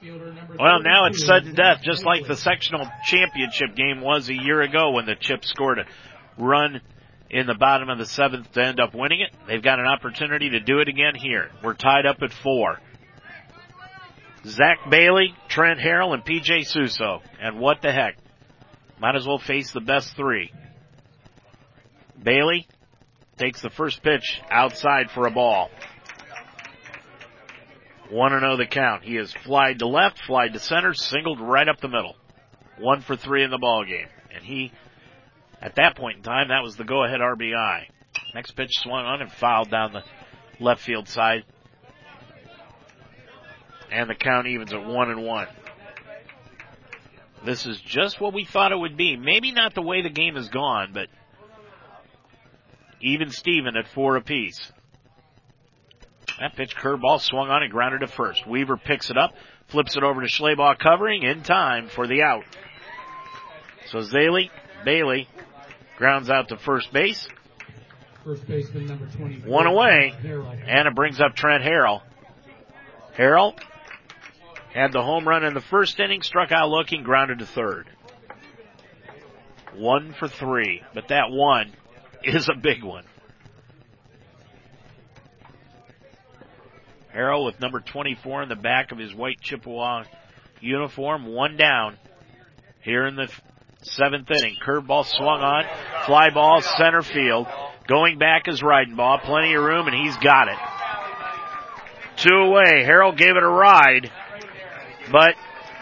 [0.59, 4.91] Well, now it's sudden death, just like the sectional championship game was a year ago
[4.91, 5.85] when the Chips scored a
[6.37, 6.79] run
[7.29, 9.35] in the bottom of the seventh to end up winning it.
[9.47, 11.49] They've got an opportunity to do it again here.
[11.63, 12.79] We're tied up at four.
[14.45, 17.21] Zach Bailey, Trent Harrell, and PJ Suso.
[17.41, 18.17] And what the heck?
[18.99, 20.51] Might as well face the best three.
[22.21, 22.67] Bailey
[23.37, 25.69] takes the first pitch outside for a ball.
[28.09, 29.03] 1 0 the count.
[29.03, 32.15] He has flied to left, flied to center, singled right up the middle.
[32.79, 34.07] One for three in the ball game.
[34.33, 34.71] And he
[35.61, 37.85] at that point in time, that was the go-ahead RBI.
[38.33, 40.03] Next pitch swung on and fouled down the
[40.59, 41.43] left field side.
[43.91, 45.47] And the count evens at one and one.
[47.45, 49.15] This is just what we thought it would be.
[49.15, 51.07] Maybe not the way the game has gone, but
[53.01, 54.71] even Steven at four apiece.
[56.39, 58.45] That pitch curveball swung on and grounded to first.
[58.45, 59.33] Weaver picks it up,
[59.67, 62.43] flips it over to Schleybaugh covering in time for the out.
[63.87, 64.49] So Zaley,
[64.83, 65.27] Bailey
[65.97, 67.27] grounds out to first base.
[68.23, 69.51] First baseman number 24.
[69.51, 70.13] One away.
[70.67, 72.01] And it brings up Trent Harrell.
[73.17, 73.57] Harrell
[74.73, 77.87] had the home run in the first inning, struck out looking, grounded to third.
[79.75, 81.73] One for three, but that one
[82.23, 83.05] is a big one.
[87.13, 90.03] Harrell with number 24 in the back of his white Chippewa
[90.59, 91.97] uniform, one down
[92.81, 93.31] here in the
[93.87, 94.57] seventh inning.
[94.65, 95.65] Curveball swung on,
[96.05, 97.47] fly ball center field.
[97.87, 98.61] Going back is
[98.95, 100.57] ball, plenty of room, and he's got it.
[102.17, 102.83] Two away.
[102.83, 104.11] Harrell gave it a ride,
[105.11, 105.35] but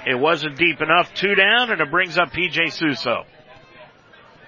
[0.06, 1.14] it wasn't deep enough.
[1.14, 3.24] Two down, and it brings up PJ Suso.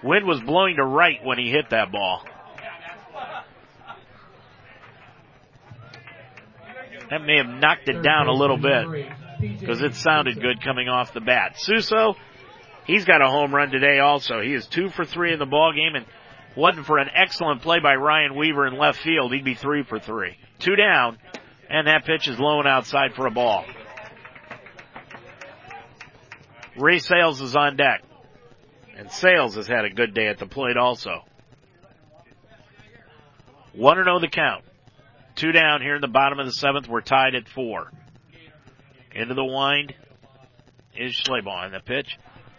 [0.04, 2.24] Wind was blowing to right when he hit that ball.
[7.10, 8.86] That may have knocked it down a little bit
[9.40, 11.54] because it sounded good coming off the bat.
[11.58, 12.16] Suso,
[12.88, 14.42] he's got a home run today also.
[14.42, 16.06] He is two for three in the ball game and
[16.56, 20.00] wasn't for an excellent play by Ryan Weaver in left field, he'd be three for
[20.00, 20.36] three.
[20.58, 21.20] Two down,
[21.70, 23.64] and that pitch is low and outside for a ball.
[26.78, 28.04] Ray Sales is on deck.
[28.98, 31.24] And Sales has had a good day at the plate also.
[33.74, 34.64] 1 0 the count.
[35.36, 36.88] Two down here in the bottom of the seventh.
[36.88, 37.92] We're tied at four.
[39.14, 39.94] Into the wind
[40.96, 42.18] is Schleybaugh on the pitch.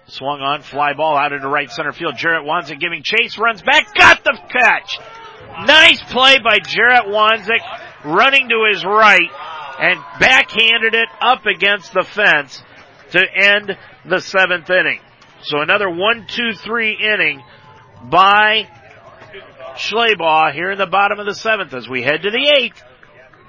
[0.09, 2.17] Swung on, fly ball out into right center field.
[2.17, 4.99] Jarrett Wanzik giving chase, runs back, got the catch.
[5.67, 7.61] Nice play by Jarrett Wanzik,
[8.05, 9.31] running to his right
[9.79, 12.63] and backhanded it up against the fence
[13.13, 15.01] to end the seventh inning.
[15.43, 17.43] So another one, two, three inning
[18.11, 18.67] by
[19.77, 22.83] Schleybaugh here in the bottom of the seventh as we head to the eighth.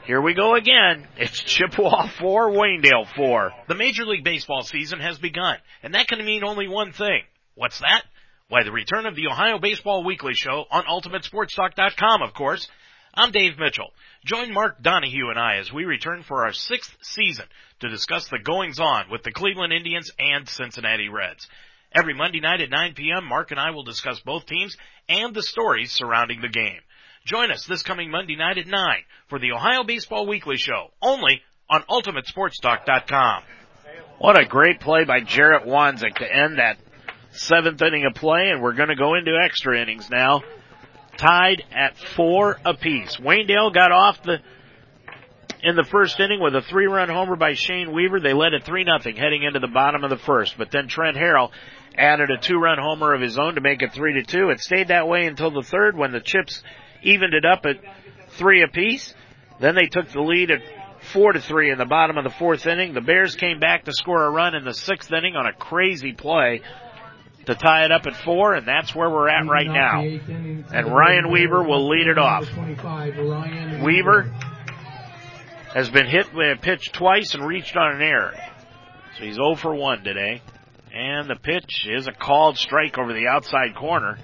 [0.09, 1.07] Here we go again.
[1.17, 3.51] It's Chippewa 4, Waynedale 4.
[3.67, 7.21] The Major League Baseball season has begun, and that can mean only one thing.
[7.53, 8.01] What's that?
[8.47, 12.67] Why, the return of the Ohio Baseball Weekly Show on UltimateSportsTalk.com, of course.
[13.13, 13.91] I'm Dave Mitchell.
[14.25, 17.45] Join Mark Donahue and I as we return for our sixth season
[17.81, 21.47] to discuss the goings on with the Cleveland Indians and Cincinnati Reds.
[21.91, 24.75] Every Monday night at 9 p.m., Mark and I will discuss both teams
[25.07, 26.81] and the stories surrounding the game.
[27.25, 28.97] Join us this coming Monday night at 9
[29.27, 33.43] for the Ohio Baseball Weekly Show, only on UltimateSportsTalk.com.
[34.19, 36.77] What a great play by Jarrett Wanzik to end that
[37.31, 40.41] seventh inning of play, and we're going to go into extra innings now.
[41.17, 43.17] Tied at four apiece.
[43.17, 44.39] Waynedale got off the
[45.61, 48.21] in the first inning with a three-run homer by Shane Weaver.
[48.21, 51.17] They led at three nothing heading into the bottom of the first, but then Trent
[51.17, 51.51] Harrell
[51.97, 54.49] added a two-run homer of his own to make it three to two.
[54.49, 56.63] It stayed that way until the third when the Chips
[57.03, 57.77] evened it up at
[58.37, 59.13] three apiece.
[59.59, 60.61] Then they took the lead at
[61.13, 62.93] four to three in the bottom of the fourth inning.
[62.93, 66.13] The Bears came back to score a run in the sixth inning on a crazy
[66.13, 66.61] play
[67.45, 70.01] to tie it up at four, and that's where we're at right now.
[70.01, 72.45] And Ryan Weaver will lead it off.
[73.83, 74.31] Weaver
[75.73, 78.33] has been hit uh, with a pitch twice and reached on an error.
[79.17, 80.41] So he's 0 for 1 today.
[80.93, 84.17] And the pitch is a called strike over the outside corner.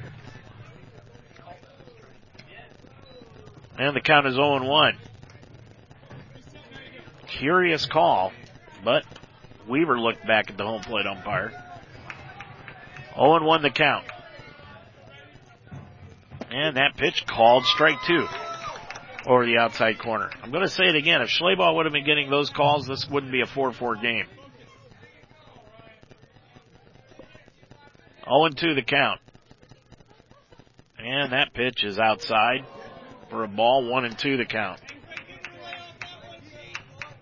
[3.77, 4.97] And the count is 0 1.
[7.39, 8.31] Curious call,
[8.83, 9.03] but
[9.67, 11.51] Weaver looked back at the home plate umpire.
[13.15, 14.05] 0 1 the count.
[16.51, 18.25] And that pitch called strike two
[19.25, 20.29] over the outside corner.
[20.41, 21.21] I'm going to say it again.
[21.21, 24.27] If Schleybaugh would have been getting those calls, this wouldn't be a 4-4 game.
[28.25, 29.19] 0-2 the count.
[30.97, 32.65] And that pitch is outside
[33.29, 34.79] for a ball, 1 and 2 the count.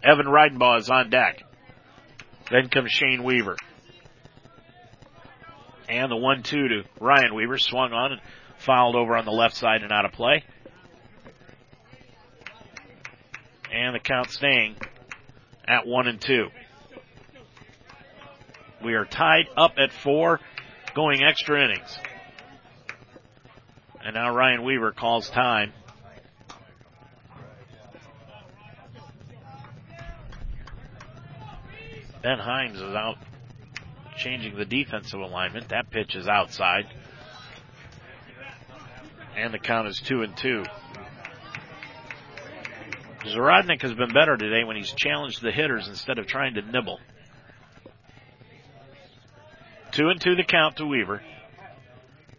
[0.03, 1.43] Evan Reidenbaugh is on deck.
[2.51, 3.55] Then comes Shane Weaver.
[5.87, 8.21] And the 1-2 to Ryan Weaver swung on and
[8.57, 10.43] fouled over on the left side and out of play.
[13.71, 14.75] And the count staying
[15.67, 16.47] at 1 and 2.
[18.83, 20.39] We are tied up at 4
[20.93, 21.97] going extra innings.
[24.03, 25.71] And now Ryan Weaver calls time.
[32.23, 33.17] Ben Himes is out
[34.17, 35.69] changing the defensive alignment.
[35.69, 36.85] That pitch is outside.
[39.35, 40.63] And the count is two and two.
[43.25, 46.99] Zarodnik has been better today when he's challenged the hitters instead of trying to nibble.
[49.91, 51.21] Two and two the count to Weaver.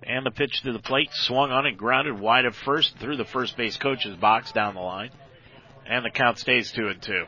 [0.02, 3.24] And the pitch to the plate, swung on and grounded wide of first through the
[3.24, 5.10] first base coach's box down the line.
[5.86, 7.24] And the count stays two and two.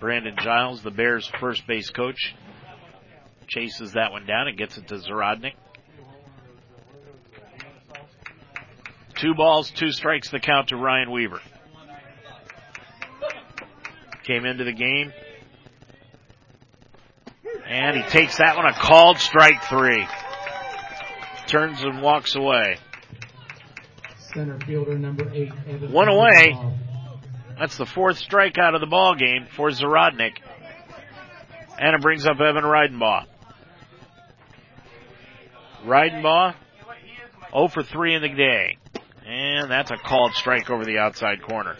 [0.00, 2.34] Brandon Giles, the Bears first base coach,
[3.48, 5.54] chases that one down and gets it to Zarodnik.
[9.16, 11.40] Two balls, two strikes the count to Ryan Weaver.
[14.24, 15.12] Came into the game.
[17.66, 20.06] And he takes that one a called strike three.
[21.46, 22.76] Turns and walks away.
[24.18, 25.52] Center fielder number eight.
[25.66, 26.58] Evan One away.
[27.58, 30.38] That's the fourth strikeout of the ball game for Zarodnik.
[31.78, 33.26] And it brings up Evan Reidenbaugh.
[35.84, 36.54] Reidenbaugh
[37.52, 38.78] 0 for 3 in the day.
[39.26, 41.76] And that's a called strike over the outside corner.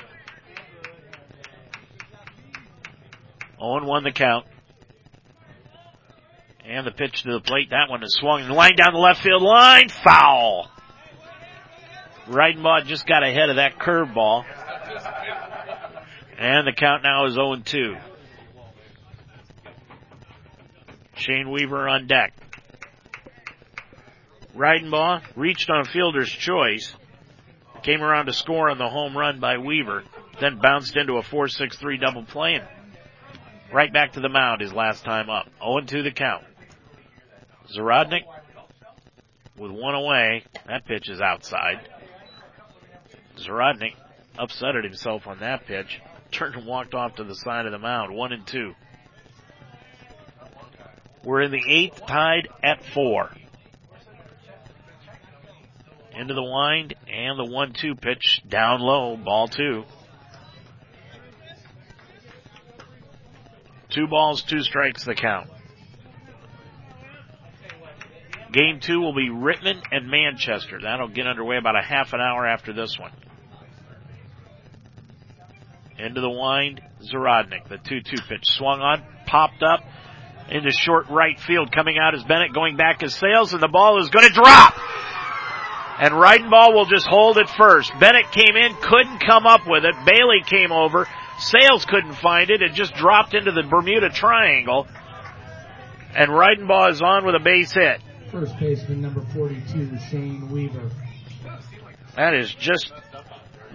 [3.58, 4.46] 0 1 the count.
[6.64, 7.70] And the pitch to the plate.
[7.70, 8.48] That one is swung.
[8.48, 9.88] Line down the left field line.
[9.88, 10.68] Foul.
[12.28, 14.44] Reidenbaugh just got ahead of that curveball.
[16.38, 17.96] And the count now is 0 2.
[21.16, 22.34] Shane Weaver on deck.
[24.54, 26.94] Reidenbaugh reached on fielder's choice.
[27.82, 30.02] Came around to score on the home run by Weaver.
[30.40, 32.64] Then bounced into a 4-6-3 double play and
[33.72, 35.46] right back to the mound his last time up.
[35.62, 36.44] 0 2 the count.
[37.74, 38.24] Zarodnik
[39.56, 40.44] with one away.
[40.66, 41.88] That pitch is outside.
[43.38, 43.94] Zarodnik
[44.38, 46.00] upsetted himself on that pitch.
[46.30, 48.14] Turned and walked off to the side of the mound.
[48.14, 48.74] One and two.
[51.24, 53.30] We're in the eighth, tied at four.
[56.14, 59.84] Into the wind and the one-two pitch down low, ball two.
[63.90, 65.48] Two balls, two strikes the count.
[68.52, 70.78] Game two will be Rittman and Manchester.
[70.80, 73.12] That'll get underway about a half an hour after this one.
[75.98, 77.68] Into the wind, Zarodnik.
[77.68, 79.80] The 2-2 pitch swung on, popped up
[80.50, 81.72] into short right field.
[81.72, 84.74] Coming out is Bennett, going back is Sales, and the ball is going to drop.
[85.98, 87.90] And Reidenbaugh will just hold it first.
[87.98, 89.94] Bennett came in, couldn't come up with it.
[90.04, 91.08] Bailey came over.
[91.38, 92.60] Sales couldn't find it.
[92.60, 94.86] It just dropped into the Bermuda Triangle.
[96.14, 98.00] And Reidenbaugh is on with a base hit.
[98.30, 100.90] First baseman number 42, Shane Weaver.
[102.16, 102.92] That is just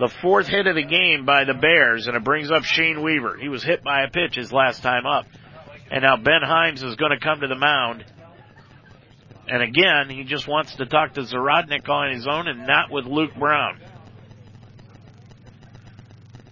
[0.01, 3.37] the fourth hit of the game by the Bears, and it brings up Shane Weaver.
[3.39, 5.27] He was hit by a pitch his last time up.
[5.91, 8.03] And now Ben Himes is going to come to the mound.
[9.47, 13.05] And again, he just wants to talk to Zarodnik on his own and not with
[13.05, 13.79] Luke Brown.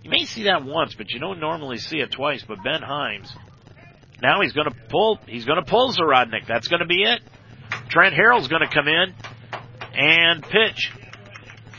[0.03, 2.45] You may see that once, but you don't normally see it twice.
[2.47, 3.31] But Ben Himes,
[4.21, 6.45] now he's going to pull, he's going to pull Zarodnik.
[6.47, 7.21] That's going to be it.
[7.89, 9.15] Trent Harrell's going to come in
[9.95, 10.91] and pitch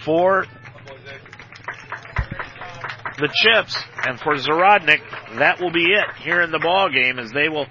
[0.05, 0.47] for
[3.21, 3.77] the Chips,
[4.07, 5.01] and for Zarodnik,
[5.39, 7.67] that will be it here in the ball game as they will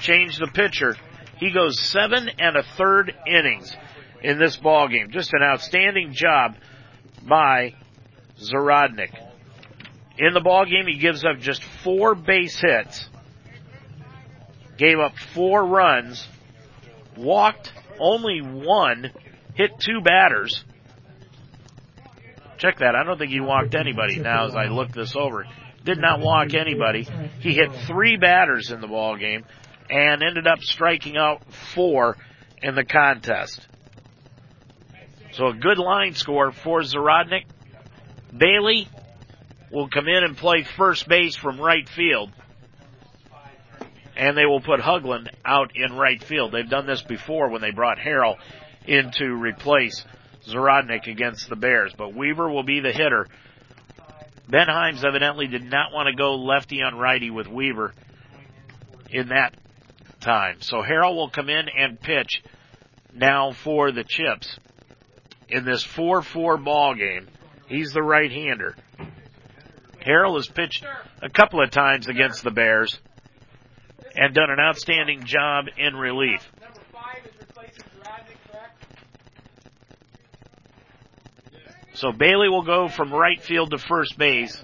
[0.00, 0.96] change the pitcher.
[1.38, 3.74] He goes seven and a third innings
[4.22, 5.10] in this ball game.
[5.10, 6.56] Just an outstanding job
[7.26, 7.74] by
[8.40, 9.14] Zarodnik.
[10.18, 13.08] In the ball game, he gives up just four base hits,
[14.76, 16.26] gave up four runs,
[17.16, 19.12] walked only one,
[19.54, 20.64] hit two batters.
[22.58, 22.94] Check that.
[22.94, 25.46] I don't think he walked anybody now as I look this over.
[25.84, 27.06] Did not walk anybody.
[27.40, 29.44] He hit three batters in the ball game
[29.88, 31.42] and ended up striking out
[31.74, 32.16] four
[32.60, 33.66] in the contest.
[35.32, 37.44] So a good line score for Zarodnik.
[38.36, 38.88] Bailey
[39.70, 42.32] will come in and play first base from right field.
[44.16, 46.50] And they will put Hugland out in right field.
[46.50, 48.34] They've done this before when they brought Harrell
[48.84, 50.04] in to replace
[50.48, 51.92] Zarodnik against the Bears.
[51.96, 53.26] But Weaver will be the hitter.
[54.48, 57.92] Ben Himes evidently did not want to go lefty on righty with Weaver
[59.10, 59.54] in that
[60.20, 60.60] time.
[60.60, 62.42] So Harrell will come in and pitch
[63.14, 64.58] now for the Chips
[65.48, 67.28] in this 4-4 ball game.
[67.66, 68.74] He's the right-hander.
[70.04, 70.84] Harrell has pitched
[71.22, 72.98] a couple of times against the Bears
[74.14, 76.40] and done an outstanding job in relief.
[81.98, 84.56] So Bailey will go from right field to first base.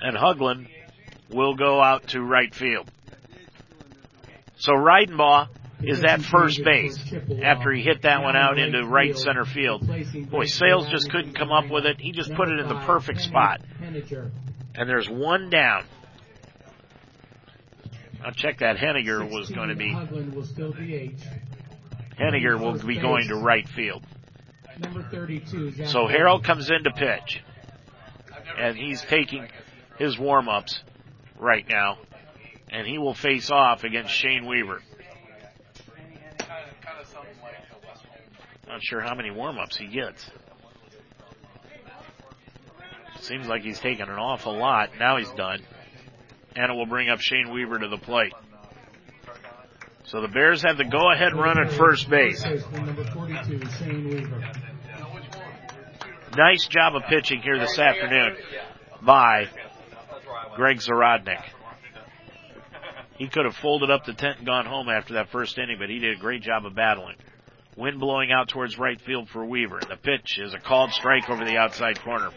[0.00, 0.68] And Hugland
[1.28, 2.90] will go out to right field.
[4.56, 5.48] So Reidenbaugh
[5.82, 6.98] is at first base
[7.42, 9.86] after he hit that one out into right center field.
[10.30, 12.00] Boy, Sales just couldn't come up with it.
[12.00, 13.60] He just put it in the perfect spot.
[14.74, 15.84] And there's one down.
[18.24, 18.78] I'll check that.
[18.78, 19.92] Henniger was going to be.
[22.18, 24.02] Henniger will be going to right field.
[24.78, 25.86] Number 32.
[25.86, 27.42] So Harrell comes in to pitch.
[28.58, 29.48] And he's taking
[29.98, 30.80] his warm ups
[31.38, 31.98] right now.
[32.70, 34.80] And he will face off against Shane Weaver.
[38.66, 40.28] Not sure how many warm-ups he gets.
[43.20, 44.90] Seems like he's taken an awful lot.
[44.98, 45.62] Now he's done.
[46.54, 48.32] And it will bring up Shane Weaver to the plate.
[50.04, 52.44] So the Bears have the go-ahead run at first base.
[56.36, 58.36] Nice job of pitching here this afternoon
[59.00, 59.46] by
[60.54, 61.42] Greg Zarodnik.
[63.16, 65.88] He could have folded up the tent and gone home after that first inning, but
[65.88, 67.16] he did a great job of battling.
[67.74, 69.80] Wind blowing out towards right field for Weaver.
[69.88, 72.30] The pitch is a called strike over the outside corner.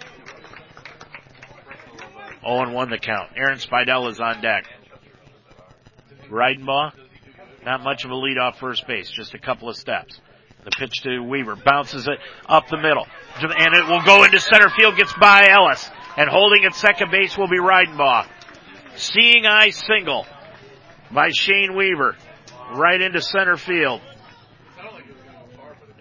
[2.40, 3.32] 0 1 the count.
[3.36, 4.64] Aaron Spidell is on deck.
[6.30, 6.94] Reidenbaugh,
[7.66, 10.22] not much of a lead off first base, just a couple of steps.
[10.64, 13.08] The pitch to Weaver bounces it up the middle,
[13.42, 17.38] and it will go into center field, gets by Ellis, and holding at second base
[17.38, 18.28] will be Reidenbaugh.
[18.96, 20.26] Seeing eye single
[21.12, 22.18] by Shane Weaver,
[22.74, 24.02] right into center field.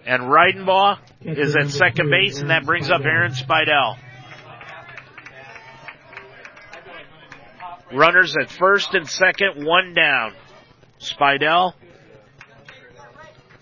[0.05, 3.97] And Reidenbaugh is at second base, and that brings up Aaron Spidell.
[7.93, 10.33] Runners at first and second, one down.
[10.99, 11.73] Spidell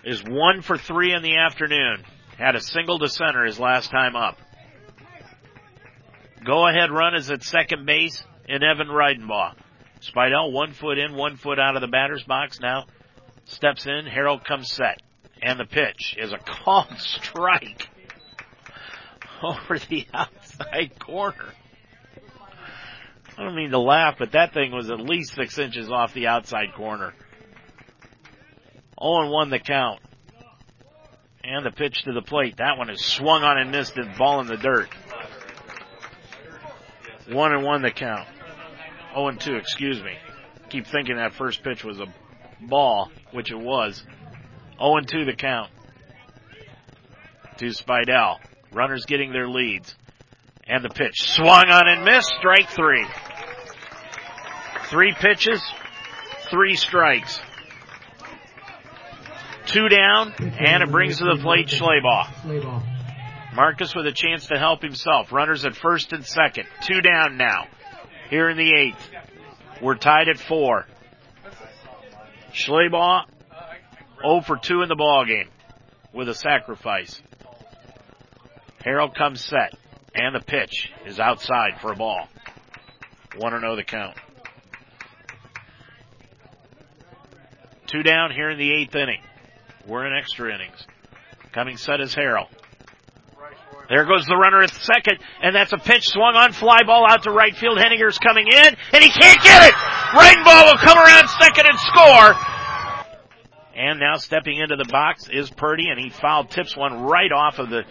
[0.07, 2.01] is one for three in the afternoon.
[2.38, 4.38] Had a single to center his last time up.
[6.45, 9.55] Go ahead run is at second base in Evan Reidenbaugh.
[9.99, 12.85] Spidell one foot in, one foot out of the batter's box now.
[13.45, 15.01] Steps in, Harrell comes set.
[15.41, 17.89] And the pitch is a called strike
[19.43, 21.53] over the outside corner.
[23.38, 26.27] I don't mean to laugh, but that thing was at least six inches off the
[26.27, 27.13] outside corner.
[29.01, 29.99] 0 1 the count.
[31.43, 32.57] And the pitch to the plate.
[32.57, 34.89] That one is swung on and missed and ball in the dirt.
[37.29, 38.27] 1 and 1 the count.
[39.13, 40.13] 0 and 2, excuse me.
[40.69, 42.05] Keep thinking that first pitch was a
[42.61, 44.03] ball, which it was.
[44.77, 45.71] 0 and 2 the count.
[47.57, 48.37] To Spidell.
[48.73, 49.95] Runners getting their leads.
[50.67, 52.33] And the pitch swung on and missed.
[52.39, 53.05] Strike three.
[54.89, 55.61] Three pitches,
[56.49, 57.41] three strikes.
[59.68, 62.84] Two down, and it brings to the plate Schleybaugh.
[63.53, 65.31] Marcus with a chance to help himself.
[65.31, 66.68] Runners at first and second.
[66.81, 67.68] Two down now.
[68.30, 69.10] Here in the eighth.
[69.81, 70.85] We're tied at four.
[72.53, 73.26] Schleybaugh
[74.22, 75.49] 0 for 2 in the ball game
[76.14, 77.22] with a sacrifice.
[78.85, 79.73] Harrell comes set,
[80.15, 82.27] and the pitch is outside for a ball.
[83.38, 84.15] 1 0 the count.
[87.88, 89.22] Two down here in the eighth inning.
[89.88, 90.85] We're in extra innings.
[91.53, 92.47] Coming set is Harrell.
[93.89, 97.23] There goes the runner at second, and that's a pitch swung on, fly ball out
[97.23, 97.77] to right field.
[97.77, 99.73] Henninger's coming in, and he can't get it!
[99.73, 102.35] Reidenbaugh will come around second and score!
[103.76, 107.59] And now stepping into the box is Purdy, and he foul tips one right off
[107.59, 107.84] of the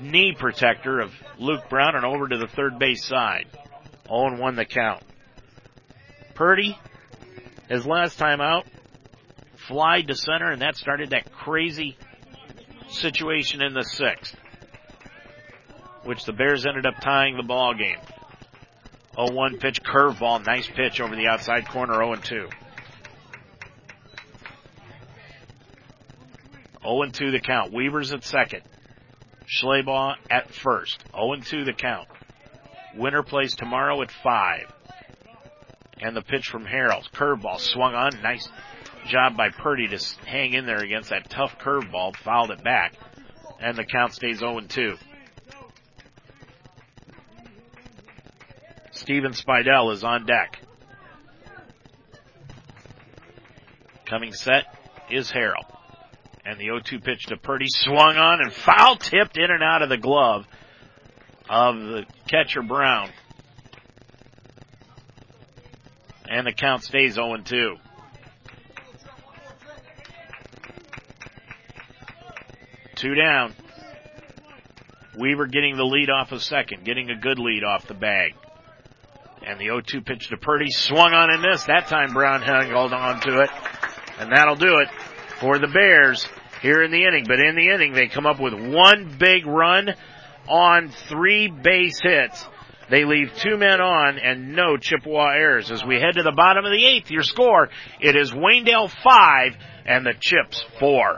[0.00, 3.46] knee protector of Luke Brown and over to the third base side.
[4.06, 5.02] 0 1 the count.
[6.34, 6.78] Purdy
[7.68, 8.66] his last time out,
[9.68, 11.96] fly to center, and that started that crazy
[12.88, 14.36] situation in the sixth,
[16.04, 17.98] which the Bears ended up tying the ball game.
[19.16, 22.50] 0-1 pitch, curveball, nice pitch over the outside corner, 0-2.
[26.84, 27.72] 0-2 the count.
[27.72, 28.62] Weaver's at second.
[29.46, 31.02] Schleybaugh at first.
[31.12, 32.08] 0-2 the count.
[32.96, 34.72] Winner plays tomorrow at 5.
[36.00, 37.02] And the pitch from Harrell.
[37.10, 38.12] Curveball swung on.
[38.22, 38.48] Nice
[39.06, 42.16] job by Purdy to hang in there against that tough curveball.
[42.16, 42.94] Fouled it back.
[43.60, 44.98] And the count stays 0-2.
[48.90, 50.60] Steven Spidell is on deck.
[54.06, 54.64] Coming set
[55.10, 55.64] is Harrell.
[56.44, 59.88] And the 0-2 pitch to Purdy swung on and foul tipped in and out of
[59.88, 60.46] the glove
[61.48, 63.10] of the catcher Brown.
[66.28, 67.76] And the count stays 0-2.
[72.96, 73.54] Two down.
[75.18, 78.34] Weaver getting the lead off of second, getting a good lead off the bag.
[79.46, 81.66] And the 0-2 pitch to Purdy swung on and missed.
[81.66, 83.50] That time Brown held on to it.
[84.18, 84.88] And that'll do it
[85.40, 86.26] for the Bears
[86.62, 87.24] here in the inning.
[87.28, 89.94] But in the inning, they come up with one big run
[90.48, 92.46] on three base hits.
[92.88, 95.70] They leave two men on and no Chippewa errors.
[95.70, 97.68] As we head to the bottom of the eighth, your score,
[98.00, 101.16] it is Waynedale five and the Chips four.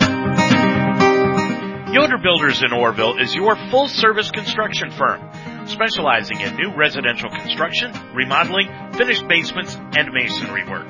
[1.92, 5.22] Yoder Builders in Orrville is your full service construction firm,
[5.66, 10.86] specializing in new residential construction, remodeling, finished basements, and masonry work.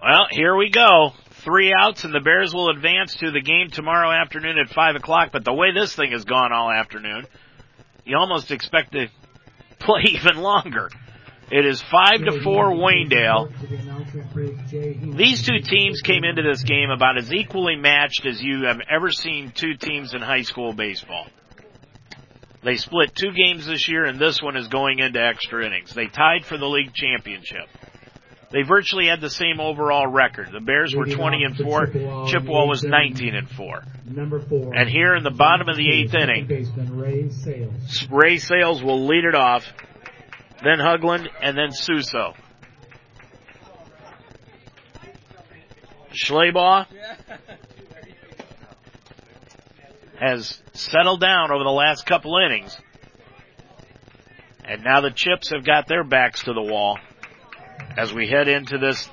[0.00, 1.12] Well, here we go.
[1.44, 5.30] Three outs and the Bears will advance to the game tomorrow afternoon at 5 o'clock,
[5.32, 7.26] but the way this thing has gone all afternoon,
[8.04, 9.08] you almost expect to
[9.80, 10.88] play even longer.
[11.50, 13.48] It is five to four Waynedale.
[15.16, 19.10] These two teams came into this game about as equally matched as you have ever
[19.10, 21.26] seen two teams in high school baseball.
[22.62, 25.94] They split two games this year and this one is going into extra innings.
[25.94, 27.66] They tied for the league championship.
[28.50, 30.48] They virtually had the same overall record.
[30.52, 31.86] The Bears were 20 and 4.
[32.28, 33.82] Chippewa was 19 and 4.
[34.06, 34.74] Number four.
[34.74, 36.48] And here in the bottom of the eighth inning,
[38.10, 38.82] Ray Sales.
[38.82, 39.64] Will lead it off
[40.62, 42.34] then Hugland, and then Suso.
[46.12, 46.86] Schleybaugh
[50.18, 52.76] has settled down over the last couple innings.
[54.64, 56.98] And now the Chips have got their backs to the wall
[57.96, 59.08] as we head into this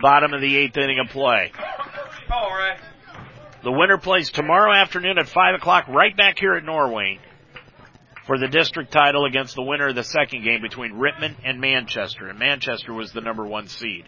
[0.00, 1.52] bottom of the eighth inning of play.
[2.30, 2.78] All right.
[3.62, 7.18] The winner plays tomorrow afternoon at 5 o'clock right back here at Norwayne
[8.26, 12.28] for the district title against the winner of the second game between Rittman and Manchester.
[12.28, 14.04] And Manchester was the number one seed.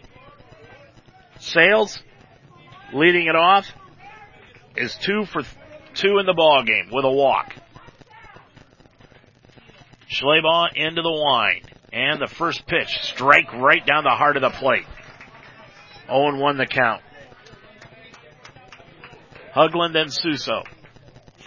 [1.39, 2.01] Sales
[2.93, 3.65] leading it off
[4.75, 5.41] is two for
[5.95, 7.55] two in the ball game with a walk.
[10.09, 11.70] Schleybaugh into the wind.
[11.93, 14.85] And the first pitch, strike right down the heart of the plate.
[16.07, 17.01] 0 1 the count.
[19.53, 20.63] Hugland and Suso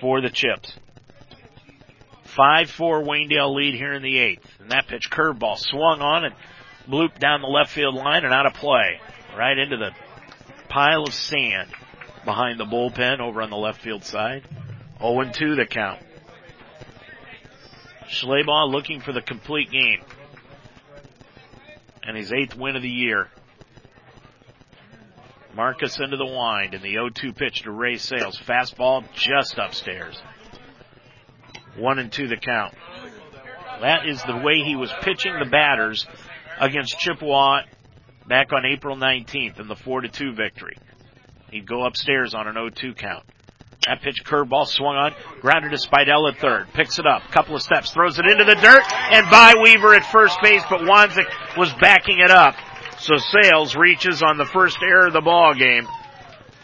[0.00, 0.74] for the Chips.
[2.36, 4.46] 5-4 Waynedale lead here in the eighth.
[4.60, 6.34] And that pitch curveball swung on and
[6.88, 9.00] blooped down the left field line and out of play.
[9.36, 9.90] Right into the
[10.68, 11.68] pile of sand
[12.24, 14.42] behind the bullpen over on the left field side.
[15.00, 16.00] 0-2 the count.
[18.08, 20.02] Schleybaugh looking for the complete game.
[22.06, 23.28] And his eighth win of the year.
[25.55, 28.39] Marcus into the wind and the 0-2 pitch to Ray Sales.
[28.39, 30.20] Fastball just upstairs.
[31.76, 32.74] One and two the count.
[33.81, 36.06] That is the way he was pitching the batters
[36.60, 37.62] against Chippewa
[38.26, 40.76] back on April 19th in the 4-2 victory.
[41.51, 43.24] He'd go upstairs on an 0-2 count.
[43.86, 47.62] That pitch curveball swung on, grounded to Spidell at third, picks it up, couple of
[47.62, 48.82] steps, throws it into the dirt,
[49.12, 51.27] and by Weaver at first base, but Wanzik
[51.59, 52.55] was backing it up.
[52.98, 55.86] So Sales reaches on the first error of the ball game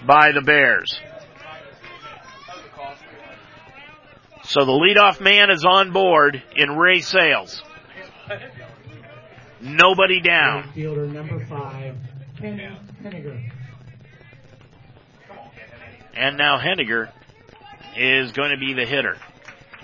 [0.06, 0.98] by the Bears.
[4.44, 7.62] So the leadoff man is on board in Ray Sales.
[9.60, 10.72] Nobody down.
[10.72, 11.96] Fielder number five,
[12.38, 12.78] Ken.
[16.14, 17.10] And now Henniger
[17.96, 19.16] is going to be the hitter.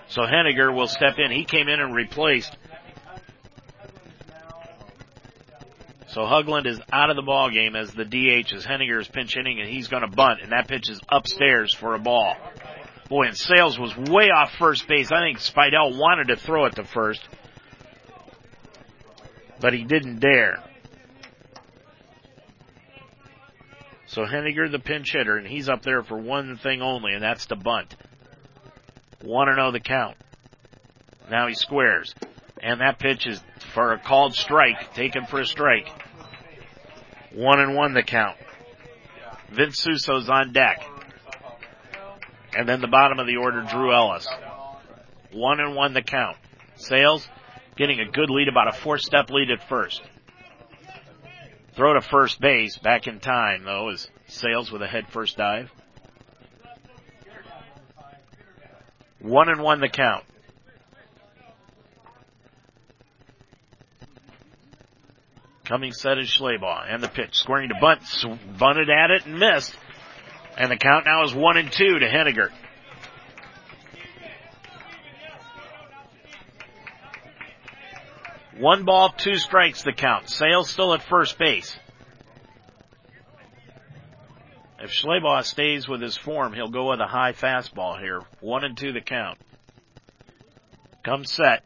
[0.09, 1.31] So Henniger will step in.
[1.31, 2.57] He came in and replaced.
[6.09, 9.35] So Hugland is out of the ball game as the DH as Henniger is pinch
[9.35, 12.35] hitting and he's going to bunt and that pitch is upstairs for a ball.
[13.09, 15.12] Boy, and Sales was way off first base.
[15.12, 17.20] I think Spidell wanted to throw it to first,
[19.61, 20.62] but he didn't dare.
[24.17, 27.45] So Henniger, the pinch hitter, and he's up there for one thing only, and that's
[27.49, 27.95] to bunt.
[29.21, 30.17] One and zero the count.
[31.31, 32.15] Now he squares,
[32.63, 33.39] and that pitch is
[33.75, 35.87] for a called strike, taken for a strike.
[37.35, 38.39] One and one the count.
[39.53, 40.83] Vince Suso's on deck.
[42.57, 44.27] And then the bottom of the order, Drew Ellis.
[45.31, 46.39] One and one the count.
[46.77, 47.29] Sales
[47.77, 50.01] getting a good lead, about a four step lead at first.
[51.77, 55.70] Throw to first base back in time though is Sales with a head first dive.
[59.20, 60.24] One and one the count.
[65.65, 68.01] Coming set is Schleybaugh and the pitch squaring to bunt,
[68.59, 69.77] bunted at it and missed.
[70.57, 72.51] And the count now is one and two to Henniger.
[78.59, 80.31] One ball, two strikes the count.
[80.31, 81.77] Sales still at first base.
[84.81, 88.23] If Schleybaugh stays with his form, he'll go with a high fastball here.
[88.41, 89.39] One and two the count.
[91.03, 91.65] Come set.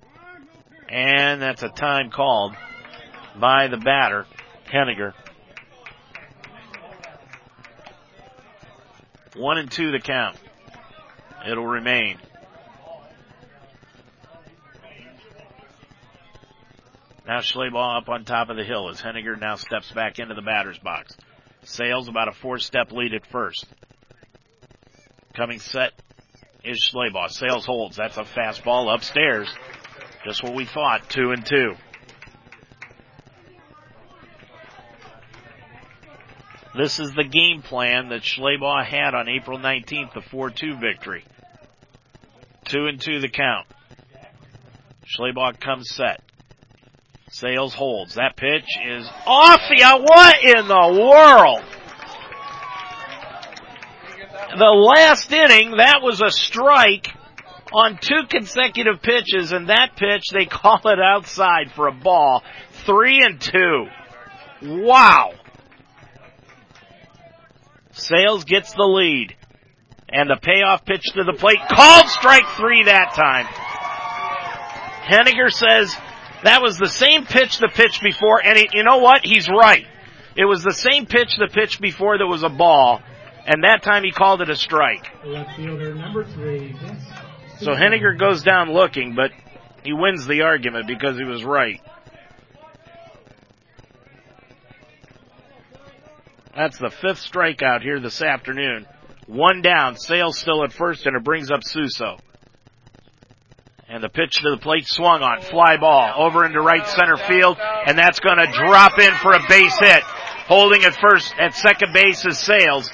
[0.89, 2.55] And that's a time called
[3.39, 4.27] by the batter,
[4.73, 5.13] Henniger.
[9.37, 10.37] One and two the count.
[11.49, 12.19] It'll remain.
[17.27, 20.43] Now Schleybaugh up on top of the hill as Henniger now steps back into the
[20.43, 21.17] batter's box.
[21.63, 23.67] Sales about a four step lead at first.
[25.35, 25.93] Coming set
[26.65, 27.31] is Schleybaugh.
[27.31, 27.97] Sales holds.
[27.97, 29.49] That's a fastball upstairs.
[30.25, 31.09] Just what we thought.
[31.09, 31.75] Two and two.
[36.77, 41.25] This is the game plan that Schleybaugh had on April 19th, the 4-2 victory.
[42.65, 43.67] Two and two the count.
[45.05, 46.23] Schleybaugh comes set.
[47.31, 48.17] Sales holds.
[48.17, 51.63] That pitch is off the What in the world?
[54.59, 57.09] The last inning, that was a strike
[57.73, 62.43] on two consecutive pitches, and that pitch they call it outside for a ball.
[62.85, 63.87] Three and two.
[64.63, 65.35] Wow.
[67.93, 69.37] Sales gets the lead.
[70.13, 73.47] And the payoff pitch to the plate, called strike three that time.
[75.07, 75.97] Henniger says
[76.45, 79.25] that was the same pitch the pitch before, and you know what?
[79.25, 79.87] He's right.
[80.37, 83.01] It was the same pitch the pitch before that was a ball,
[83.47, 85.07] and that time he called it a strike.
[85.25, 86.75] Left fielder number three.
[87.59, 89.33] So Henniger goes down looking, but
[89.83, 91.81] he wins the argument because he was right.
[96.57, 98.87] That's the fifth strikeout here this afternoon.
[99.27, 102.19] One down, Sales still at first, and it brings up Suso.
[103.91, 107.59] And the pitch to the plate swung on, fly ball over into right center field,
[107.59, 110.05] and that's going to drop in for a base hit.
[110.47, 112.89] Holding at first, at second base is Sales.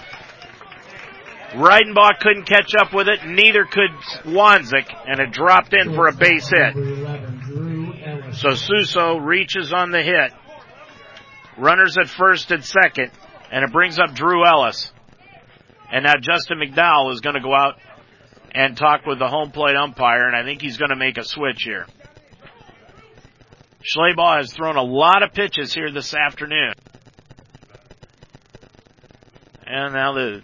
[1.53, 3.91] Reidenbaugh couldn't catch up with it, neither could
[4.25, 6.75] Wanzik, and it dropped in for a base hit.
[8.35, 10.33] So Suso reaches on the hit.
[11.59, 13.11] Runners at first and second,
[13.53, 14.91] and it brings up Drew Ellis.
[15.93, 17.77] And now Justin McDowell is going to go out
[18.57, 21.25] and talk with the home plate umpire, and I think he's going to make a
[21.25, 21.85] switch here.
[23.85, 26.73] Schleybaugh has thrown a lot of pitches here this afternoon.
[29.67, 30.43] And now the,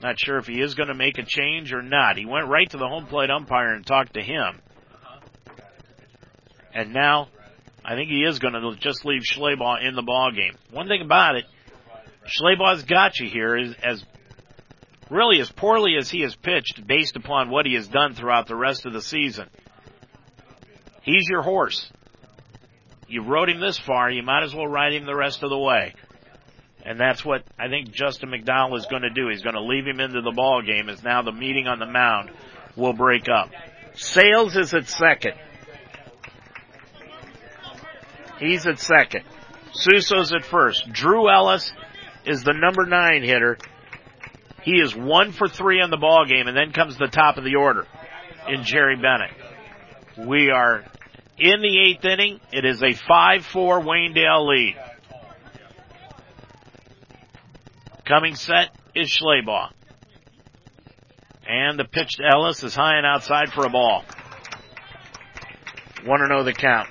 [0.00, 2.16] not sure if he is going to make a change or not.
[2.16, 4.58] He went right to the home plate umpire and talked to him.
[6.72, 7.28] And now,
[7.84, 10.56] I think he is going to just leave Schleybaugh in the ball game.
[10.70, 11.44] One thing about it,
[12.26, 14.04] Schleybaugh has got you here as, as
[15.10, 18.56] really as poorly as he has pitched based upon what he has done throughout the
[18.56, 19.48] rest of the season.
[21.02, 21.90] He's your horse.
[23.08, 25.58] You rode him this far, you might as well ride him the rest of the
[25.58, 25.94] way.
[26.84, 29.28] And that's what I think Justin McDowell is going to do.
[29.28, 31.86] He's going to leave him into the ball game as now the meeting on the
[31.86, 32.30] mound
[32.76, 33.50] will break up.
[33.94, 35.34] Sales is at second.
[38.38, 39.22] He's at second.
[39.72, 40.92] Suso's at first.
[40.92, 41.72] Drew Ellis
[42.26, 43.56] is the number nine hitter.
[44.64, 47.44] He is one for three on the ball game, and then comes the top of
[47.44, 47.86] the order
[48.48, 49.30] in Jerry Bennett.
[50.26, 50.84] We are
[51.38, 52.40] in the eighth inning.
[52.52, 54.76] It is a 5-4 Waynedale lead.
[58.04, 59.70] Coming set is Schleybaugh.
[61.46, 64.04] And the pitch to Ellis is high and outside for a ball.
[66.06, 66.88] Want to know the count.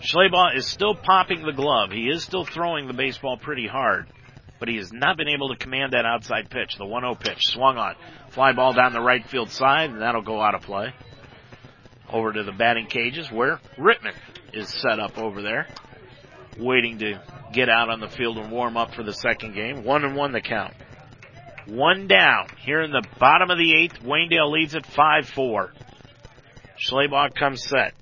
[0.00, 1.90] Schleybaugh is still popping the glove.
[1.90, 4.06] He is still throwing the baseball pretty hard,
[4.58, 6.76] but he has not been able to command that outside pitch.
[6.76, 7.94] The 1-0 pitch swung on.
[8.30, 10.92] Fly ball down the right field side, and that'll go out of play.
[12.10, 14.14] Over to the batting cages where Rittman
[14.52, 15.66] is set up over there,
[16.58, 17.20] waiting to
[17.52, 19.84] get out on the field and warm up for the second game.
[19.84, 20.74] One and one the count.
[21.66, 24.02] One down here in the bottom of the eighth.
[24.02, 25.70] Waynedale leads at 5-4.
[26.78, 27.94] Schleybaugh comes set.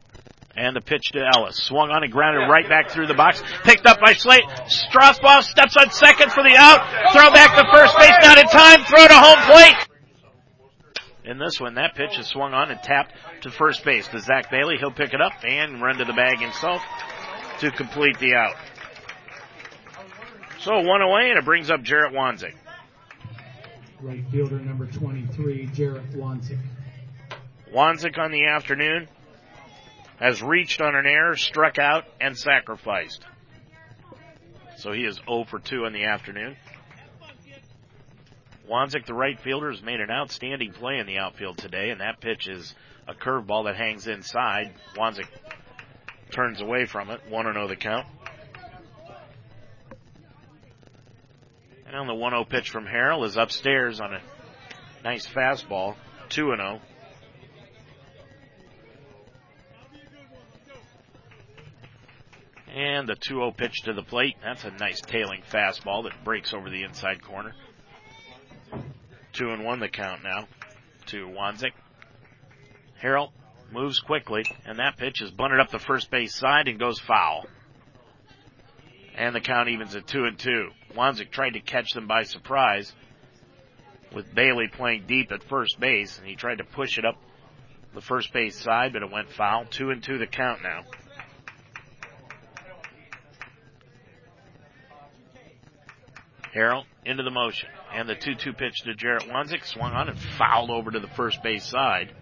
[0.54, 1.56] And the pitch to Ellis.
[1.56, 3.42] Swung on and grounded right back through the box.
[3.64, 4.44] Picked up by Slate.
[4.68, 7.12] Strasbaugh steps on second for the out.
[7.12, 8.12] Throw back to first base.
[8.20, 8.84] Not in time.
[8.84, 9.88] Throw to home plate.
[11.24, 14.50] In this one, that pitch is swung on and tapped to first base to Zach
[14.50, 14.76] Bailey.
[14.78, 16.82] He'll pick it up and run to the bag himself
[17.60, 18.56] to complete the out.
[20.58, 22.54] So one away and it brings up Jarrett Wanzik.
[24.00, 26.58] Right fielder number 23, Jarrett Wanzik.
[27.72, 29.08] Wanzik on the afternoon
[30.18, 33.24] has reached on an error, struck out, and sacrificed.
[34.76, 36.56] So he is 0 for 2 in the afternoon.
[38.68, 42.20] Wanzik, the right fielder, has made an outstanding play in the outfield today, and that
[42.20, 42.74] pitch is
[43.06, 44.72] a curveball that hangs inside.
[44.96, 45.26] Wanzik
[46.30, 47.20] turns away from it.
[47.28, 48.06] 1 0 the count.
[51.86, 54.20] And on the 1 0 pitch from Harrell is upstairs on a
[55.04, 55.96] nice fastball.
[56.30, 56.80] 2 0.
[62.74, 64.36] And the 2-0 pitch to the plate.
[64.42, 67.54] That's a nice tailing fastball that breaks over the inside corner.
[69.32, 70.48] Two and one the count now
[71.06, 71.72] to Wanzik.
[73.02, 73.30] Harrell
[73.72, 77.46] moves quickly, and that pitch is bunted up the first base side and goes foul.
[79.14, 80.70] And the count evens at two and two.
[80.94, 82.94] Wanzik tried to catch them by surprise
[84.14, 87.16] with Bailey playing deep at first base, and he tried to push it up
[87.94, 89.66] the first base side, but it went foul.
[89.66, 90.84] Two and two the count now.
[96.54, 97.68] Harrell into the motion.
[97.92, 101.42] And the 2-2 pitch to Jarrett Wanzik swung on and fouled over to the first
[101.42, 102.14] base side.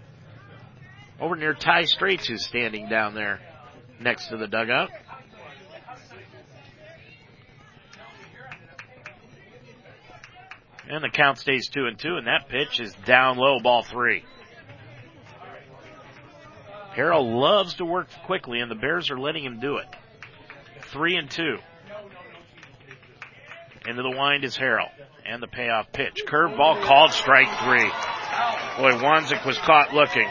[1.21, 3.41] Over near Ty Straits who's standing down there
[4.01, 4.91] next to the dugout.
[10.89, 14.25] And the count stays two and two, and that pitch is down low, ball three.
[16.97, 19.87] Harrell loves to work quickly, and the Bears are letting him do it.
[20.91, 21.59] Three and two.
[23.87, 24.91] Into the wind is Harrell.
[25.25, 26.25] And the payoff pitch.
[26.27, 27.89] Curve ball called strike three.
[28.79, 30.29] Boy, Wanzik was caught looking.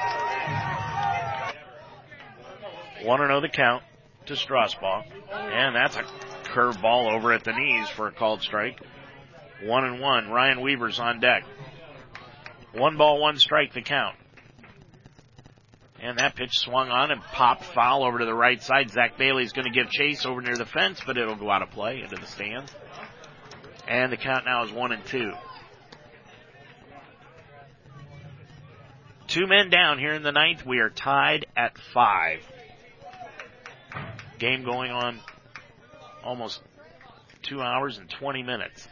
[3.04, 3.84] 1 0 the count
[4.26, 5.06] to Strasbaugh.
[5.32, 6.04] And that's a
[6.46, 8.82] curve ball over at the knees for a called strike.
[9.64, 10.30] 1 and 1.
[10.30, 11.44] Ryan Weaver's on deck.
[12.74, 14.16] One ball, one strike the count.
[16.02, 18.90] And that pitch swung on and popped foul over to the right side.
[18.90, 21.72] Zach Bailey's going to give chase over near the fence, but it'll go out of
[21.72, 22.74] play into the stands.
[23.90, 25.34] And the count now is one and two.
[29.28, 30.64] Two men down here in the ninth.
[30.64, 32.40] We are tied at five.
[34.38, 35.20] Game going on
[36.24, 36.62] almost
[37.42, 38.88] two hours and 20 minutes.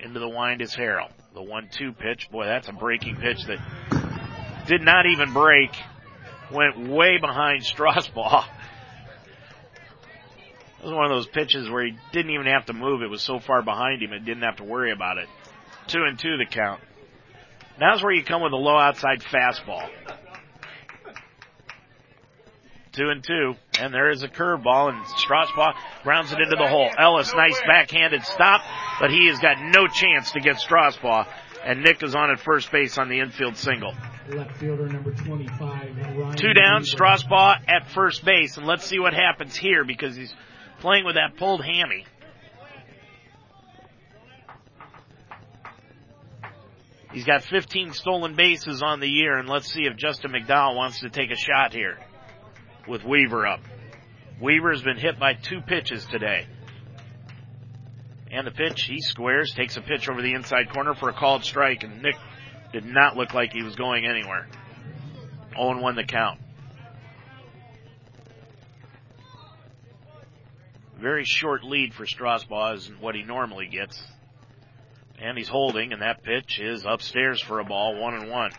[0.00, 1.10] Into the wind is Harrell.
[1.32, 2.28] The one-two pitch.
[2.30, 3.58] Boy, that's a breaking pitch that
[4.66, 5.70] did not even break.
[6.50, 8.44] Went way behind Strasbaugh
[10.86, 13.02] was one of those pitches where he didn't even have to move.
[13.02, 15.28] It was so far behind him and didn't have to worry about it.
[15.88, 16.80] Two and two the count.
[17.80, 19.88] Now's where you come with a low outside fastball.
[22.92, 26.88] Two and two, and there is a curveball, and Strasbaugh grounds it into the hole.
[26.96, 28.62] Ellis, nice backhanded stop,
[28.98, 31.26] but he has got no chance to get Strasbaugh,
[31.62, 33.92] and Nick is on at first base on the infield single.
[34.30, 35.58] Left fielder number 25.
[35.60, 40.32] Ryan Two down, Strasbaugh at first base, and let's see what happens here because he's
[40.86, 42.04] playing with that pulled hammy.
[47.12, 51.00] He's got 15 stolen bases on the year, and let's see if Justin McDowell wants
[51.00, 51.98] to take a shot here
[52.86, 53.62] with Weaver up.
[54.40, 56.46] Weaver's been hit by two pitches today.
[58.30, 61.44] And the pitch, he squares, takes a pitch over the inside corner for a called
[61.44, 62.14] strike, and Nick
[62.72, 64.46] did not look like he was going anywhere.
[65.56, 66.38] 0 1 the count.
[70.98, 74.02] Very short lead for Strasbaugh isn't what he normally gets.
[75.18, 78.50] And he's holding, and that pitch is upstairs for a ball, one and one.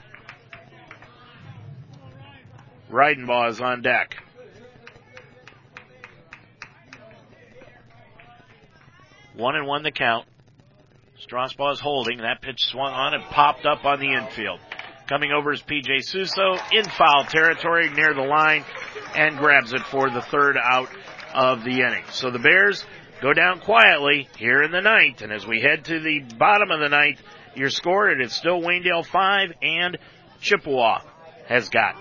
[2.92, 4.16] Reidenbaugh is on deck.
[9.36, 10.26] One and one the count.
[11.28, 12.20] Strasbaugh is holding.
[12.20, 14.60] That pitch swung on and popped up on the infield.
[15.08, 18.64] Coming over is PJ Suso in foul territory near the line
[19.16, 20.90] and grabs it for the third out
[21.38, 22.04] of the inning.
[22.12, 22.84] So the Bears
[23.22, 26.80] go down quietly here in the ninth, and as we head to the bottom of
[26.80, 27.22] the ninth,
[27.56, 30.00] your score it is still Waynedale five and
[30.42, 31.02] Chippewa
[31.48, 31.96] has got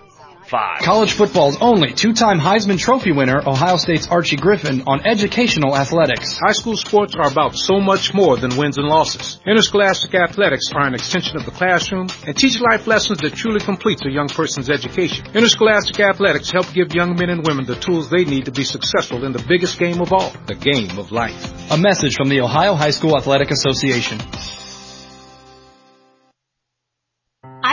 [0.49, 0.81] five.
[0.83, 6.39] College football's only two-time Heisman Trophy winner, Ohio State's Archie Griffin, on educational athletics.
[6.39, 9.39] High school sports are about so much more than wins and losses.
[9.47, 14.01] Interscholastic athletics are an extension of the classroom and teach life lessons that truly complete
[14.05, 15.27] a young person's education.
[15.35, 19.25] Interscholastic athletics help give young men and women the tools they need to be successful
[19.25, 21.71] in the biggest game of all, the game of life.
[21.71, 24.21] A message from the Ohio High School Athletic Association.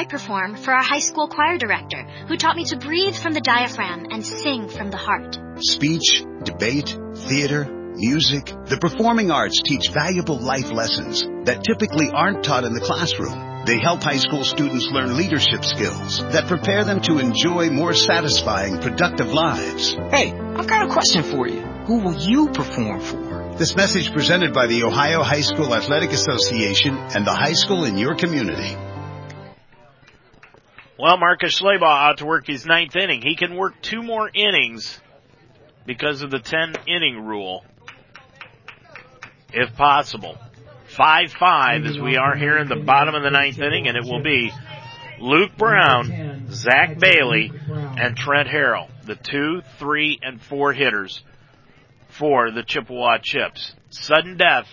[0.03, 3.39] I perform for our high school choir director, who taught me to breathe from the
[3.39, 5.39] diaphragm and sing from the heart.
[5.59, 7.63] Speech, debate, theater,
[7.95, 13.63] music, the performing arts teach valuable life lessons that typically aren't taught in the classroom.
[13.65, 18.79] They help high school students learn leadership skills that prepare them to enjoy more satisfying,
[18.79, 19.93] productive lives.
[20.11, 21.61] Hey, I've got a question for you.
[21.87, 23.55] Who will you perform for?
[23.57, 27.97] This message presented by the Ohio High School Athletic Association and the high school in
[27.97, 28.75] your community.
[31.03, 33.21] Well, Marcus Schleybaugh out to work his ninth inning.
[33.21, 35.01] He can work two more innings
[35.85, 37.65] because of the 10 inning rule,
[39.51, 40.37] if possible.
[40.95, 44.23] 5-5 as we are here in the bottom of the ninth inning, and it will
[44.23, 44.53] be
[45.19, 51.21] Luke Brown, Zach Bailey, and Trent Harrell, the two, three, and four hitters
[52.07, 53.75] for the Chippewa Chips.
[53.89, 54.69] Sudden death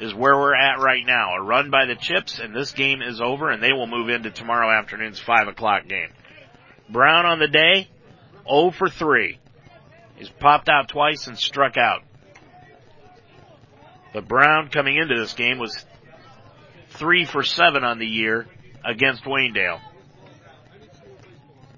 [0.00, 1.34] is where we're at right now.
[1.36, 4.30] A run by the Chips, and this game is over, and they will move into
[4.30, 6.10] tomorrow afternoon's 5 o'clock game.
[6.88, 7.88] Brown on the day,
[8.48, 9.38] 0 for 3.
[10.16, 12.02] He's popped out twice and struck out.
[14.12, 15.84] But Brown coming into this game was
[16.90, 18.46] 3 for 7 on the year
[18.84, 19.80] against Waynedale.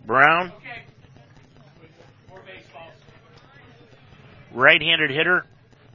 [0.07, 0.53] Brown,
[4.53, 5.45] right-handed hitter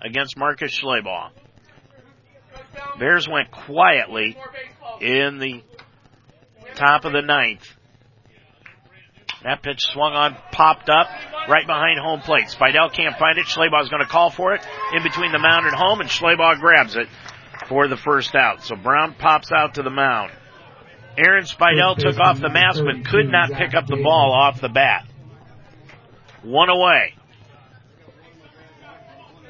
[0.02, 1.30] against Marcus Schleybaugh.
[3.00, 4.38] Bears went quietly
[5.02, 5.64] in the
[6.76, 7.68] top of the ninth.
[9.44, 11.08] That pitch swung on, popped up,
[11.50, 12.46] right behind home plate.
[12.46, 13.46] Spidell can't find it.
[13.46, 16.60] Schleybaugh is going to call for it in between the mound and home, and Schleybaugh
[16.60, 17.08] grabs it
[17.68, 18.64] for the first out.
[18.64, 20.32] So Brown pops out to the mound.
[21.18, 24.70] Aaron Spidell took off the mask, but could not pick up the ball off the
[24.70, 25.06] bat.
[26.42, 27.14] One away.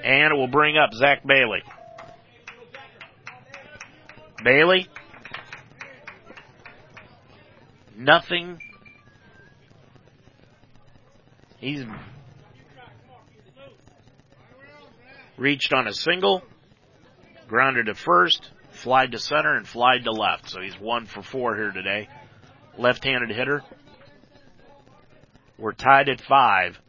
[0.04, 1.64] And it will bring up Zach Bailey.
[4.44, 4.88] Bailey.
[7.96, 8.60] Nothing.
[11.60, 11.86] He's
[15.38, 16.44] reached on a single,
[17.48, 20.50] grounded to first, flied to center, and flied to left.
[20.50, 22.10] So he's one for four here today.
[22.78, 23.64] Left-handed hitter.
[25.58, 26.80] We're tied at five.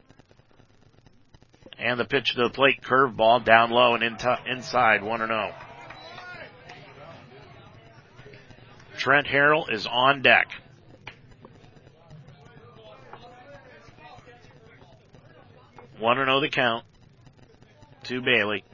[1.78, 5.55] And the pitch to the plate, curveball down low and in t- inside, 1 0.
[8.96, 10.48] Trent Harrell is on deck.
[15.98, 16.84] One and zero the count
[18.04, 18.64] to Bailey.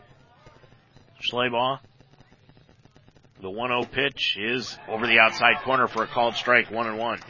[1.22, 1.80] Schleybaugh.
[3.40, 7.20] The 1-0 pitch is over the outside corner for a called strike, one and one.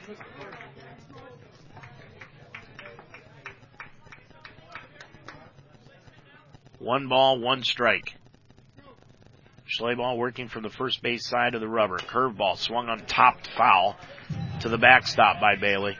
[6.80, 8.16] One ball, one strike.
[9.70, 11.98] Schleybaugh working from the first base side of the rubber.
[11.98, 13.96] Curveball swung on top foul
[14.60, 15.96] to the backstop by Bailey.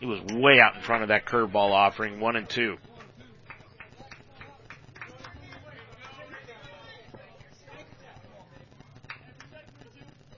[0.00, 2.76] He was way out in front of that curveball offering, one and two.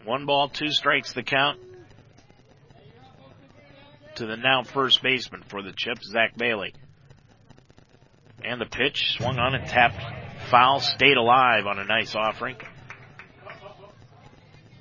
[0.05, 1.59] One ball, two strikes the count
[4.15, 6.73] to the now first baseman for the Chips, Zach Bailey.
[8.45, 10.01] And the pitch swung on and tapped
[10.49, 12.57] foul, stayed alive on a nice offering.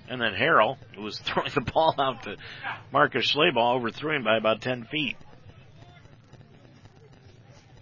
[0.07, 2.37] And then Harrell, who was throwing the ball out to
[2.91, 5.17] Marcus Schleybaugh, overthrew him by about 10 feet.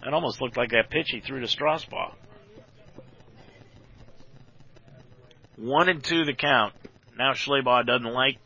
[0.06, 2.12] It almost looked like that pitch he threw to Strasbaugh.
[5.56, 6.74] One and two the count.
[7.16, 8.38] Now Schleybaugh doesn't like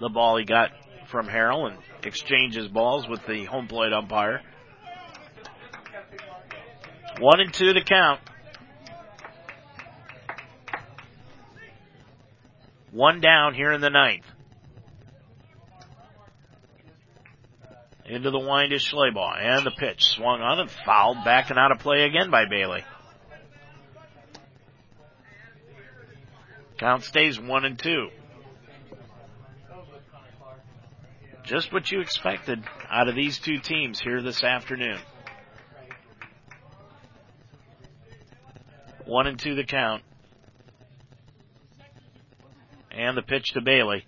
[0.00, 0.70] the ball he got
[1.06, 4.42] from Harrell and exchanges balls with the home plate umpire.
[7.20, 8.20] One and two the count.
[12.92, 14.26] One down here in the ninth.
[18.04, 21.72] Into the wind is Schleybaugh, and the pitch swung on and fouled, back and out
[21.72, 22.84] of play again by Bailey.
[26.78, 28.08] Count stays one and two.
[31.44, 34.98] Just what you expected out of these two teams here this afternoon.
[39.06, 40.02] One and two the count.
[42.92, 44.04] And the pitch to Bailey.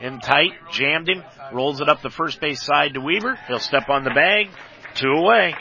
[0.00, 3.38] In tight, jammed him, rolls it up the first base side to Weaver.
[3.46, 4.50] He'll step on the bag.
[4.94, 5.54] Two away.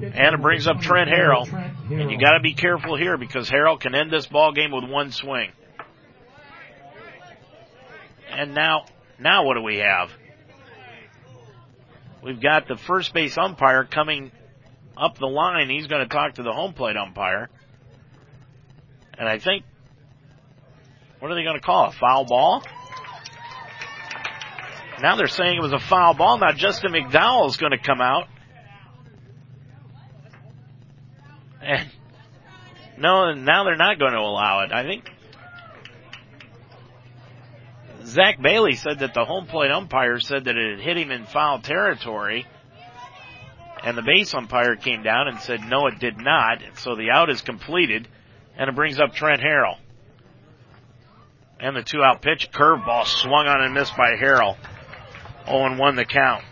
[0.00, 1.46] And it brings up Trent Harrell.
[1.90, 5.12] And you gotta be careful here because Harrell can end this ball game with one
[5.12, 5.50] swing.
[8.30, 8.84] And now,
[9.18, 10.10] now what do we have?
[12.22, 14.30] We've got the first base umpire coming
[14.96, 15.70] up the line.
[15.70, 17.48] He's to talk to the home plate umpire.
[19.18, 19.64] And I think,
[21.18, 21.86] what are they going to call?
[21.86, 22.62] A foul ball?
[25.00, 26.38] Now they're saying it was a foul ball.
[26.38, 28.26] Now Justin McDowell is going to come out.
[31.60, 31.90] And
[32.96, 34.72] no, now they're not going to allow it.
[34.72, 35.04] I think
[38.04, 41.26] Zach Bailey said that the home plate umpire said that it had hit him in
[41.26, 42.46] foul territory.
[43.84, 46.62] And the base umpire came down and said, no, it did not.
[46.76, 48.08] So the out is completed.
[48.58, 49.76] And it brings up Trent Harrell.
[51.60, 54.56] And the two out pitch, curveball swung on and missed by Harrell.
[55.46, 56.44] 0 1 the count.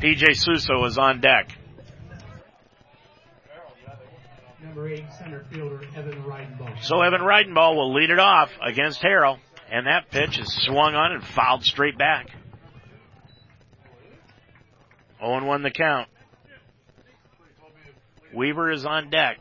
[0.00, 1.50] DJ Suso is on deck.
[4.62, 6.82] Number eight, center fielder Evan Reidenbaugh.
[6.84, 9.38] So Evan Reidenbaugh will lead it off against Harrell.
[9.70, 12.28] And that pitch is swung on and fouled straight back.
[15.20, 16.08] 0 1 the count.
[18.34, 19.38] Weaver is on deck.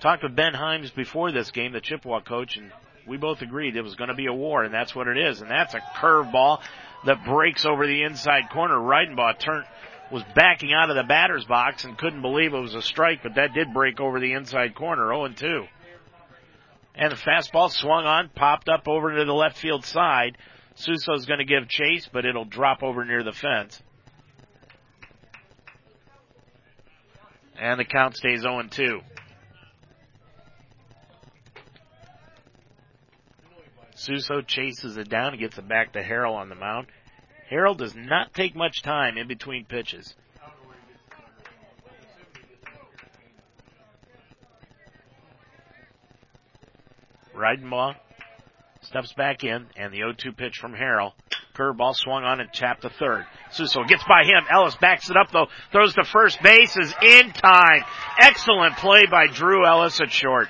[0.00, 2.70] Talked with Ben Himes before this game, the Chippewa coach, and
[3.06, 5.40] we both agreed it was going to be a war, and that's what it is.
[5.40, 6.60] And that's a curveball
[7.06, 8.76] that breaks over the inside corner.
[8.76, 9.64] Reidenbaugh turned,
[10.10, 13.34] was backing out of the batter's box and couldn't believe it was a strike, but
[13.34, 15.64] that did break over the inside corner, 0 and 2.
[16.94, 20.38] And the fastball swung on, popped up over to the left field side.
[20.76, 23.82] Suso's going to give chase, but it'll drop over near the fence.
[27.58, 29.00] And the count stays 0 and 2.
[33.96, 36.86] Suso chases it down and gets it back to Harrell on the mound.
[37.50, 40.14] Harrell does not take much time in between pitches.
[47.34, 47.96] Reidenbaugh
[48.82, 51.12] steps back in, and the 0-2 pitch from Harrell.
[51.54, 53.24] Curveball swung on and tapped to third.
[53.50, 54.44] Suso gets by him.
[54.50, 55.46] Ellis backs it up though.
[55.72, 57.82] Throws to first base is in time.
[58.20, 60.48] Excellent play by Drew Ellis at short.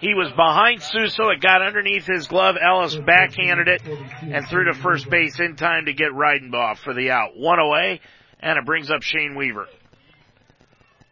[0.00, 1.28] He was behind Suso.
[1.28, 2.56] It got underneath his glove.
[2.60, 3.82] Ellis backhanded it
[4.22, 7.36] and threw to first base in time to get Reidenbaugh for the out.
[7.36, 8.00] One away,
[8.40, 9.66] and it brings up Shane Weaver.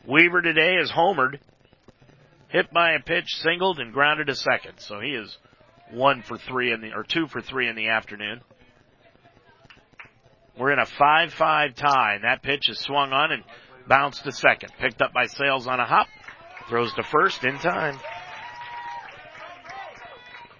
[0.06, 1.38] Weaver today is homered,
[2.48, 4.78] hit by a pitch, singled, and grounded to second.
[4.78, 5.38] So he is
[5.92, 8.40] one for three in the, or two for three in the afternoon.
[10.58, 13.42] We're in a 5-5 tie, and that pitch is swung on and
[13.88, 14.72] bounced to second.
[14.78, 16.08] Picked up by Sales on a hop.
[16.68, 17.98] Throws to first in time.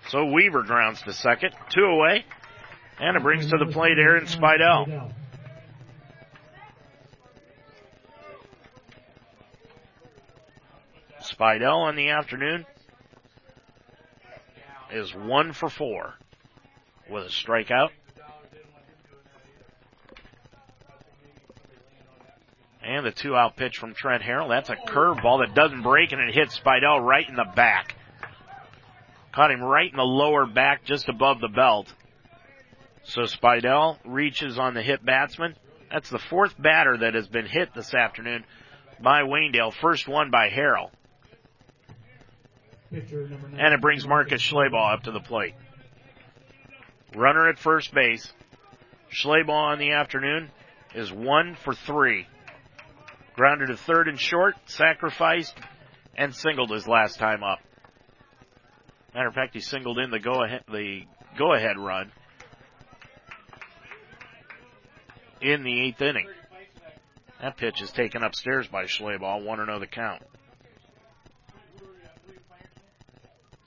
[0.09, 2.25] So Weaver grounds to second, two away,
[3.01, 5.13] and it brings to the plate Aaron Spidell.
[11.21, 12.67] Spidell in the afternoon
[14.93, 16.15] is one for four
[17.09, 17.91] with a strikeout.
[22.85, 24.49] And the two out pitch from Trent Harrell.
[24.49, 27.95] That's a curveball that doesn't break and it hits Spidell right in the back.
[29.33, 31.93] Caught him right in the lower back just above the belt.
[33.05, 35.57] So Spidell reaches on the hit batsman.
[35.91, 38.45] That's the fourth batter that has been hit this afternoon
[39.03, 39.73] by Waynedale.
[39.73, 40.91] First one by Harrell.
[43.59, 45.55] And it brings Marcus Schleybaugh up to the plate.
[47.15, 48.33] Runner at first base.
[49.11, 50.51] Schleybaugh in the afternoon
[50.95, 52.27] is one for three.
[53.35, 55.57] Grounded to third and short, sacrificed,
[56.17, 57.61] and singled his last time up.
[59.15, 61.03] Matter of fact, he singled in the go ahead the
[61.37, 62.11] go ahead run
[65.41, 66.29] in the eighth inning.
[67.41, 69.45] That pitch is taken upstairs by Schleybaugh.
[69.45, 70.23] One know oh the count.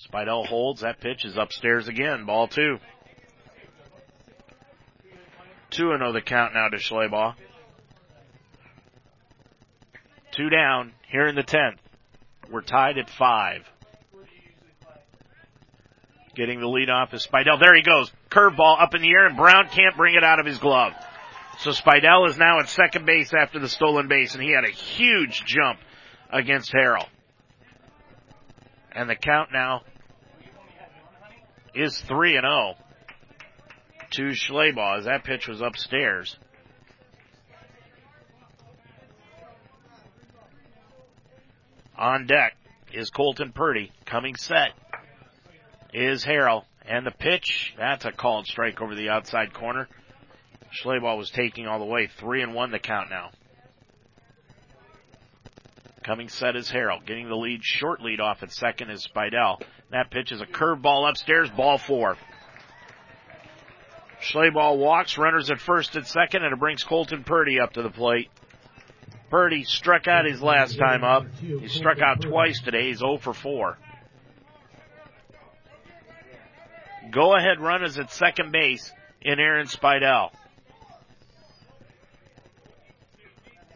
[0.10, 0.82] Spidell holds.
[0.82, 2.26] That pitch is upstairs again.
[2.26, 2.78] Ball two.
[5.72, 7.36] Two and know the count now to Schleybaugh.
[10.32, 11.80] Two down here in the tenth.
[12.50, 13.64] We're tied at five.
[16.36, 17.60] Getting the lead off is Spidell.
[17.60, 18.12] There he goes.
[18.30, 20.94] Curveball up in the air and Brown can't bring it out of his glove.
[21.60, 24.72] So Spidell is now at second base after the stolen base and he had a
[24.72, 25.80] huge jump
[26.30, 27.08] against Harrell.
[28.92, 29.84] And the count now
[31.74, 32.76] is 3 and 0
[34.12, 36.38] to Schleybaugh as that pitch was upstairs.
[41.98, 42.58] On deck
[42.94, 44.72] is Colton Purdy coming set
[45.96, 46.64] is Harrell.
[46.88, 49.88] And the pitch, that's a called strike over the outside corner.
[50.84, 52.08] Schleybaugh was taking all the way.
[52.20, 53.32] Three and one the count now.
[56.04, 57.04] Coming set is Harrell.
[57.04, 59.62] Getting the lead, short lead off at second is Spidell.
[59.92, 62.18] That pitch is a curveball upstairs, ball four.
[64.22, 67.90] Schleybaugh walks, runners at first and second, and it brings Colton Purdy up to the
[67.90, 68.30] plate.
[69.30, 71.26] Purdy struck out his last time up.
[71.40, 72.90] He struck out twice today.
[72.90, 73.78] He's 0 for 4.
[77.12, 78.92] Go ahead run is at second base
[79.22, 80.32] in Aaron Spidell.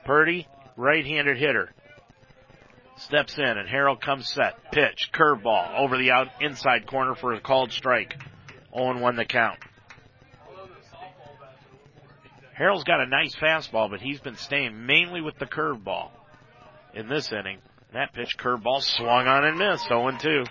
[0.06, 1.72] Purdy, right-handed hitter.
[2.97, 4.72] Steps in and Harrell comes set.
[4.72, 8.18] Pitch, curveball over the out inside corner for a called strike.
[8.76, 9.60] 0-1 the count.
[12.60, 16.10] Harrell's got a nice fastball, but he's been staying mainly with the curveball
[16.93, 17.60] in this inning.
[17.93, 19.88] That pitch curveball swung on and missed.
[19.88, 20.45] 0-2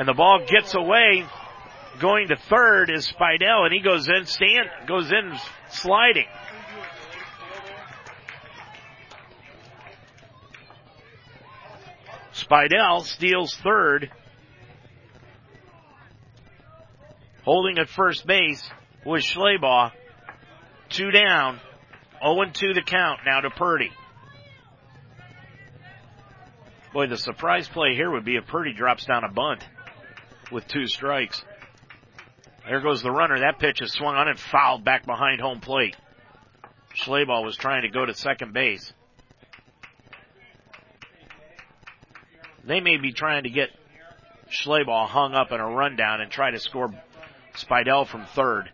[0.00, 1.26] and the ball gets away.
[2.00, 6.24] Going to third is Spidell, and he goes in, stand, goes in sliding.
[12.32, 14.10] Spidell steals third.
[17.44, 18.70] Holding at first base
[19.04, 19.92] was Schleybaugh.
[20.88, 21.60] Two down.
[22.24, 23.90] 0 2 the count now to Purdy.
[26.94, 29.62] Boy, the surprise play here would be if Purdy drops down a bunt
[30.50, 31.44] with two strikes.
[32.68, 33.40] There goes the runner.
[33.40, 35.96] That pitch is swung on and fouled back behind home plate.
[36.94, 38.92] Schleybaugh was trying to go to second base.
[42.64, 43.70] They may be trying to get
[44.50, 46.92] Schleybaugh hung up in a rundown and try to score
[47.54, 48.70] Spidell from third.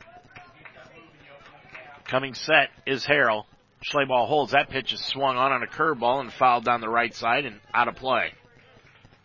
[2.05, 3.45] Coming set is Harrell.
[3.85, 4.53] Schleybaugh holds.
[4.53, 7.61] That pitch is swung on on a curveball and fouled down the right side and
[7.73, 8.33] out of play.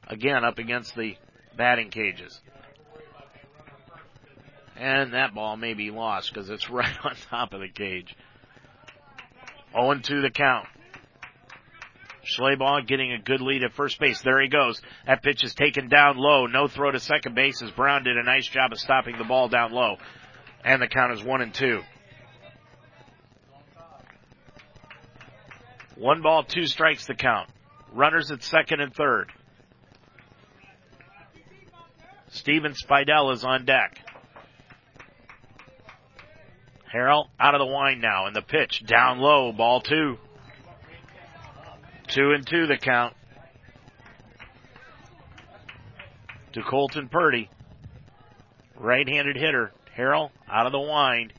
[0.08, 1.16] Again, up against the
[1.56, 2.40] batting cages.
[4.76, 8.16] And that ball may be lost because it's right on top of the cage.
[9.74, 10.68] 0 2 the count.
[12.24, 14.22] Schleybaugh getting a good lead at first base.
[14.22, 14.82] There he goes.
[15.08, 16.46] That pitch is taken down low.
[16.46, 19.48] No throw to second base as Brown did a nice job of stopping the ball
[19.48, 19.98] down low.
[20.64, 21.82] And the count is one and two.
[25.98, 27.50] One ball, two strikes the count.
[27.92, 29.32] Runners at second and third.
[32.32, 34.00] Steven Spidell is on deck.
[36.94, 40.18] Harrell out of the wind now, and the pitch down low, ball two.
[42.08, 43.14] Two and two the count.
[46.54, 47.50] To Colton Purdy.
[48.78, 49.72] Right-handed hitter.
[49.98, 51.34] Harrell out of the wind.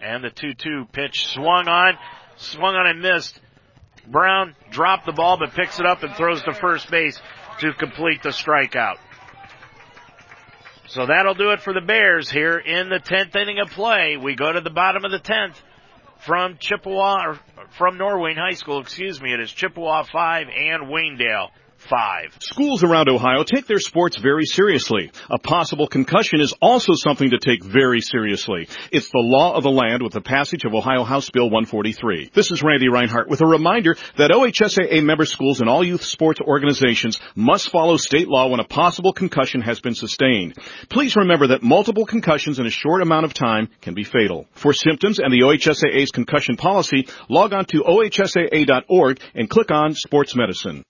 [0.00, 1.96] And the 2-2 pitch swung on,
[2.36, 3.40] swung on and missed.
[4.08, 7.20] Brown dropped the ball but picks it up and throws to first base
[7.60, 8.96] to complete the strikeout.
[10.88, 14.16] So that'll do it for the Bears here in the 10th inning of play.
[14.16, 15.54] We go to the bottom of the 10th
[16.18, 17.38] from Chippewa, or
[17.78, 19.32] from Norwayne High School, excuse me.
[19.32, 21.48] It is Chippewa 5 and Waynedale
[21.88, 22.36] five.
[22.40, 25.10] Schools around Ohio take their sports very seriously.
[25.30, 28.68] A possible concussion is also something to take very seriously.
[28.90, 32.30] It's the law of the land with the passage of Ohio House Bill 143.
[32.32, 36.40] This is Randy Reinhart with a reminder that OHSAA member schools and all youth sports
[36.40, 40.56] organizations must follow state law when a possible concussion has been sustained.
[40.88, 44.46] Please remember that multiple concussions in a short amount of time can be fatal.
[44.52, 50.36] For symptoms and the OHSAA's concussion policy, log on to ohsaa.org and click on sports
[50.36, 50.84] medicine.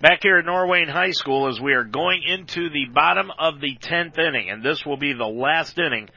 [0.00, 3.76] Back here at Norwayne High School as we are going into the bottom of the
[3.78, 6.08] 10th inning, and this will be the last inning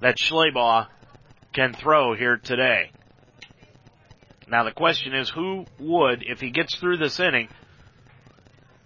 [0.00, 0.86] that Schleybaugh
[1.52, 2.92] can throw here today.
[4.48, 7.48] Now the question is who would, if he gets through this inning,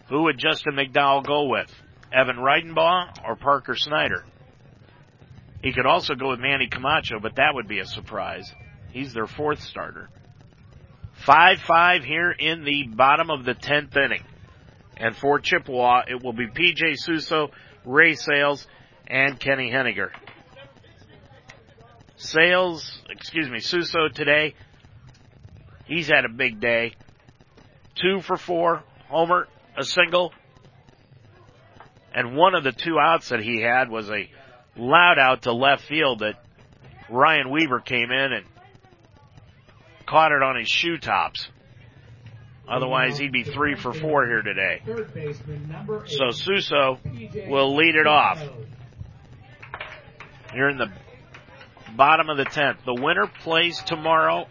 [0.09, 1.73] who would Justin McDowell go with?
[2.13, 4.25] Evan Reidenbaugh or Parker Snyder?
[5.63, 8.53] He could also go with Manny Camacho, but that would be a surprise.
[8.91, 10.11] He's their fourth starter.
[11.27, 14.25] 5-5 here in the bottom of the 10th inning.
[14.97, 17.51] And for Chippewa, it will be PJ Suso,
[17.85, 18.67] Ray Sales,
[19.07, 20.11] and Kenny Henniger.
[22.17, 24.55] Sales, excuse me, Suso today,
[25.87, 26.95] he's had a big day.
[27.95, 30.33] Two for four, homer, a single,
[32.15, 34.29] and one of the two outs that he had was a
[34.77, 36.37] loud out to left field that
[37.11, 38.47] Ryan Weaver came in and
[40.15, 41.49] caught it on his shoe tops.
[42.69, 44.81] Otherwise, he'd be three for four here today.
[46.07, 47.01] So Suso
[47.49, 48.41] will lead it off.
[50.53, 50.87] Here in the
[51.97, 52.79] bottom of the tenth.
[52.87, 54.47] The winner plays tomorrow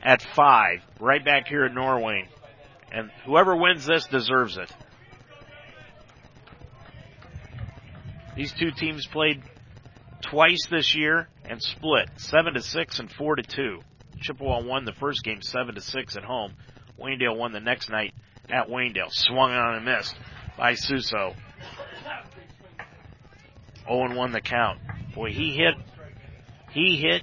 [0.00, 2.28] at five, right back here in Norway.
[2.92, 4.72] And whoever wins this deserves it.
[8.36, 9.42] These two teams played
[10.30, 13.80] twice this year and split seven to six and four to two.
[14.20, 16.54] Chippewa won the first game seven to six at home.
[17.00, 18.14] Waynedale won the next night
[18.48, 19.10] at Waynedale.
[19.10, 20.14] Swung on and missed
[20.56, 21.34] by Suso.
[23.86, 24.80] 0 and 1 the count.
[25.14, 25.74] Boy, he hit,
[26.70, 27.22] he hit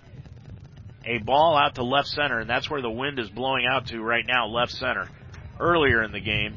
[1.06, 4.00] a ball out to left center, and that's where the wind is blowing out to
[4.02, 5.10] right now, left center.
[5.60, 6.56] Earlier in the game,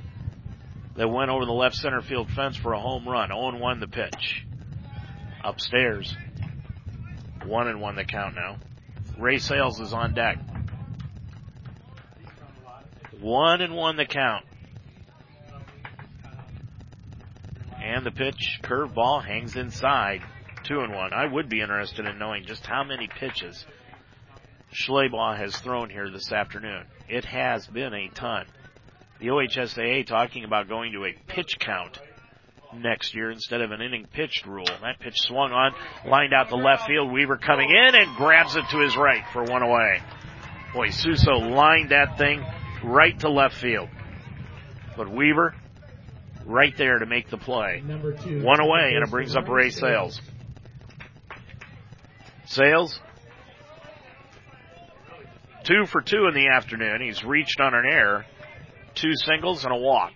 [0.97, 3.29] that went over the left center field fence for a home run.
[3.29, 4.47] 0 and 1 the pitch.
[5.43, 6.15] Upstairs.
[7.47, 8.57] One and one the count now.
[9.19, 10.39] Ray Sales is on deck.
[13.21, 14.45] One and one the count.
[17.83, 20.23] And the pitch, curveball, hangs inside.
[20.65, 21.13] Two and one.
[21.13, 23.67] I would be interested in knowing just how many pitches
[24.75, 26.85] Schleybaugh has thrown here this afternoon.
[27.09, 28.47] It has been a ton.
[29.21, 32.01] The OHSAA talking about going to a pitch count
[32.83, 34.67] next year instead of an inning pitched rule.
[34.67, 35.73] That pitch swung on,
[36.07, 37.13] lined out the left field.
[37.13, 40.01] Weaver coming in and grabs it to his right for one away.
[40.73, 42.45] Boy, Suso lined that thing
[42.83, 43.89] right to left field.
[44.97, 45.55] But Weaver
[46.45, 47.83] right there to make the play.
[48.23, 50.21] Two, one away and it brings up Ray Sales.
[52.47, 53.01] Sales
[55.65, 57.01] Two for two in the afternoon.
[57.01, 58.27] He's reached on an air,
[58.95, 60.13] two singles and a walk.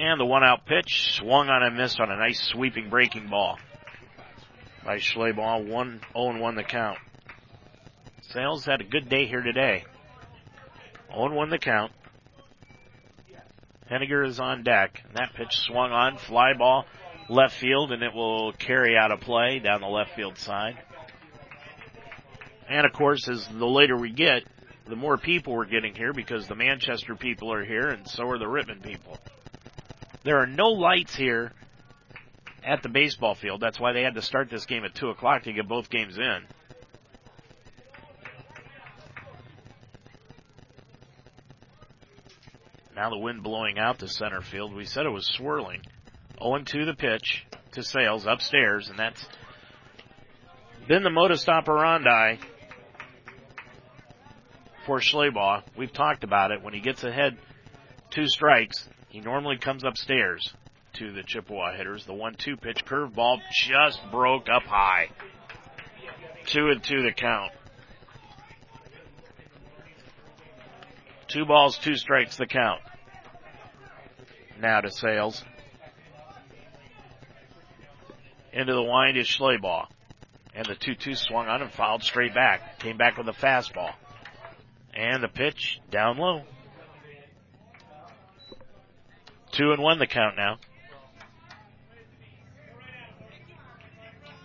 [0.00, 3.58] And the one out pitch swung on and missed on a nice sweeping breaking ball
[4.82, 5.68] by Schleybaugh.
[5.68, 6.96] 1 0 1 the count.
[8.22, 9.84] Sales had a good day here today.
[11.12, 11.92] 0 1 the count.
[13.90, 15.02] Henniger is on deck.
[15.06, 16.86] And that pitch swung on, fly ball,
[17.28, 20.78] left field, and it will carry out a play down the left field side.
[22.70, 24.44] And of course, as the later we get,
[24.88, 28.38] the more people we're getting here because the Manchester people are here and so are
[28.38, 29.18] the Rittman people.
[30.22, 31.52] There are no lights here
[32.62, 33.60] at the baseball field.
[33.60, 36.18] That's why they had to start this game at 2 o'clock to get both games
[36.18, 36.40] in.
[42.94, 44.74] Now the wind blowing out to center field.
[44.74, 45.80] We said it was swirling.
[46.38, 49.26] 0 2 the pitch to Sales upstairs, and that's
[50.86, 52.36] been the modus operandi
[54.84, 55.62] for Schleybaugh.
[55.78, 56.62] We've talked about it.
[56.62, 57.38] When he gets ahead
[58.10, 60.54] two strikes, he normally comes upstairs
[60.94, 62.06] to the Chippewa hitters.
[62.06, 65.08] The 1 2 pitch curveball just broke up high.
[66.46, 67.52] Two and two the count.
[71.28, 72.80] Two balls, two strikes the count.
[74.60, 75.44] Now to Sales.
[78.52, 79.86] Into the wind is Schleybaugh.
[80.54, 82.80] And the 2-2 swung on and fouled straight back.
[82.80, 83.92] Came back with a fastball.
[84.92, 86.42] And the pitch down low.
[89.60, 90.56] Two and one the count now.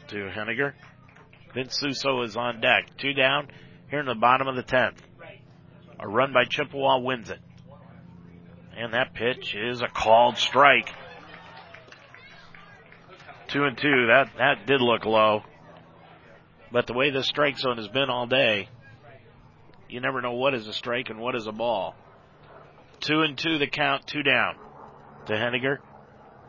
[0.10, 0.74] To Henniger.
[1.54, 2.98] Vince Suso is on deck.
[2.98, 3.48] Two down
[3.90, 5.02] here in the bottom of the tenth.
[6.02, 7.40] A run by Chippewa wins it.
[8.76, 10.94] And that pitch is a called strike.
[13.48, 14.08] Two and two.
[14.08, 15.44] That, that did look low.
[16.74, 18.68] But the way the strike zone has been all day,
[19.88, 21.96] you never know what is a strike and what is a ball.
[23.00, 24.56] Two and two the count, two down
[25.28, 25.78] to Henniger.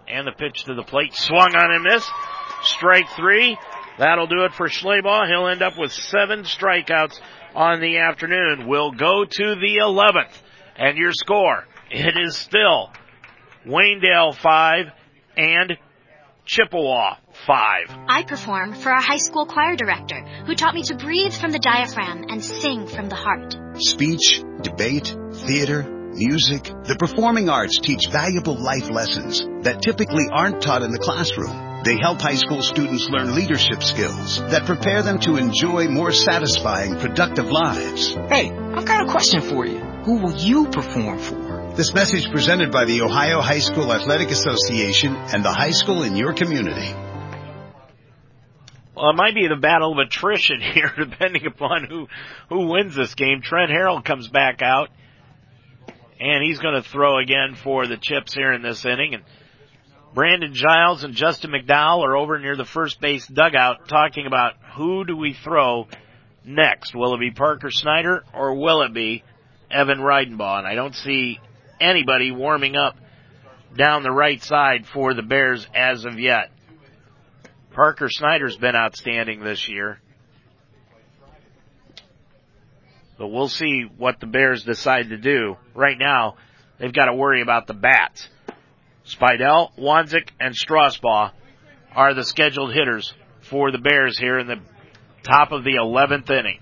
[0.08, 2.10] And the pitch to the plate swung on and missed.
[2.62, 3.58] Strike three.
[3.98, 5.26] That'll do it for Schleybaugh.
[5.28, 7.18] He'll end up with seven strikeouts
[7.54, 8.68] on the afternoon.
[8.68, 10.32] We'll go to the 11th.
[10.76, 12.90] And your score, it is still
[13.66, 14.86] Waynedale 5
[15.36, 15.72] and
[16.44, 17.56] Chippewa 5.
[18.08, 21.58] I perform for our high school choir director, who taught me to breathe from the
[21.58, 23.56] diaphragm and sing from the heart.
[23.78, 30.82] Speech, debate, theater, music, the performing arts teach valuable life lessons that typically aren't taught
[30.82, 31.82] in the classroom.
[31.84, 36.98] They help high school students learn leadership skills that prepare them to enjoy more satisfying,
[36.98, 38.08] productive lives.
[38.28, 39.78] Hey, I've got a question for you.
[39.78, 41.72] Who will you perform for?
[41.76, 46.16] This message presented by the Ohio High School Athletic Association and the high school in
[46.16, 46.94] your community.
[48.96, 52.08] Well, it might be the battle of attrition here, depending upon who
[52.48, 53.42] who wins this game.
[53.42, 54.88] Trent Harrell comes back out,
[56.20, 59.14] and he's going to throw again for the Chips here in this inning.
[59.14, 59.24] And
[60.14, 65.04] Brandon Giles and Justin McDowell are over near the first base dugout talking about who
[65.04, 65.88] do we throw
[66.44, 66.94] next.
[66.94, 69.24] Will it be Parker Snyder or will it be
[69.70, 70.58] Evan Reidenbaugh?
[70.58, 71.38] And I don't see
[71.80, 72.96] anybody warming up
[73.76, 76.50] down the right side for the Bears as of yet.
[77.74, 80.00] Parker Snyder's been outstanding this year.
[83.18, 85.56] But we'll see what the Bears decide to do.
[85.74, 86.36] Right now,
[86.78, 88.28] they've got to worry about the bats.
[89.06, 91.32] Spidell, Wanzik, and Strasbaugh
[91.94, 93.14] are the scheduled hitters
[93.48, 94.60] for the Bears here in the
[95.22, 96.60] top of the 11th inning.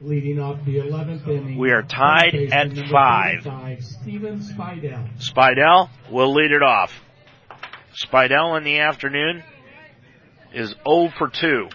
[0.00, 1.58] Leading off the 11th inning.
[1.58, 3.42] We are tied at five.
[4.02, 5.08] Steven Spidell.
[5.18, 6.92] Spidell will lead it off.
[7.94, 9.44] Spidell in the afternoon
[10.52, 11.68] is 0 for 2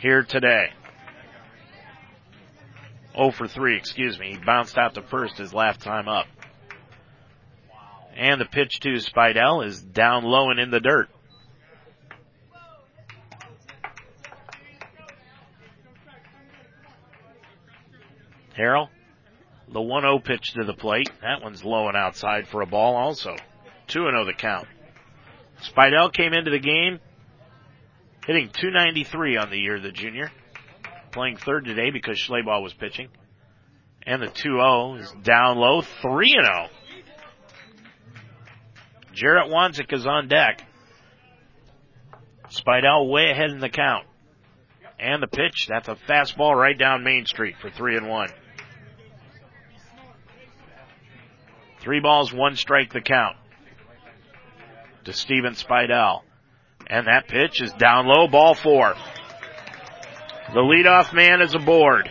[0.00, 0.70] here today.
[3.18, 4.30] 0 for 3, excuse me.
[4.32, 6.26] He bounced out to first his last time up.
[8.16, 11.08] And the pitch to Spidell is down low and in the dirt.
[18.56, 18.88] Harrell,
[19.68, 21.10] the 1-0 pitch to the plate.
[21.20, 23.36] That one's low and outside for a ball also.
[23.88, 24.66] 2-0 the count.
[25.62, 27.00] Spidell came into the game
[28.26, 30.30] hitting 293 on the year, the junior.
[31.18, 33.08] Playing third today because Schleybaugh was pitching.
[34.06, 36.68] And the 2-0 is down low, 3-0.
[39.14, 40.64] Jarrett Wanzik is on deck.
[42.50, 44.06] Spidell way ahead in the count.
[45.00, 48.28] And the pitch, that's a fastball right down Main Street for three and one.
[51.80, 53.36] Three balls, one strike the count
[55.02, 56.20] to Steven Spidell.
[56.86, 58.94] And that pitch is down low, ball four.
[60.52, 62.10] The leadoff man is aboard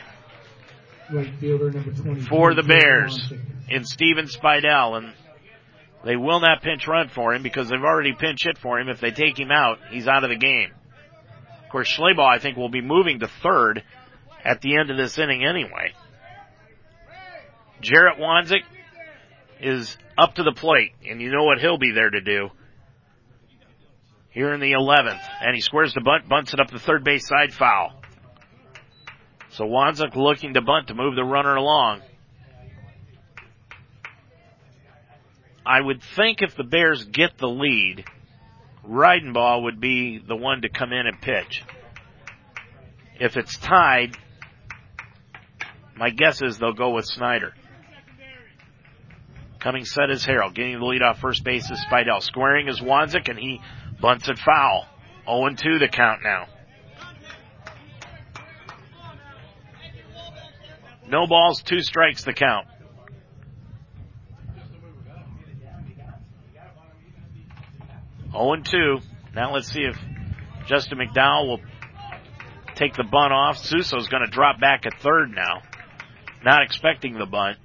[1.09, 2.21] Right fielder number 20.
[2.21, 3.33] for the Bears
[3.67, 5.13] in Steven Spidell, and
[6.05, 8.89] they will not pinch run for him because they've already pinch hit for him.
[8.89, 10.71] If they take him out, he's out of the game.
[11.63, 13.83] Of course, Schleybaugh, I think, will be moving to third
[14.45, 15.93] at the end of this inning anyway.
[17.81, 18.63] Jarrett Wanzik
[19.59, 22.49] is up to the plate, and you know what he'll be there to do.
[24.29, 27.27] Here in the 11th, and he squares the bunt, bunts it up the third base
[27.27, 27.93] side foul.
[29.57, 32.03] So Wanzik looking to bunt to move the runner along.
[35.65, 38.05] I would think if the Bears get the lead,
[38.87, 41.63] Reidenbaugh would be the one to come in and pitch.
[43.19, 44.15] If it's tied,
[45.95, 47.55] my guess is they'll go with Snyder.
[49.59, 50.53] Coming set is Harrell.
[50.53, 52.21] Getting the lead off first base is Spidell.
[52.21, 53.59] Squaring is Wanzik and he
[53.99, 54.85] bunts it foul.
[55.27, 56.45] 0-2 the count now.
[61.07, 62.67] No balls, two strikes the count.
[68.33, 68.97] Oh and two.
[69.33, 69.97] Now let's see if
[70.67, 71.61] Justin McDowell will
[72.75, 73.57] take the bunt off.
[73.57, 75.61] Suso's going to drop back at third now.
[76.43, 77.57] Not expecting the bunt.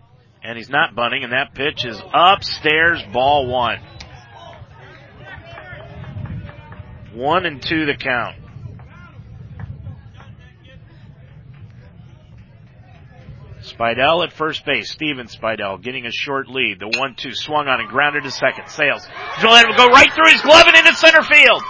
[0.45, 3.79] And he's not bunting, and that pitch is upstairs, ball one.
[7.15, 8.42] One and two the count.
[13.83, 14.91] Spidell at first base.
[14.91, 16.79] Steven Spidell getting a short lead.
[16.79, 18.69] The one two swung on and grounded to second.
[18.69, 19.07] Sales.
[19.43, 21.63] Let him go right through his glove and into center field.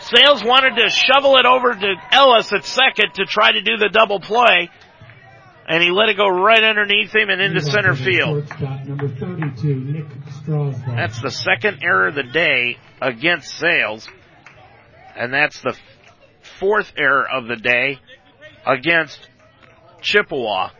[0.00, 3.90] Sales wanted to shovel it over to Ellis at second to try to do the
[3.92, 4.70] double play.
[5.68, 8.48] And he let it go right underneath him and into center field.
[8.86, 10.06] Number 32, Nick
[10.42, 10.96] Strasbaugh.
[10.96, 14.08] That's the second error of the day against Sales.
[15.14, 15.76] And that's the
[16.58, 17.98] fourth error of the day
[18.64, 19.28] against
[20.00, 20.70] Chippewa.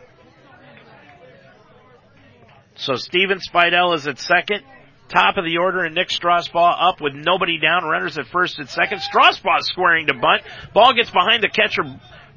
[2.75, 4.63] So Steven Spidell is at second.
[5.09, 7.83] Top of the order and Nick Strasbaugh up with nobody down.
[7.83, 8.99] Runners at first and second.
[8.99, 10.43] Strasbaugh squaring to bunt.
[10.73, 11.83] Ball gets behind the catcher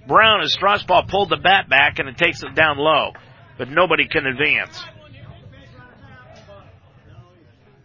[0.09, 3.13] Brown as Strasbaugh pulled the bat back and it takes it down low.
[3.59, 4.83] But nobody can advance.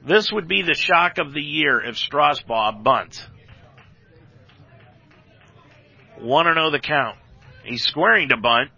[0.06, 3.22] This would be the shock of the year if Strasbaugh bunts.
[6.22, 7.18] 1-0 the count.
[7.64, 8.72] He's squaring to bunt.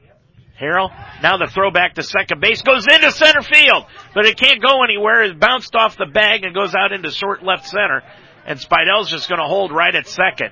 [0.60, 4.62] Harrell, now the throw back to second base goes into center field, but it can't
[4.62, 5.24] go anywhere.
[5.24, 8.04] It bounced off the bag and goes out into short left center,
[8.46, 10.52] and Spidell's just going to hold right at second.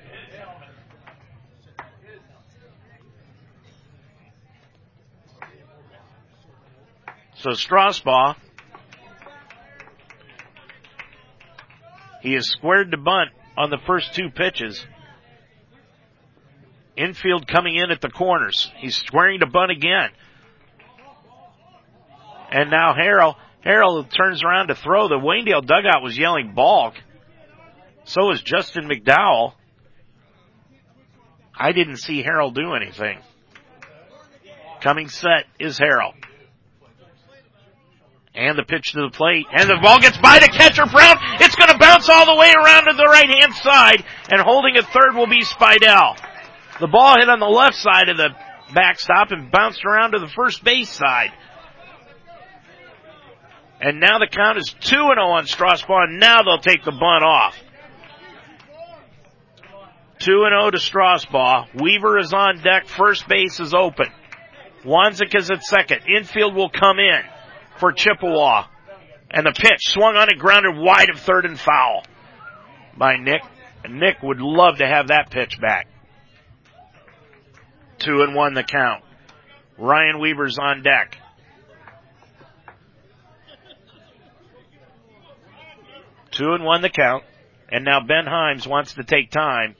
[7.39, 8.35] So Strasbaugh,
[12.21, 14.83] he is squared to bunt on the first two pitches.
[16.97, 18.71] Infield coming in at the corners.
[18.77, 20.09] He's squaring to bunt again.
[22.51, 23.35] And now Harrell,
[23.65, 25.07] Harrell turns around to throw.
[25.07, 26.95] The Waynedale dugout was yelling balk.
[28.05, 29.53] So is Justin McDowell.
[31.55, 33.19] I didn't see Harrell do anything.
[34.81, 36.13] Coming set is Harrell.
[38.33, 39.47] And the pitch to the plate.
[39.51, 41.17] And the ball gets by the catcher Brown.
[41.41, 44.03] It's going to bounce all the way around to the right hand side.
[44.29, 46.15] And holding at third will be Spidell.
[46.79, 48.29] The ball hit on the left side of the
[48.73, 51.31] backstop and bounced around to the first base side.
[53.79, 57.55] And now the count is 2 0 on Strasbaugh, now they'll take the bunt off.
[60.19, 61.81] 2 0 to Strasbaugh.
[61.81, 62.87] Weaver is on deck.
[62.87, 64.07] First base is open.
[64.83, 66.01] Wanzik is at second.
[66.07, 67.21] Infield will come in
[67.79, 68.65] for Chippewa.
[69.29, 72.03] And the pitch swung on and grounded wide of third and foul
[72.97, 73.41] by Nick.
[73.83, 75.87] And Nick would love to have that pitch back.
[77.99, 79.03] Two and one the count.
[79.77, 81.17] Ryan Weaver's on deck.
[86.31, 87.23] Two and one the count.
[87.69, 89.75] And now Ben Himes wants to take time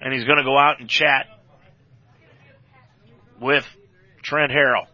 [0.00, 1.26] and he's going to go out and chat
[3.40, 3.66] with
[4.22, 4.86] Trent Harrell.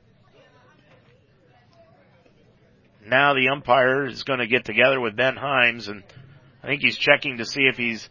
[3.06, 6.02] Now the umpire is going to get together with Ben Himes and
[6.62, 8.08] I think he's checking to see if he's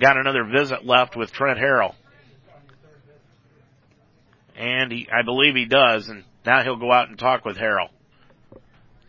[0.00, 1.94] got another visit left with Trent Harrell.
[4.56, 7.88] And he, I believe he does, and now he'll go out and talk with Harrell.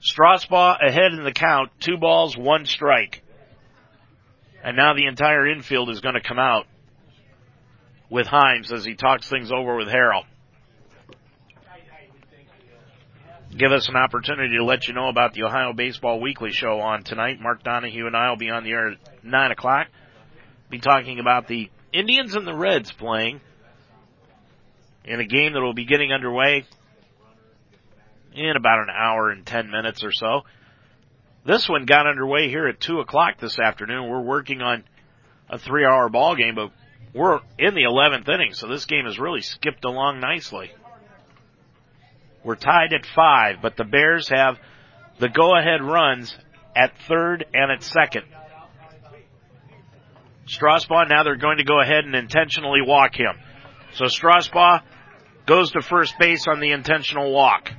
[0.01, 3.23] Strasbaugh ahead in the count, two balls, one strike.
[4.63, 6.65] And now the entire infield is going to come out
[8.09, 10.23] with Himes as he talks things over with Harrell.
[13.55, 17.03] Give us an opportunity to let you know about the Ohio Baseball Weekly Show on
[17.03, 17.39] tonight.
[17.39, 19.87] Mark Donahue and I will be on the air at 9 o'clock.
[20.69, 23.39] Be talking about the Indians and the Reds playing
[25.07, 26.65] in a game that will be getting underway
[28.35, 30.41] in about an hour and ten minutes or so.
[31.45, 34.09] This one got underway here at two o'clock this afternoon.
[34.09, 34.83] We're working on
[35.49, 36.71] a three hour ball game, but
[37.13, 40.71] we're in the 11th inning, so this game has really skipped along nicely.
[42.43, 44.57] We're tied at five, but the Bears have
[45.19, 46.37] the go ahead runs
[46.75, 48.23] at third and at second.
[50.47, 53.35] Strasbaugh, now they're going to go ahead and intentionally walk him.
[53.93, 54.81] So Strasbaugh
[55.47, 57.71] goes to first base on the intentional walk.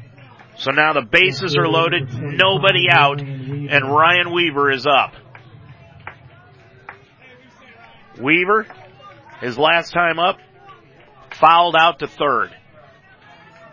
[0.56, 5.12] So now the bases are loaded, nobody out, and Ryan Weaver is up.
[8.20, 8.66] Weaver,
[9.40, 10.38] his last time up,
[11.38, 12.50] fouled out to third.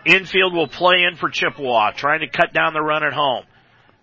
[0.04, 3.44] Infield will play in for Chippewa, trying to cut down the run at home.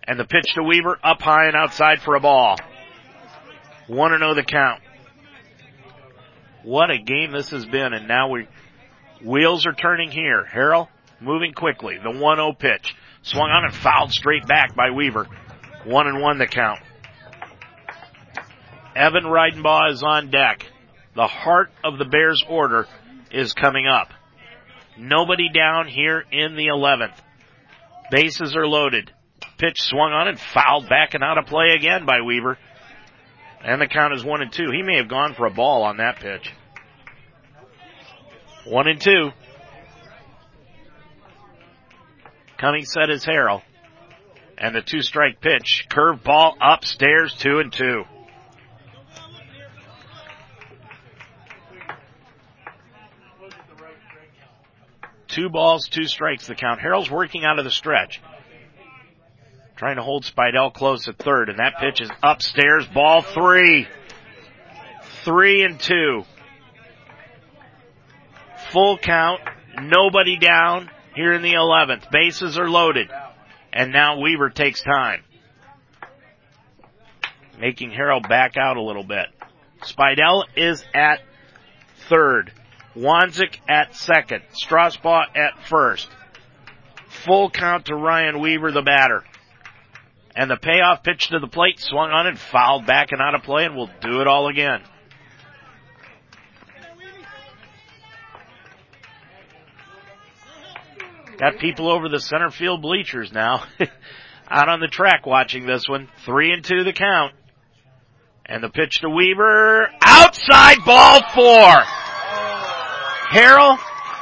[0.06, 2.56] And the pitch to Weaver up high and outside for a ball.
[3.88, 4.82] Want to know the count.
[6.62, 8.46] What a game this has been, and now we
[9.24, 10.44] wheels are turning here.
[10.44, 10.88] Harrell
[11.20, 11.96] moving quickly.
[11.96, 15.26] The 1-0 pitch swung on and fouled straight back by Weaver.
[15.84, 16.80] One and one the count.
[18.94, 20.64] Evan Reidenbaugh is on deck.
[21.14, 22.86] The heart of the Bears order
[23.30, 24.08] is coming up.
[24.96, 27.14] Nobody down here in the 11th.
[28.10, 29.10] Bases are loaded.
[29.58, 32.58] Pitch swung on and fouled back and out of play again by Weaver.
[33.62, 34.70] And the count is one and two.
[34.70, 36.52] He may have gone for a ball on that pitch.
[38.66, 39.30] One and two.
[42.56, 43.62] Coming set is Harrell.
[44.56, 45.86] And the two strike pitch.
[45.90, 48.04] Curve ball upstairs, two and two.
[55.28, 56.80] Two balls, two strikes the count.
[56.80, 58.22] Harrell's working out of the stretch.
[59.76, 63.88] Trying to hold Spidell close at third, and that pitch is upstairs, ball three.
[65.24, 66.24] Three and two.
[68.74, 69.40] Full count,
[69.82, 72.10] nobody down here in the 11th.
[72.10, 73.08] Bases are loaded.
[73.72, 75.22] And now Weaver takes time.
[77.56, 79.26] Making Harrell back out a little bit.
[79.82, 81.20] Spidell is at
[82.08, 82.52] third.
[82.96, 84.42] Wanzik at second.
[84.52, 86.08] Strasbaugh at first.
[87.24, 89.22] Full count to Ryan Weaver, the batter.
[90.34, 93.44] And the payoff pitch to the plate swung on and fouled back and out of
[93.44, 94.82] play and we'll do it all again.
[101.38, 103.64] Got people over the center field bleachers now.
[104.50, 106.08] out on the track watching this one.
[106.24, 107.34] Three and two the count.
[108.46, 109.88] And the pitch to Weaver.
[110.02, 111.82] Outside ball four.
[113.32, 113.78] Harrell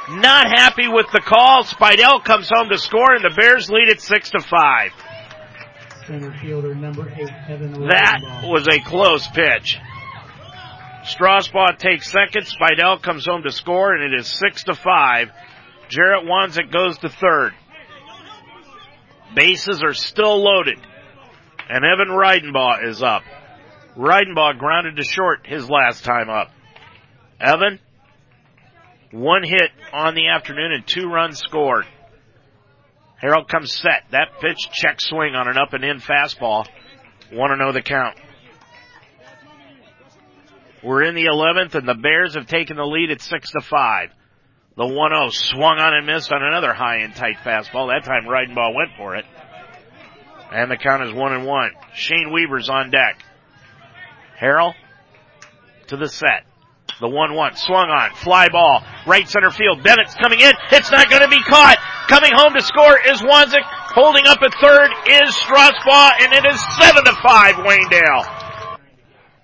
[0.09, 1.63] not happy with the call.
[1.63, 4.91] Spidell comes home to score and the Bears lead it six to five.
[6.07, 9.77] Center fielder number eight, Evan That was a close pitch.
[11.03, 12.45] Strasbaugh takes second.
[12.45, 15.29] Spidell comes home to score and it is six to five.
[15.93, 17.51] Jarrett Wanzik goes to third.
[19.35, 20.79] Bases are still loaded.
[21.69, 23.21] And Evan Reidenbaugh is up.
[23.95, 26.49] Reidenbaugh grounded to short his last time up.
[27.39, 27.79] Evan,
[29.11, 31.85] one hit on the afternoon and two runs scored.
[33.21, 34.05] Harrell comes set.
[34.11, 36.65] That pitch check swing on an up and in fastball.
[37.31, 38.17] Want to know the count.
[40.83, 44.09] We're in the 11th and the Bears have taken the lead at 6 to 5.
[44.75, 47.93] The 1-0 swung on and missed on another high and tight fastball.
[47.93, 49.25] That time Reidenbaugh went for it.
[50.51, 51.71] And the count is 1 and 1.
[51.93, 53.23] Shane Weaver's on deck.
[54.39, 54.73] Harrell
[55.87, 56.45] to the set.
[56.99, 58.15] The 1-1 swung on.
[58.15, 58.83] Fly ball.
[59.05, 59.83] Right center field.
[59.83, 60.53] Bennett's coming in.
[60.71, 61.77] It's not going to be caught.
[62.07, 63.63] Coming home to score is Wanzik.
[63.93, 68.42] Holding up at third is Strasbaugh and it is 7 to 5 Waynedale.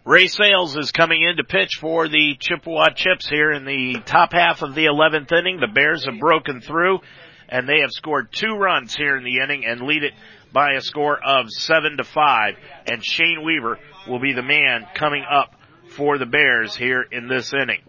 [0.10, 4.34] Ray Sales is coming in to pitch for the Chippewa Chips here in the top
[4.34, 5.60] half of the 11th inning.
[5.60, 7.02] The Bears have broken through
[7.48, 10.14] and they have scored two runs here in the inning and lead it
[10.52, 12.56] by a score of 7 to 5
[12.88, 15.54] and Shane Weaver will be the man coming up
[15.90, 17.84] for the Bears here in this inning.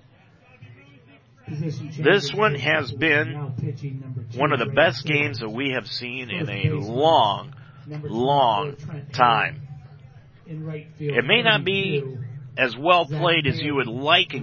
[1.96, 3.32] This one has been
[4.36, 7.54] one of the best games that we have seen in a long,
[7.88, 8.76] long
[9.14, 9.68] time.
[10.98, 12.02] It may not be
[12.58, 14.40] as well played as you would like a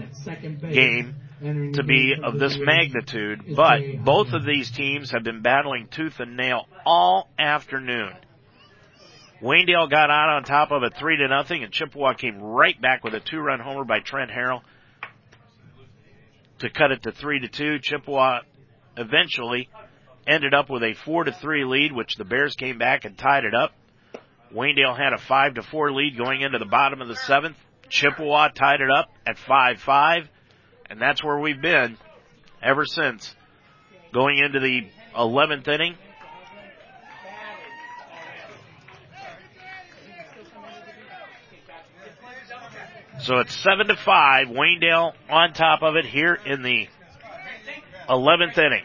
[0.71, 6.19] game to be of this magnitude, but both of these teams have been battling tooth
[6.19, 8.13] and nail all afternoon.
[9.41, 13.03] Waynedale got out on top of it three to nothing, and Chippewa came right back
[13.03, 14.61] with a two-run homer by Trent Harrell
[16.59, 17.77] to cut it to three to two.
[17.79, 18.39] Chippewa
[18.95, 19.69] eventually
[20.25, 23.43] ended up with a four to three lead, which the Bears came back and tied
[23.43, 23.73] it up.
[24.53, 27.57] Waynedale had a five to four lead going into the bottom of the seventh.
[27.89, 30.27] Chippewa tied it up at 5-5,
[30.89, 31.97] and that's where we've been
[32.61, 33.33] ever since.
[34.13, 35.95] Going into the 11th inning,
[43.19, 44.47] So it's seven to five.
[44.47, 46.87] Waynedale on top of it here in the
[48.07, 48.83] 11th inning.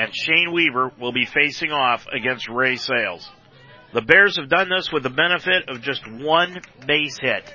[0.00, 3.30] And Shane Weaver will be facing off against Ray Sales.
[3.92, 6.56] The Bears have done this with the benefit of just one
[6.86, 7.52] base hit.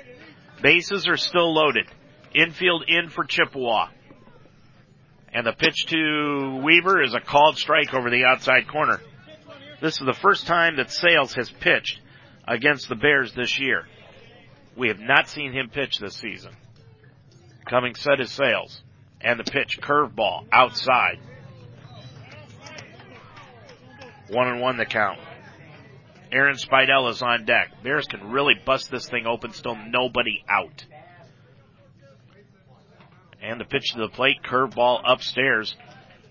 [0.62, 1.86] Bases are still loaded.
[2.36, 3.88] Infield in for Chippewa.
[5.32, 9.00] And the pitch to Weaver is a called strike over the outside corner.
[9.82, 11.98] This is the first time that Sales has pitched
[12.46, 13.88] against the Bears this year.
[14.76, 16.52] We have not seen him pitch this season.
[17.68, 18.82] Coming set is Sales.
[19.20, 21.18] And the pitch, curveball, outside.
[24.28, 25.18] One and one the count.
[26.32, 27.82] Aaron Spidell is on deck.
[27.82, 30.84] Bears can really bust this thing open, still nobody out.
[33.40, 35.76] And the pitch to the plate, curveball upstairs.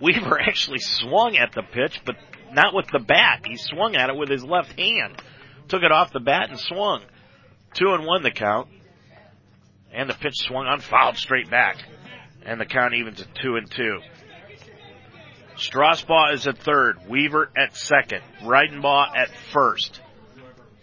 [0.01, 2.15] Weaver actually swung at the pitch, but
[2.51, 3.45] not with the bat.
[3.45, 5.21] He swung at it with his left hand.
[5.69, 7.03] Took it off the bat and swung.
[7.73, 8.67] Two and one the count.
[9.93, 11.77] And the pitch swung on, fouled straight back.
[12.45, 14.01] And the count even to two and two.
[15.57, 17.07] Strasbaugh is at third.
[17.07, 18.21] Weaver at second.
[18.41, 20.01] Reidenbaugh at first.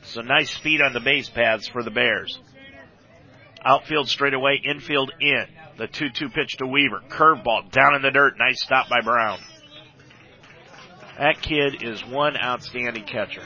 [0.05, 2.39] So nice speed on the base paths for the Bears.
[3.65, 5.47] Outfield straight away, infield in.
[5.79, 7.03] The 2-2 pitch to Weaver.
[7.09, 8.35] Curveball down in the dirt.
[8.39, 9.39] Nice stop by Brown.
[11.19, 13.43] That kid is one outstanding catcher.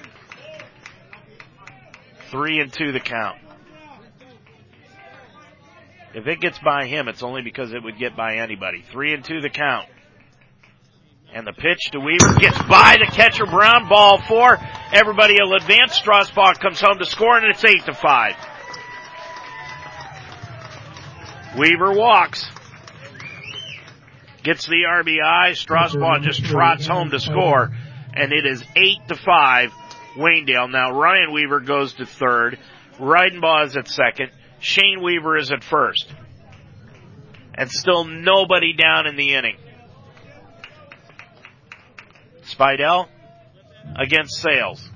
[2.31, 3.39] Three and two the count.
[6.15, 8.83] If it gets by him, it's only because it would get by anybody.
[8.91, 9.89] Three and two the count.
[11.37, 13.91] And the pitch to Weaver gets by the catcher Brown.
[13.91, 14.57] Ball four.
[14.91, 16.01] Everybody will advance.
[16.01, 18.35] Strasbaugh comes home to score and it's eight to five.
[21.59, 22.43] Weaver walks.
[24.45, 25.51] Gets the RBI.
[25.63, 27.71] Strasbaugh just trots home to score.
[28.15, 29.75] And it is eight to five.
[30.17, 30.71] Waynedale.
[30.71, 32.59] Now Ryan Weaver goes to third.
[32.99, 34.31] Reidenbaugh is at second.
[34.61, 36.11] Shane Weaver is at first.
[37.55, 39.59] And still nobody down in the inning.
[42.47, 43.09] Spidell
[43.97, 44.89] against Sales.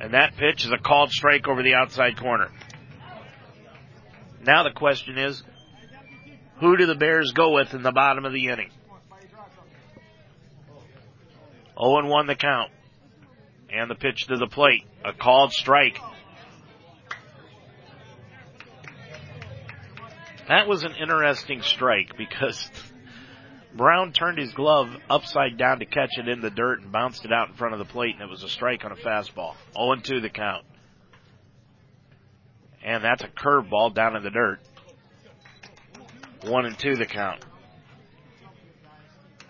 [0.00, 2.50] And that pitch is a called strike over the outside corner.
[4.44, 5.42] Now the question is,
[6.60, 8.70] who do the Bears go with in the bottom of the inning?
[11.78, 12.72] 0 1 the count.
[13.70, 14.84] And the pitch to the plate.
[15.04, 15.98] A called strike.
[20.48, 22.70] That was an interesting strike because
[23.74, 27.32] Brown turned his glove upside down to catch it in the dirt and bounced it
[27.32, 29.54] out in front of the plate, and it was a strike on a fastball.
[29.74, 30.64] 0 2 the count.
[32.82, 34.60] And that's a curveball down in the dirt.
[36.42, 37.44] 1 and 2 the count.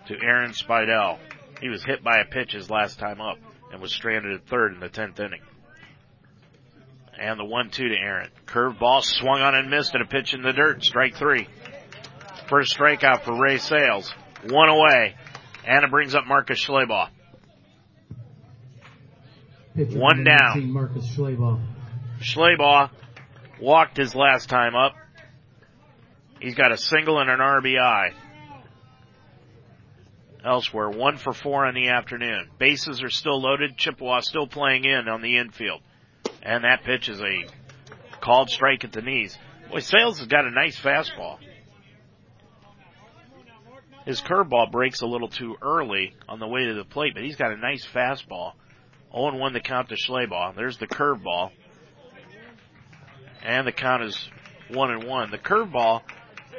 [0.07, 1.19] To Aaron Spidell.
[1.61, 3.37] He was hit by a pitch his last time up
[3.71, 5.41] and was stranded at third in the 10th inning.
[7.19, 8.29] And the 1-2 to Aaron.
[8.47, 10.83] Curveball swung on and missed and a pitch in the dirt.
[10.83, 11.47] Strike three.
[12.49, 14.11] First strikeout for Ray Sales.
[14.49, 15.15] One away.
[15.67, 17.09] And it brings up Marcus Schleybaugh.
[19.75, 20.71] One down.
[20.71, 21.61] Marcus Schleybaugh.
[22.21, 22.89] Schleybaugh
[23.61, 24.93] walked his last time up.
[26.39, 28.13] He's got a single and an RBI.
[30.43, 32.49] Elsewhere, one for four in the afternoon.
[32.57, 33.77] Bases are still loaded.
[33.77, 35.81] Chippewa still playing in on the infield.
[36.41, 37.45] And that pitch is a
[38.21, 39.37] called strike at the knees.
[39.69, 41.37] Boy, Sales has got a nice fastball.
[44.09, 47.35] His curveball breaks a little too early on the way to the plate, but he's
[47.35, 48.53] got a nice fastball.
[49.15, 50.55] 0-1 the count to Schleybaugh.
[50.55, 51.51] There's the curveball.
[53.43, 54.29] And the count is
[54.69, 55.29] 1 and 1.
[55.29, 56.01] The curveball,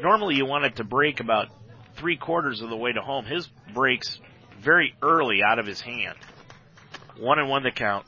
[0.00, 1.48] normally you want it to break about
[1.96, 3.24] three quarters of the way to home.
[3.24, 4.20] His breaks
[4.60, 6.18] very early out of his hand.
[7.18, 8.06] 1 and 1 the count.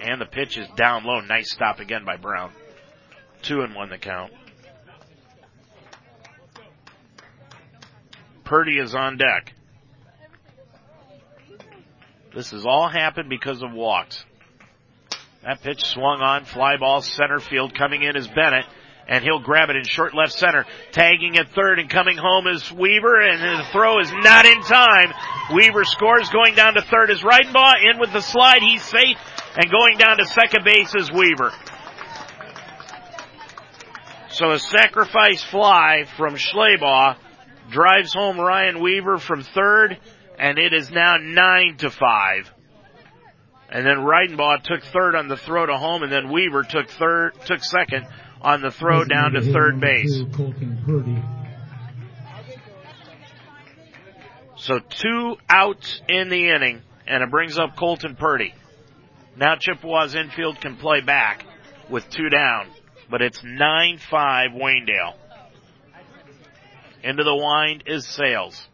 [0.00, 1.20] And the pitch is down low.
[1.20, 2.50] Nice stop again by Brown.
[3.42, 4.32] 2 and 1 the count.
[8.50, 9.52] Purdy is on deck.
[12.34, 14.24] This has all happened because of walks.
[15.44, 18.64] That pitch swung on, fly ball center field coming in is Bennett,
[19.06, 20.66] and he'll grab it in short left center.
[20.90, 25.12] Tagging at third and coming home is Weaver, and the throw is not in time.
[25.54, 29.16] Weaver scores, going down to third is Reidenbaugh, in with the slide, he's safe,
[29.54, 31.52] and going down to second base is Weaver.
[34.30, 37.16] So a sacrifice fly from Schleybaugh
[37.70, 39.98] drives home Ryan Weaver from third,
[40.38, 42.50] and it is now nine to five.
[43.70, 47.32] And then Reidenbaugh took third on the throw to home, and then Weaver took third,
[47.46, 48.06] took second
[48.42, 50.22] on the throw down to third base.
[54.56, 58.52] So two outs in the inning, and it brings up Colton Purdy.
[59.36, 61.44] Now Chippewa's infield can play back
[61.88, 62.68] with two down,
[63.08, 64.00] but it's 9-5
[64.54, 65.14] Waynedale.
[67.02, 68.68] Into the wind is Sales.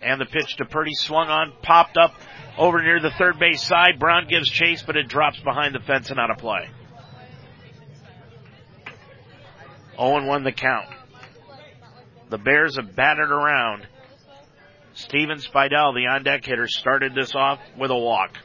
[0.00, 2.14] And the pitch to Purdy swung on, popped up
[2.58, 3.98] over near the third base side.
[3.98, 6.68] Brown gives chase, but it drops behind the fence and out of play.
[9.98, 10.88] 0-1 the count.
[12.30, 13.86] The Bears have batted around.
[14.94, 18.38] Steven Spidell, the on-deck hitter, started this off with a walk.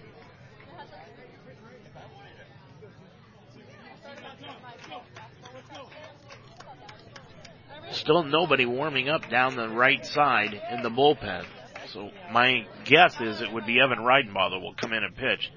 [8.08, 11.44] Still nobody warming up down the right side in the bullpen.
[11.88, 15.52] So my guess is it would be Evan Reidenbaugh that will come in and pitch.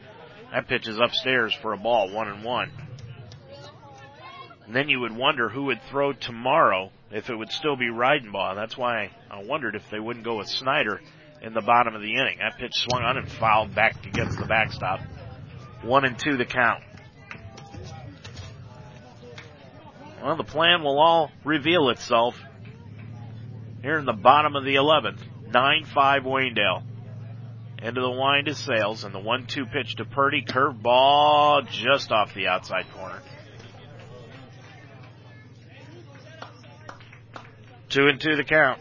[0.53, 2.73] That pitch is upstairs for a ball, one and one.
[4.67, 8.57] And then you would wonder who would throw tomorrow if it would still be Reidenbaugh.
[8.57, 11.01] That's why I wondered if they wouldn't go with Snyder
[11.43, 12.39] in the bottom of the inning.
[12.41, 14.99] That pitch swung on and fouled back against the backstop.
[15.83, 16.83] One and two the count.
[20.23, 22.40] Well, the plan will all reveal itself
[23.82, 25.20] here in the bottom of the 11th.
[25.50, 25.84] 9-5
[26.24, 26.82] Waynedale.
[27.82, 30.42] Into the wind is Sales and the 1-2 pitch to Purdy.
[30.42, 33.23] Curve ball just off the outside corner.
[37.89, 38.81] Two and two the count.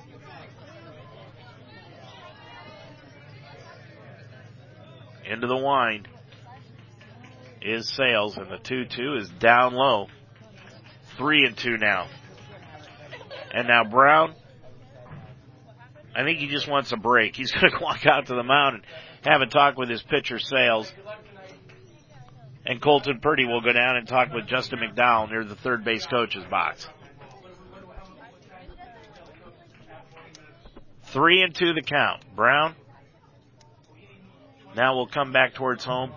[5.26, 6.08] Into the wind
[7.62, 10.08] is Sales and the 2-2 is down low.
[11.20, 12.08] Three and two now.
[13.54, 14.34] And now Brown
[16.16, 17.36] I think he just wants a break.
[17.36, 18.86] He's going to walk out to the mound and
[19.32, 20.92] have a talk with his pitcher sales.
[22.66, 26.06] And Colton Purdy will go down and talk with Justin McDowell near the third base
[26.06, 26.88] coach's box.
[31.04, 32.24] Three and two the count.
[32.36, 32.76] Brown
[34.76, 36.12] now we'll come back towards home.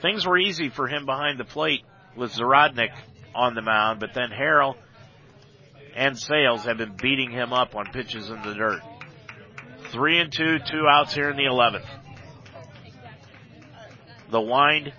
[0.00, 1.84] Things were easy for him behind the plate
[2.16, 2.92] with Zarodnik
[3.34, 4.76] on the mound, but then Harrell
[5.94, 8.80] and Sales have been beating him up on pitches in the dirt.
[9.90, 11.86] Three and two, two outs here in the 11th.
[14.30, 14.92] The wind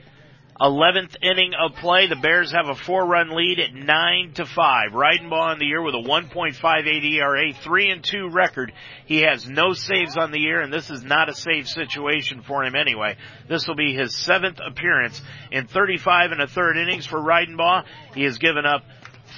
[0.60, 2.08] 11th inning of play.
[2.08, 4.92] The Bears have a four run lead at 9 to 5.
[4.92, 8.72] Reidenbaugh in the year with a 1.58 ERA, 3 and 2 record.
[9.06, 12.64] He has no saves on the year and this is not a save situation for
[12.64, 13.18] him anyway.
[13.48, 17.86] This will be his seventh appearance in 35 and a third innings for Reidenbaugh.
[18.14, 18.84] He has given up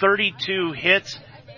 [0.02, 1.18] 32 hits,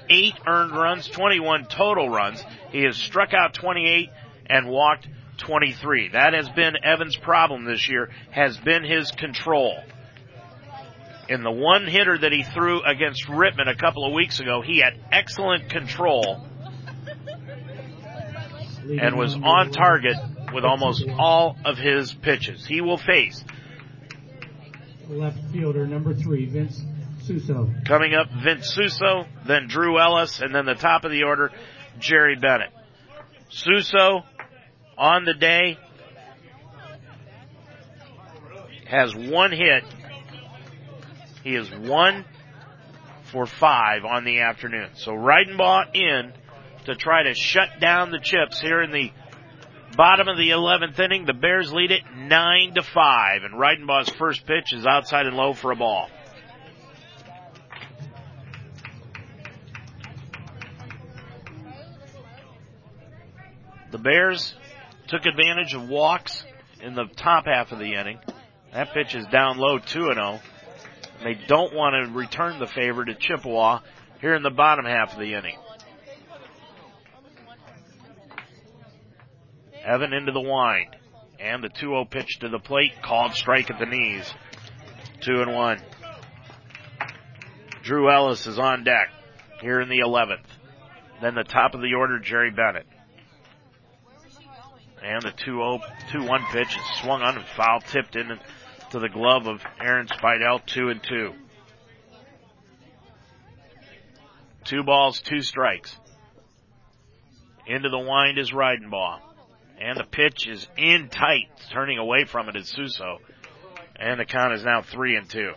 [0.09, 2.43] 8 earned runs, 21 total runs.
[2.71, 4.09] He has struck out 28
[4.49, 6.09] and walked 23.
[6.09, 9.77] That has been Evans' problem this year, has been his control.
[11.29, 14.79] In the one hitter that he threw against Rittman a couple of weeks ago, he
[14.79, 16.45] had excellent control
[18.89, 20.15] and was on target
[20.53, 22.65] with almost all of his pitches.
[22.65, 23.43] He will face
[25.09, 26.81] left fielder number three, Vince
[27.23, 27.69] Suso.
[27.85, 31.51] Coming up, Vince Suso, then Drew Ellis, and then the top of the order,
[31.99, 32.71] Jerry Bennett.
[33.49, 34.23] Suso
[34.97, 35.77] on the day
[38.87, 39.83] has one hit.
[41.43, 42.25] He is one
[43.23, 44.89] for five on the afternoon.
[44.95, 46.33] So Reidenbaugh in
[46.85, 49.11] to try to shut down the chips here in the
[49.95, 51.25] bottom of the 11th inning.
[51.25, 55.53] The Bears lead it 9 to 5 and Reidenbaugh's first pitch is outside and low
[55.53, 56.09] for a ball.
[63.91, 64.53] The Bears
[65.07, 66.43] took advantage of walks
[66.81, 68.19] in the top half of the inning.
[68.73, 70.39] That pitch is down low 2 0.
[71.23, 73.79] They don't want to return the favor to Chippewa
[74.21, 75.57] here in the bottom half of the inning.
[79.83, 80.95] Evan into the wind.
[81.39, 84.33] And the 2-0 pitch to the plate, called strike at the knees.
[85.21, 85.79] Two and one.
[87.83, 89.09] Drew Ellis is on deck
[89.61, 90.45] here in the 11th.
[91.21, 92.87] Then the top of the order, Jerry Bennett.
[95.03, 95.79] And the 2-0,
[96.11, 98.39] 2-1 pitch is swung on and foul tipped in
[98.91, 101.33] to the glove of Aaron Spidell, two and two.
[104.65, 105.95] Two balls, two strikes.
[107.65, 109.19] Into the wind is Reidenbaugh.
[109.79, 111.49] And the pitch is in tight.
[111.71, 113.19] Turning away from it is Suso.
[113.95, 115.53] And the count is now three and two.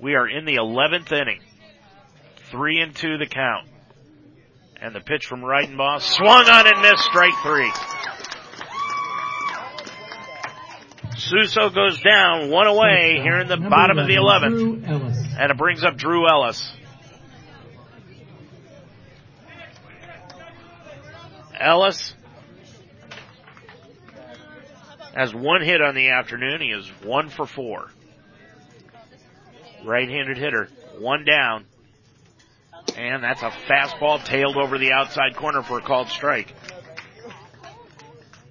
[0.00, 1.40] We are in the 11th inning.
[2.50, 3.68] Three and two the count.
[4.80, 7.72] And the pitch from Reidenbaugh swung on and missed strike three.
[11.16, 14.84] Suso goes down one away here in the bottom of the 11th.
[15.38, 16.70] And it brings up Drew Ellis.
[21.58, 22.14] Ellis
[25.14, 26.60] has one hit on the afternoon.
[26.60, 27.90] He is one for four.
[29.84, 31.66] Right-handed hitter, one down.
[32.96, 36.54] And that's a fastball tailed over the outside corner for a called strike.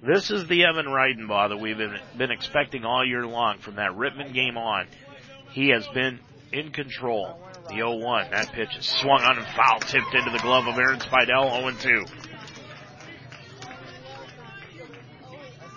[0.02, 3.92] This is the Evan Reidenbaugh that we've been, been expecting all year long from that
[3.92, 4.86] Rittman game on.
[5.52, 6.20] He has been
[6.52, 7.40] in control.
[7.68, 8.30] The 0-1.
[8.30, 12.10] That pitch is swung on and foul tipped into the glove of Aaron Spidell, 0-2.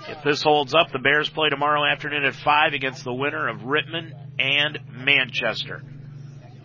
[0.10, 3.62] If this holds up, the Bears play tomorrow afternoon at 5 against the winner of
[3.62, 5.82] Rittman and Manchester.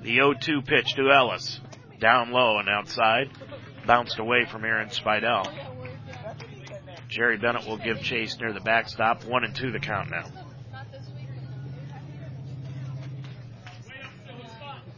[0.01, 1.61] The 0-2 pitch to Ellis.
[2.03, 3.31] Down low and outside.
[3.87, 5.47] Bounced away from Aaron Spidell.
[7.09, 9.25] Jerry Bennett will give chase near the backstop.
[9.25, 10.25] One and two the count now.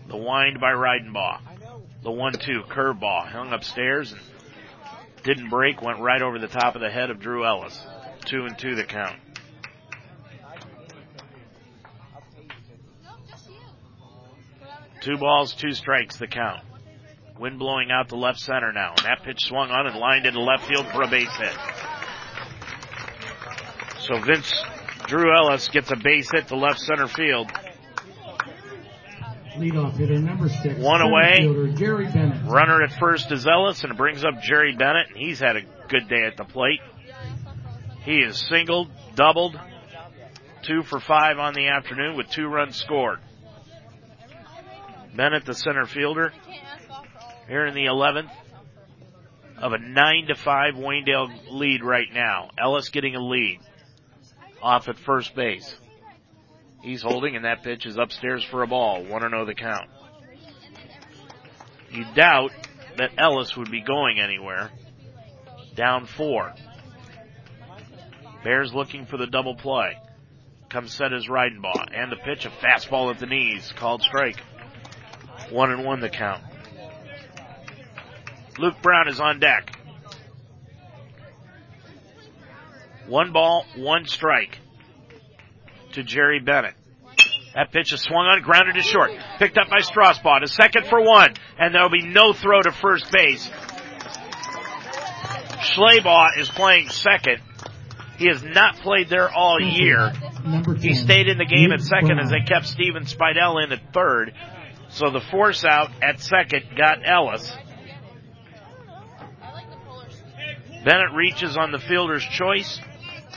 [0.09, 1.41] The wind by Reidenbaugh.
[2.03, 4.21] The one-two curveball hung upstairs and
[5.25, 5.83] didn't break.
[5.83, 7.79] Went right over the top of the head of Drew Ellis.
[8.25, 9.19] Two and two the count.
[15.03, 16.65] Two balls, two strikes the count.
[17.39, 18.95] Wind blowing out to left center now.
[18.97, 21.57] And that pitch swung on and lined into left field for a base hit.
[24.01, 24.53] So Vince
[25.07, 27.51] Drew Ellis gets a base hit to left center field.
[29.57, 30.79] Leadoff hitter number six.
[30.79, 31.75] One away.
[31.77, 32.45] Jerry Bennett.
[32.45, 35.63] Runner at first is Ellis and it brings up Jerry Bennett and he's had a
[35.89, 36.81] good day at the plate.
[38.05, 39.59] He is singled, doubled,
[40.63, 43.21] two for five on the afternoon with two runs scored.
[45.15, 46.33] Bennett, the center fielder,
[47.49, 48.31] here in the 11th
[49.59, 52.51] of a 9 to 5 Waynedale lead right now.
[52.59, 53.61] Ellis getting a lead
[54.63, 55.75] off at first base.
[56.83, 59.05] He's holding and that pitch is upstairs for a ball.
[59.05, 59.89] 1 0 the count.
[61.91, 62.51] You doubt
[62.97, 64.71] that Ellis would be going anywhere.
[65.75, 66.53] Down four.
[68.43, 69.97] Bears looking for the double play.
[70.69, 71.89] Comes set as Reidenbaugh.
[71.95, 73.73] And the pitch, a fastball at the knees.
[73.77, 74.41] Called strike.
[75.51, 76.43] One and one the count.
[78.59, 79.79] Luke Brown is on deck.
[83.07, 84.59] One ball, one strike
[85.93, 86.75] to Jerry Bennett.
[87.55, 89.13] That pitch is swung on, grounded to short.
[89.39, 93.11] Picked up by Strasbaugh to second for one, and there'll be no throw to first
[93.13, 93.49] base.
[95.61, 97.41] Schleybaugh is playing second.
[98.19, 100.13] He has not played there all year.
[100.79, 104.35] He stayed in the game at second as they kept Steven Spidell in at third.
[104.89, 107.53] So the force out at second got Ellis.
[110.85, 112.79] Bennett reaches on the fielder's choice,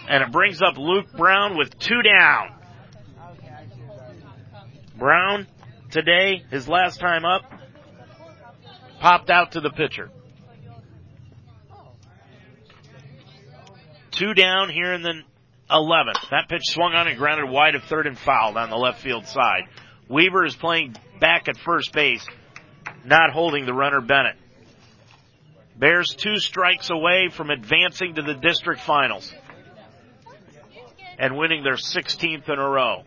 [0.09, 2.53] and it brings up Luke Brown with two down.
[4.97, 5.47] Brown,
[5.89, 7.43] today, his last time up,
[8.99, 10.09] popped out to the pitcher.
[14.11, 15.21] Two down here in the
[15.69, 16.29] 11th.
[16.31, 19.27] That pitch swung on and grounded wide of third and fouled on the left field
[19.27, 19.63] side.
[20.09, 22.25] Weaver is playing back at first base.
[23.05, 24.35] not holding the runner Bennett.
[25.77, 29.31] Bears two strikes away from advancing to the district finals
[31.19, 33.03] and winning their 16th in a row.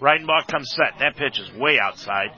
[0.00, 0.98] Reidenbaugh comes set.
[0.98, 2.28] That pitch is way outside.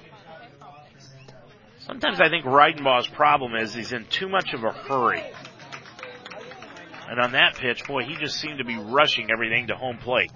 [1.79, 5.23] Sometimes I think Reidenbaugh's problem is he's in too much of a hurry.
[7.09, 10.31] And on that pitch, boy, he just seemed to be rushing everything to home plate.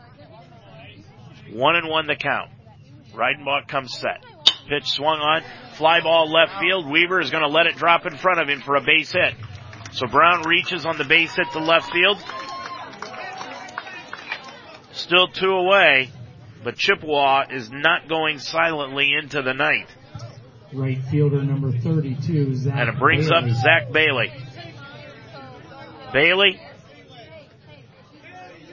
[1.52, 2.50] One and one the count.
[3.12, 4.24] Reidenbaugh comes set.
[4.68, 5.42] Pitch swung on.
[5.76, 6.90] Fly ball left field.
[6.90, 9.34] Weaver is going to let it drop in front of him for a base hit.
[9.92, 12.18] So Brown reaches on the base hit to left field.
[14.92, 16.10] Still two away,
[16.62, 19.90] but Chippewa is not going silently into the ninth.
[20.72, 23.50] Right fielder number 32, Zach And it brings Bailey.
[23.50, 24.32] up Zach Bailey.
[26.12, 26.60] Bailey,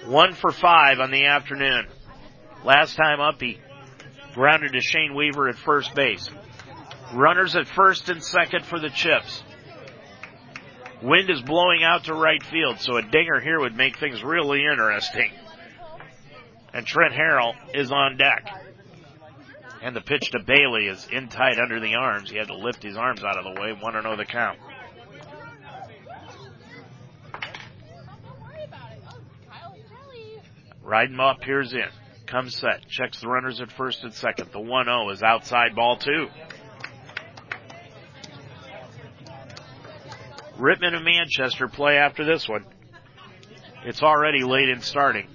[0.06, 1.88] one for five on the afternoon.
[2.64, 3.60] Last time up, he
[4.34, 6.30] grounded to Shane Weaver at first base.
[7.14, 9.44] Runners at first and second for the Chips.
[11.02, 14.66] Wind is blowing out to right field, so a dinger here would make things really
[14.66, 15.32] interesting.
[16.74, 18.48] And Trent Harrell is on deck.
[19.82, 22.30] And the pitch to Bailey is in tight under the arms.
[22.30, 23.72] He had to lift his arms out of the way.
[23.72, 24.60] Want to know the count.
[30.84, 31.88] Riding up, here's in.
[32.30, 32.88] Comes set.
[32.88, 34.52] Checks the runners at first and second.
[34.52, 36.28] The 1-0 is outside ball two.
[40.60, 42.66] Rittman and Manchester play after this one.
[43.84, 45.28] It's already late in starting.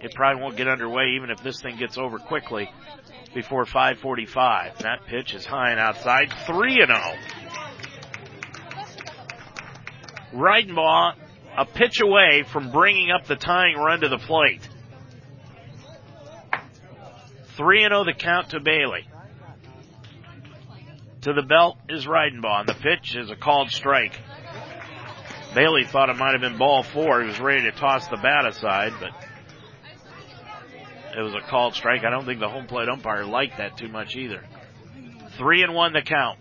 [0.00, 2.70] It probably won't get underway even if this thing gets over quickly
[3.34, 4.78] before 545.
[4.78, 6.32] That pitch is high and outside.
[6.46, 7.14] 3 and 0.
[10.32, 11.14] Reidenbaugh
[11.58, 14.66] a pitch away from bringing up the tying run to the plate.
[17.58, 19.06] 3 and 0 the count to Bailey.
[21.22, 22.66] To the belt is Reidenbaugh.
[22.66, 24.16] The pitch is a called strike.
[25.56, 27.20] Bailey thought it might have been ball four.
[27.20, 29.10] He was ready to toss the bat aside, but
[31.18, 32.04] it was a called strike.
[32.04, 34.44] I don't think the home plate umpire liked that too much either.
[35.36, 36.38] Three and one the count.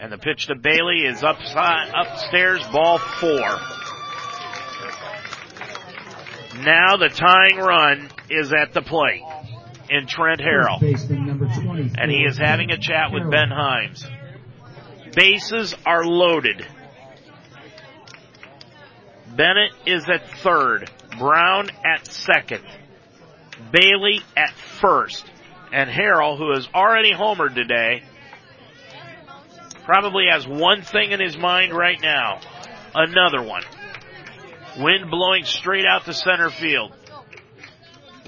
[0.00, 3.58] And the pitch to Bailey is upside, upstairs, ball four.
[6.62, 9.22] Now the tying run is at the plate
[9.90, 10.80] in Trent Harrell.
[10.80, 14.08] Baseman number 24, And he is having a chat with Ben Himes.
[15.14, 16.66] Bases are loaded.
[19.34, 20.90] Bennett is at third.
[21.18, 22.64] Brown at second.
[23.72, 25.24] Bailey at first.
[25.72, 28.02] And Harrell, who has already homered today,
[29.84, 32.40] probably has one thing in his mind right now.
[32.94, 33.62] Another one.
[34.78, 36.92] Wind blowing straight out to center field.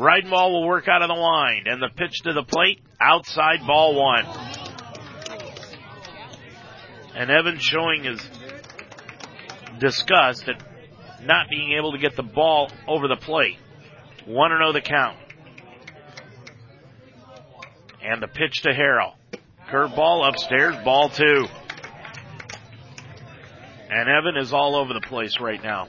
[0.02, 3.94] Reidenbaugh will work out of the line, and the pitch to the plate, outside ball
[3.94, 4.26] one.
[7.14, 8.20] And Evans showing his
[9.78, 10.60] disgust at
[11.24, 13.58] not being able to get the ball over the plate.
[14.26, 15.18] 1 0 the count.
[18.02, 19.12] And the pitch to Harrell.
[19.68, 21.46] Curve ball upstairs, ball two.
[23.88, 25.86] And Evan is all over the place right now.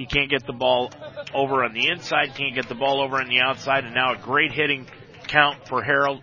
[0.00, 0.90] He can't get the ball
[1.34, 4.16] over on the inside, can't get the ball over on the outside, and now a
[4.16, 4.86] great hitting
[5.28, 6.22] count for Harrell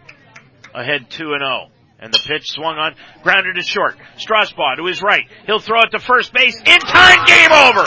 [0.74, 1.68] ahead 2 and 0.
[2.00, 3.96] And the pitch swung on, grounded to short.
[4.18, 5.26] Strasbaugh to his right.
[5.46, 6.56] He'll throw it to first base.
[6.58, 7.84] In time, game over!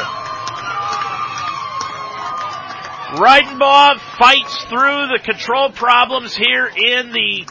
[3.19, 7.47] Reidenbaugh fights through the control problems here in the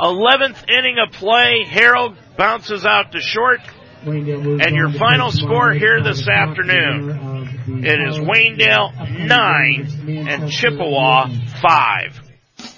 [0.00, 1.66] 11th inning of play.
[1.68, 3.60] Harrell bounces out to short.
[4.02, 11.28] And your final score here this afternoon, it is Waynedale 9 and Chippewa
[11.60, 12.20] 5.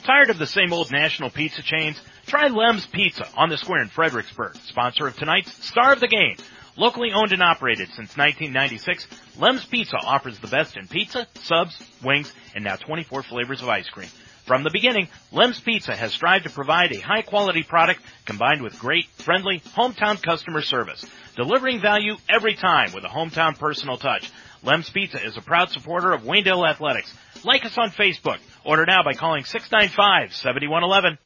[0.04, 2.00] Tired of the same old national pizza chains?
[2.26, 6.36] Try Lem's Pizza on the square in Fredericksburg, sponsor of tonight's Star of the Game.
[6.76, 9.06] Locally owned and operated since 1996,
[9.38, 13.88] Lem's Pizza offers the best in pizza, subs, wings, and now 24 flavors of ice
[13.90, 14.08] cream.
[14.50, 18.80] From the beginning, Lem's Pizza has strived to provide a high quality product combined with
[18.80, 21.06] great, friendly, hometown customer service,
[21.36, 24.28] delivering value every time with a hometown personal touch.
[24.64, 27.14] Lem's Pizza is a proud supporter of Waynedale Athletics.
[27.44, 28.38] Like us on Facebook.
[28.64, 31.18] Order now by calling 695-7111.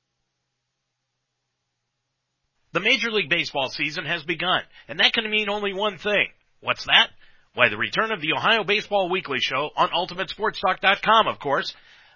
[2.72, 6.26] The Major League Baseball season has begun, and that can mean only one thing.
[6.60, 7.08] What's that?
[7.54, 11.72] Why, the return of the Ohio Baseball Weekly Show on UltimateSportsTalk.com, of course.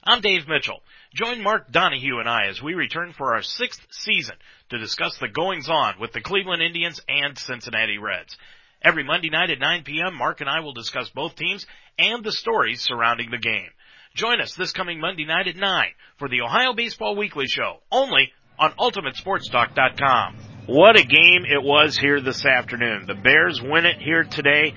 [0.08, 0.80] I'm Dave Mitchell.
[1.12, 4.36] Join Mark Donahue and I as we return for our sixth season
[4.70, 8.34] to discuss the goings on with the Cleveland Indians and Cincinnati Reds.
[8.80, 11.66] Every Monday night at 9 p.m., Mark and I will discuss both teams
[11.98, 13.68] and the stories surrounding the game.
[14.14, 18.32] Join us this coming Monday night at 9 for the Ohio Baseball Weekly Show, only
[18.58, 20.36] on UltimateSportsTalk.com.
[20.68, 23.04] What a game it was here this afternoon.
[23.06, 24.72] The Bears win it here today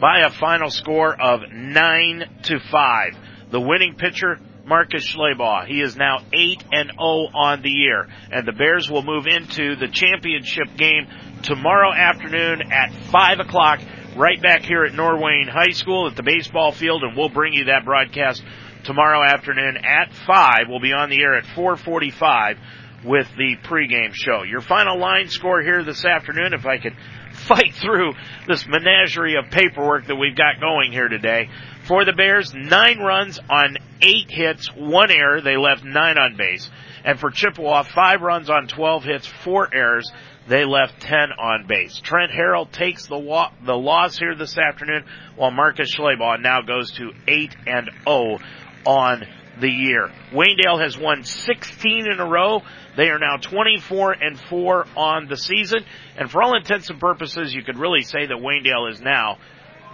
[0.00, 3.16] by a final score of 9 to 5.
[3.50, 5.66] The winning pitcher, Marcus Schleybaugh.
[5.66, 8.08] He is now 8 and 0 on the year.
[8.30, 11.06] And the Bears will move into the championship game
[11.42, 13.80] tomorrow afternoon at 5 o'clock
[14.16, 17.64] right back here at Norwayne High School at the baseball field and we'll bring you
[17.66, 18.42] that broadcast
[18.84, 20.66] tomorrow afternoon at 5.
[20.68, 22.58] We'll be on the air at 445
[23.04, 24.42] with the pregame show.
[24.42, 26.94] Your final line score here this afternoon, if I could
[27.32, 28.12] fight through
[28.46, 31.48] this menagerie of paperwork that we've got going here today.
[31.90, 35.40] For the Bears, nine runs on eight hits, one error.
[35.40, 36.70] They left nine on base.
[37.04, 40.08] And for Chippewa, five runs on 12 hits, four errors.
[40.46, 41.98] They left 10 on base.
[41.98, 45.04] Trent Harrell takes the wa- the loss here this afternoon,
[45.34, 48.38] while Marcus Schleybaugh now goes to 8 and 0
[48.86, 49.26] on
[49.58, 50.12] the year.
[50.30, 52.62] Waynedale has won 16 in a row.
[52.96, 55.84] They are now 24 and 4 on the season.
[56.16, 59.38] And for all intents and purposes, you could really say that Waynedale is now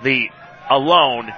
[0.03, 0.29] the
[0.69, 1.33] alone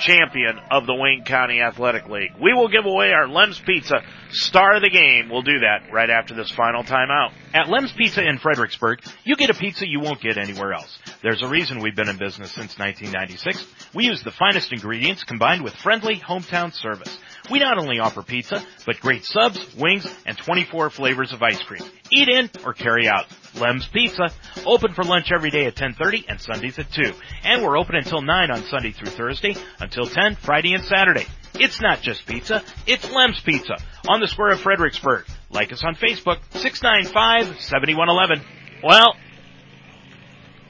[0.00, 2.32] champion of the Wayne County Athletic League.
[2.40, 5.28] We will give away our Lem's Pizza star of the game.
[5.30, 7.32] We'll do that right after this final timeout.
[7.54, 10.98] At Lem's Pizza in Fredericksburg, you get a pizza you won't get anywhere else.
[11.22, 13.66] There's a reason we've been in business since 1996.
[13.94, 17.16] We use the finest ingredients combined with friendly hometown service.
[17.50, 21.82] We not only offer pizza, but great subs, wings, and 24 flavors of ice cream.
[22.10, 23.26] Eat in or carry out.
[23.56, 24.30] Lem's Pizza,
[24.64, 27.12] open for lunch every day at 10.30 and Sundays at 2.
[27.42, 31.26] And we're open until 9 on Sunday through Thursday, until 10 Friday and Saturday.
[31.54, 33.76] It's not just pizza, it's Lem's Pizza
[34.08, 35.26] on the square of Fredericksburg.
[35.50, 38.42] Like us on Facebook, 695-7111.
[38.84, 39.16] Well,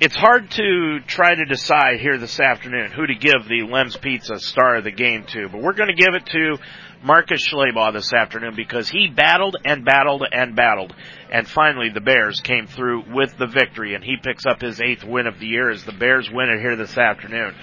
[0.01, 4.39] it's hard to try to decide here this afternoon who to give the Lem's Pizza
[4.39, 6.57] star of the game to, but we're going to give it to
[7.03, 10.95] Marcus Schleybaugh this afternoon because he battled and battled and battled.
[11.31, 15.05] And finally the Bears came through with the victory and he picks up his eighth
[15.05, 17.55] win of the year as the Bears win it here this afternoon.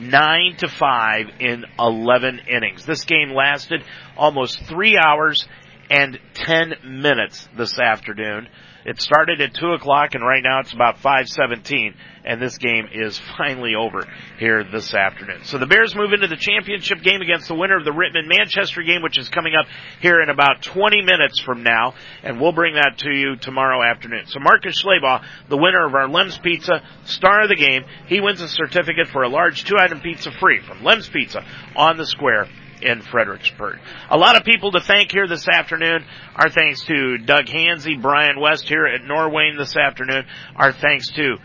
[0.00, 2.84] Nine to five in 11 innings.
[2.84, 3.84] This game lasted
[4.16, 5.46] almost three hours
[5.88, 8.48] and 10 minutes this afternoon.
[8.86, 11.92] It started at 2 o'clock and right now it's about 517
[12.24, 14.06] and this game is finally over
[14.38, 15.40] here this afternoon.
[15.42, 18.82] So the Bears move into the championship game against the winner of the Rittman Manchester
[18.82, 19.66] game which is coming up
[20.00, 24.26] here in about 20 minutes from now and we'll bring that to you tomorrow afternoon.
[24.26, 28.40] So Marcus Schleybaugh, the winner of our Lem's Pizza star of the game, he wins
[28.40, 32.46] a certificate for a large two item pizza free from Lem's Pizza on the square
[32.82, 33.78] in Fredericksburg.
[34.10, 36.04] A lot of people to thank here this afternoon.
[36.34, 40.24] Our thanks to Doug Hansey, Brian West here at Norwayne this afternoon.
[40.54, 41.36] Our thanks to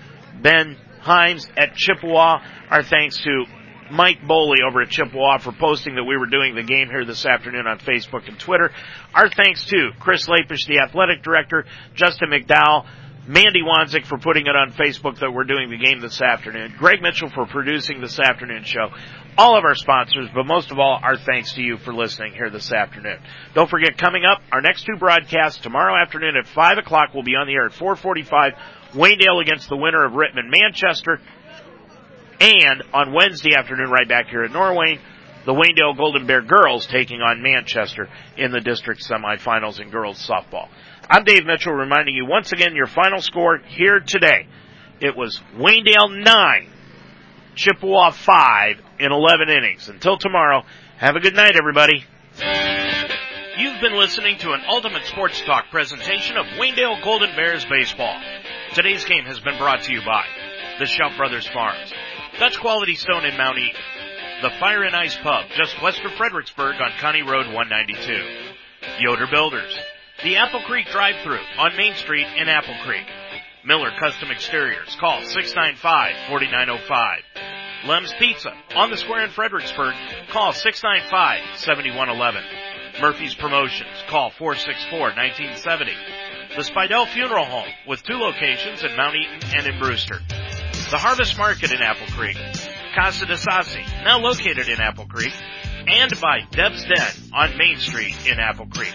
[0.42, 2.40] Ben Himes at Chippewa.
[2.70, 3.46] Our thanks to
[3.92, 7.26] Mike Boley over at Chippewa for posting that we were doing the game here this
[7.26, 8.72] afternoon on Facebook and Twitter.
[9.14, 12.88] Our thanks to Chris Lapish, the athletic director, Justin McDowell,
[13.28, 16.74] Mandy Wanzik for putting it on Facebook that we're doing the game this afternoon.
[16.78, 18.90] Greg Mitchell for producing this afternoon show.
[19.38, 22.50] All of our sponsors, but most of all, our thanks to you for listening here
[22.50, 23.18] this afternoon.
[23.54, 27.36] Don't forget, coming up, our next two broadcasts tomorrow afternoon at 5 o'clock will be
[27.36, 28.54] on the air at 445,
[28.94, 31.20] Waynedale against the winner of Rittman Manchester,
[32.42, 35.00] and on Wednesday afternoon right back here at Norwayne,
[35.46, 40.68] the Waynedale Golden Bear girls taking on Manchester in the district semifinals in girls softball.
[41.10, 44.48] I'm Dave Mitchell reminding you once again your final score here today.
[45.00, 46.70] It was Waynedale 9,
[47.56, 49.90] Chippewa 5 in 11 innings.
[49.90, 50.64] Until tomorrow,
[50.98, 52.06] have a good night everybody.
[53.58, 58.16] You've been listening to an Ultimate Sports Talk presentation of Waynedale Golden Bears baseball.
[58.76, 60.26] Today's game has been brought to you by
[60.80, 61.92] the Schaub Brothers Farms,
[62.40, 63.82] Dutch Quality Stone in Mount Eaton,
[64.42, 69.78] the Fire and Ice Pub just west of Fredericksburg on County Road 192, Yoder Builders,
[70.24, 73.06] the Apple Creek Drive-Thru on Main Street in Apple Creek,
[73.66, 77.18] Miller Custom Exteriors, call 695-4905,
[77.86, 79.96] Lem's Pizza on the square in Fredericksburg,
[80.30, 82.44] call 695-7111,
[83.02, 85.94] Murphy's Promotions, call 464-1970,
[86.56, 90.20] the Spidell Funeral Home with two locations in Mount Eaton and in Brewster,
[90.92, 92.38] the Harvest Market in Apple Creek,
[92.96, 95.34] Casa de Sassi, now located in Apple Creek,
[95.88, 98.94] and by Deb's Den on Main Street in Apple Creek.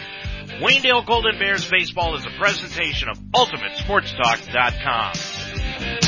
[0.61, 6.06] Waynedale Golden Bears Baseball is a presentation of UltimateSportsTalk.com.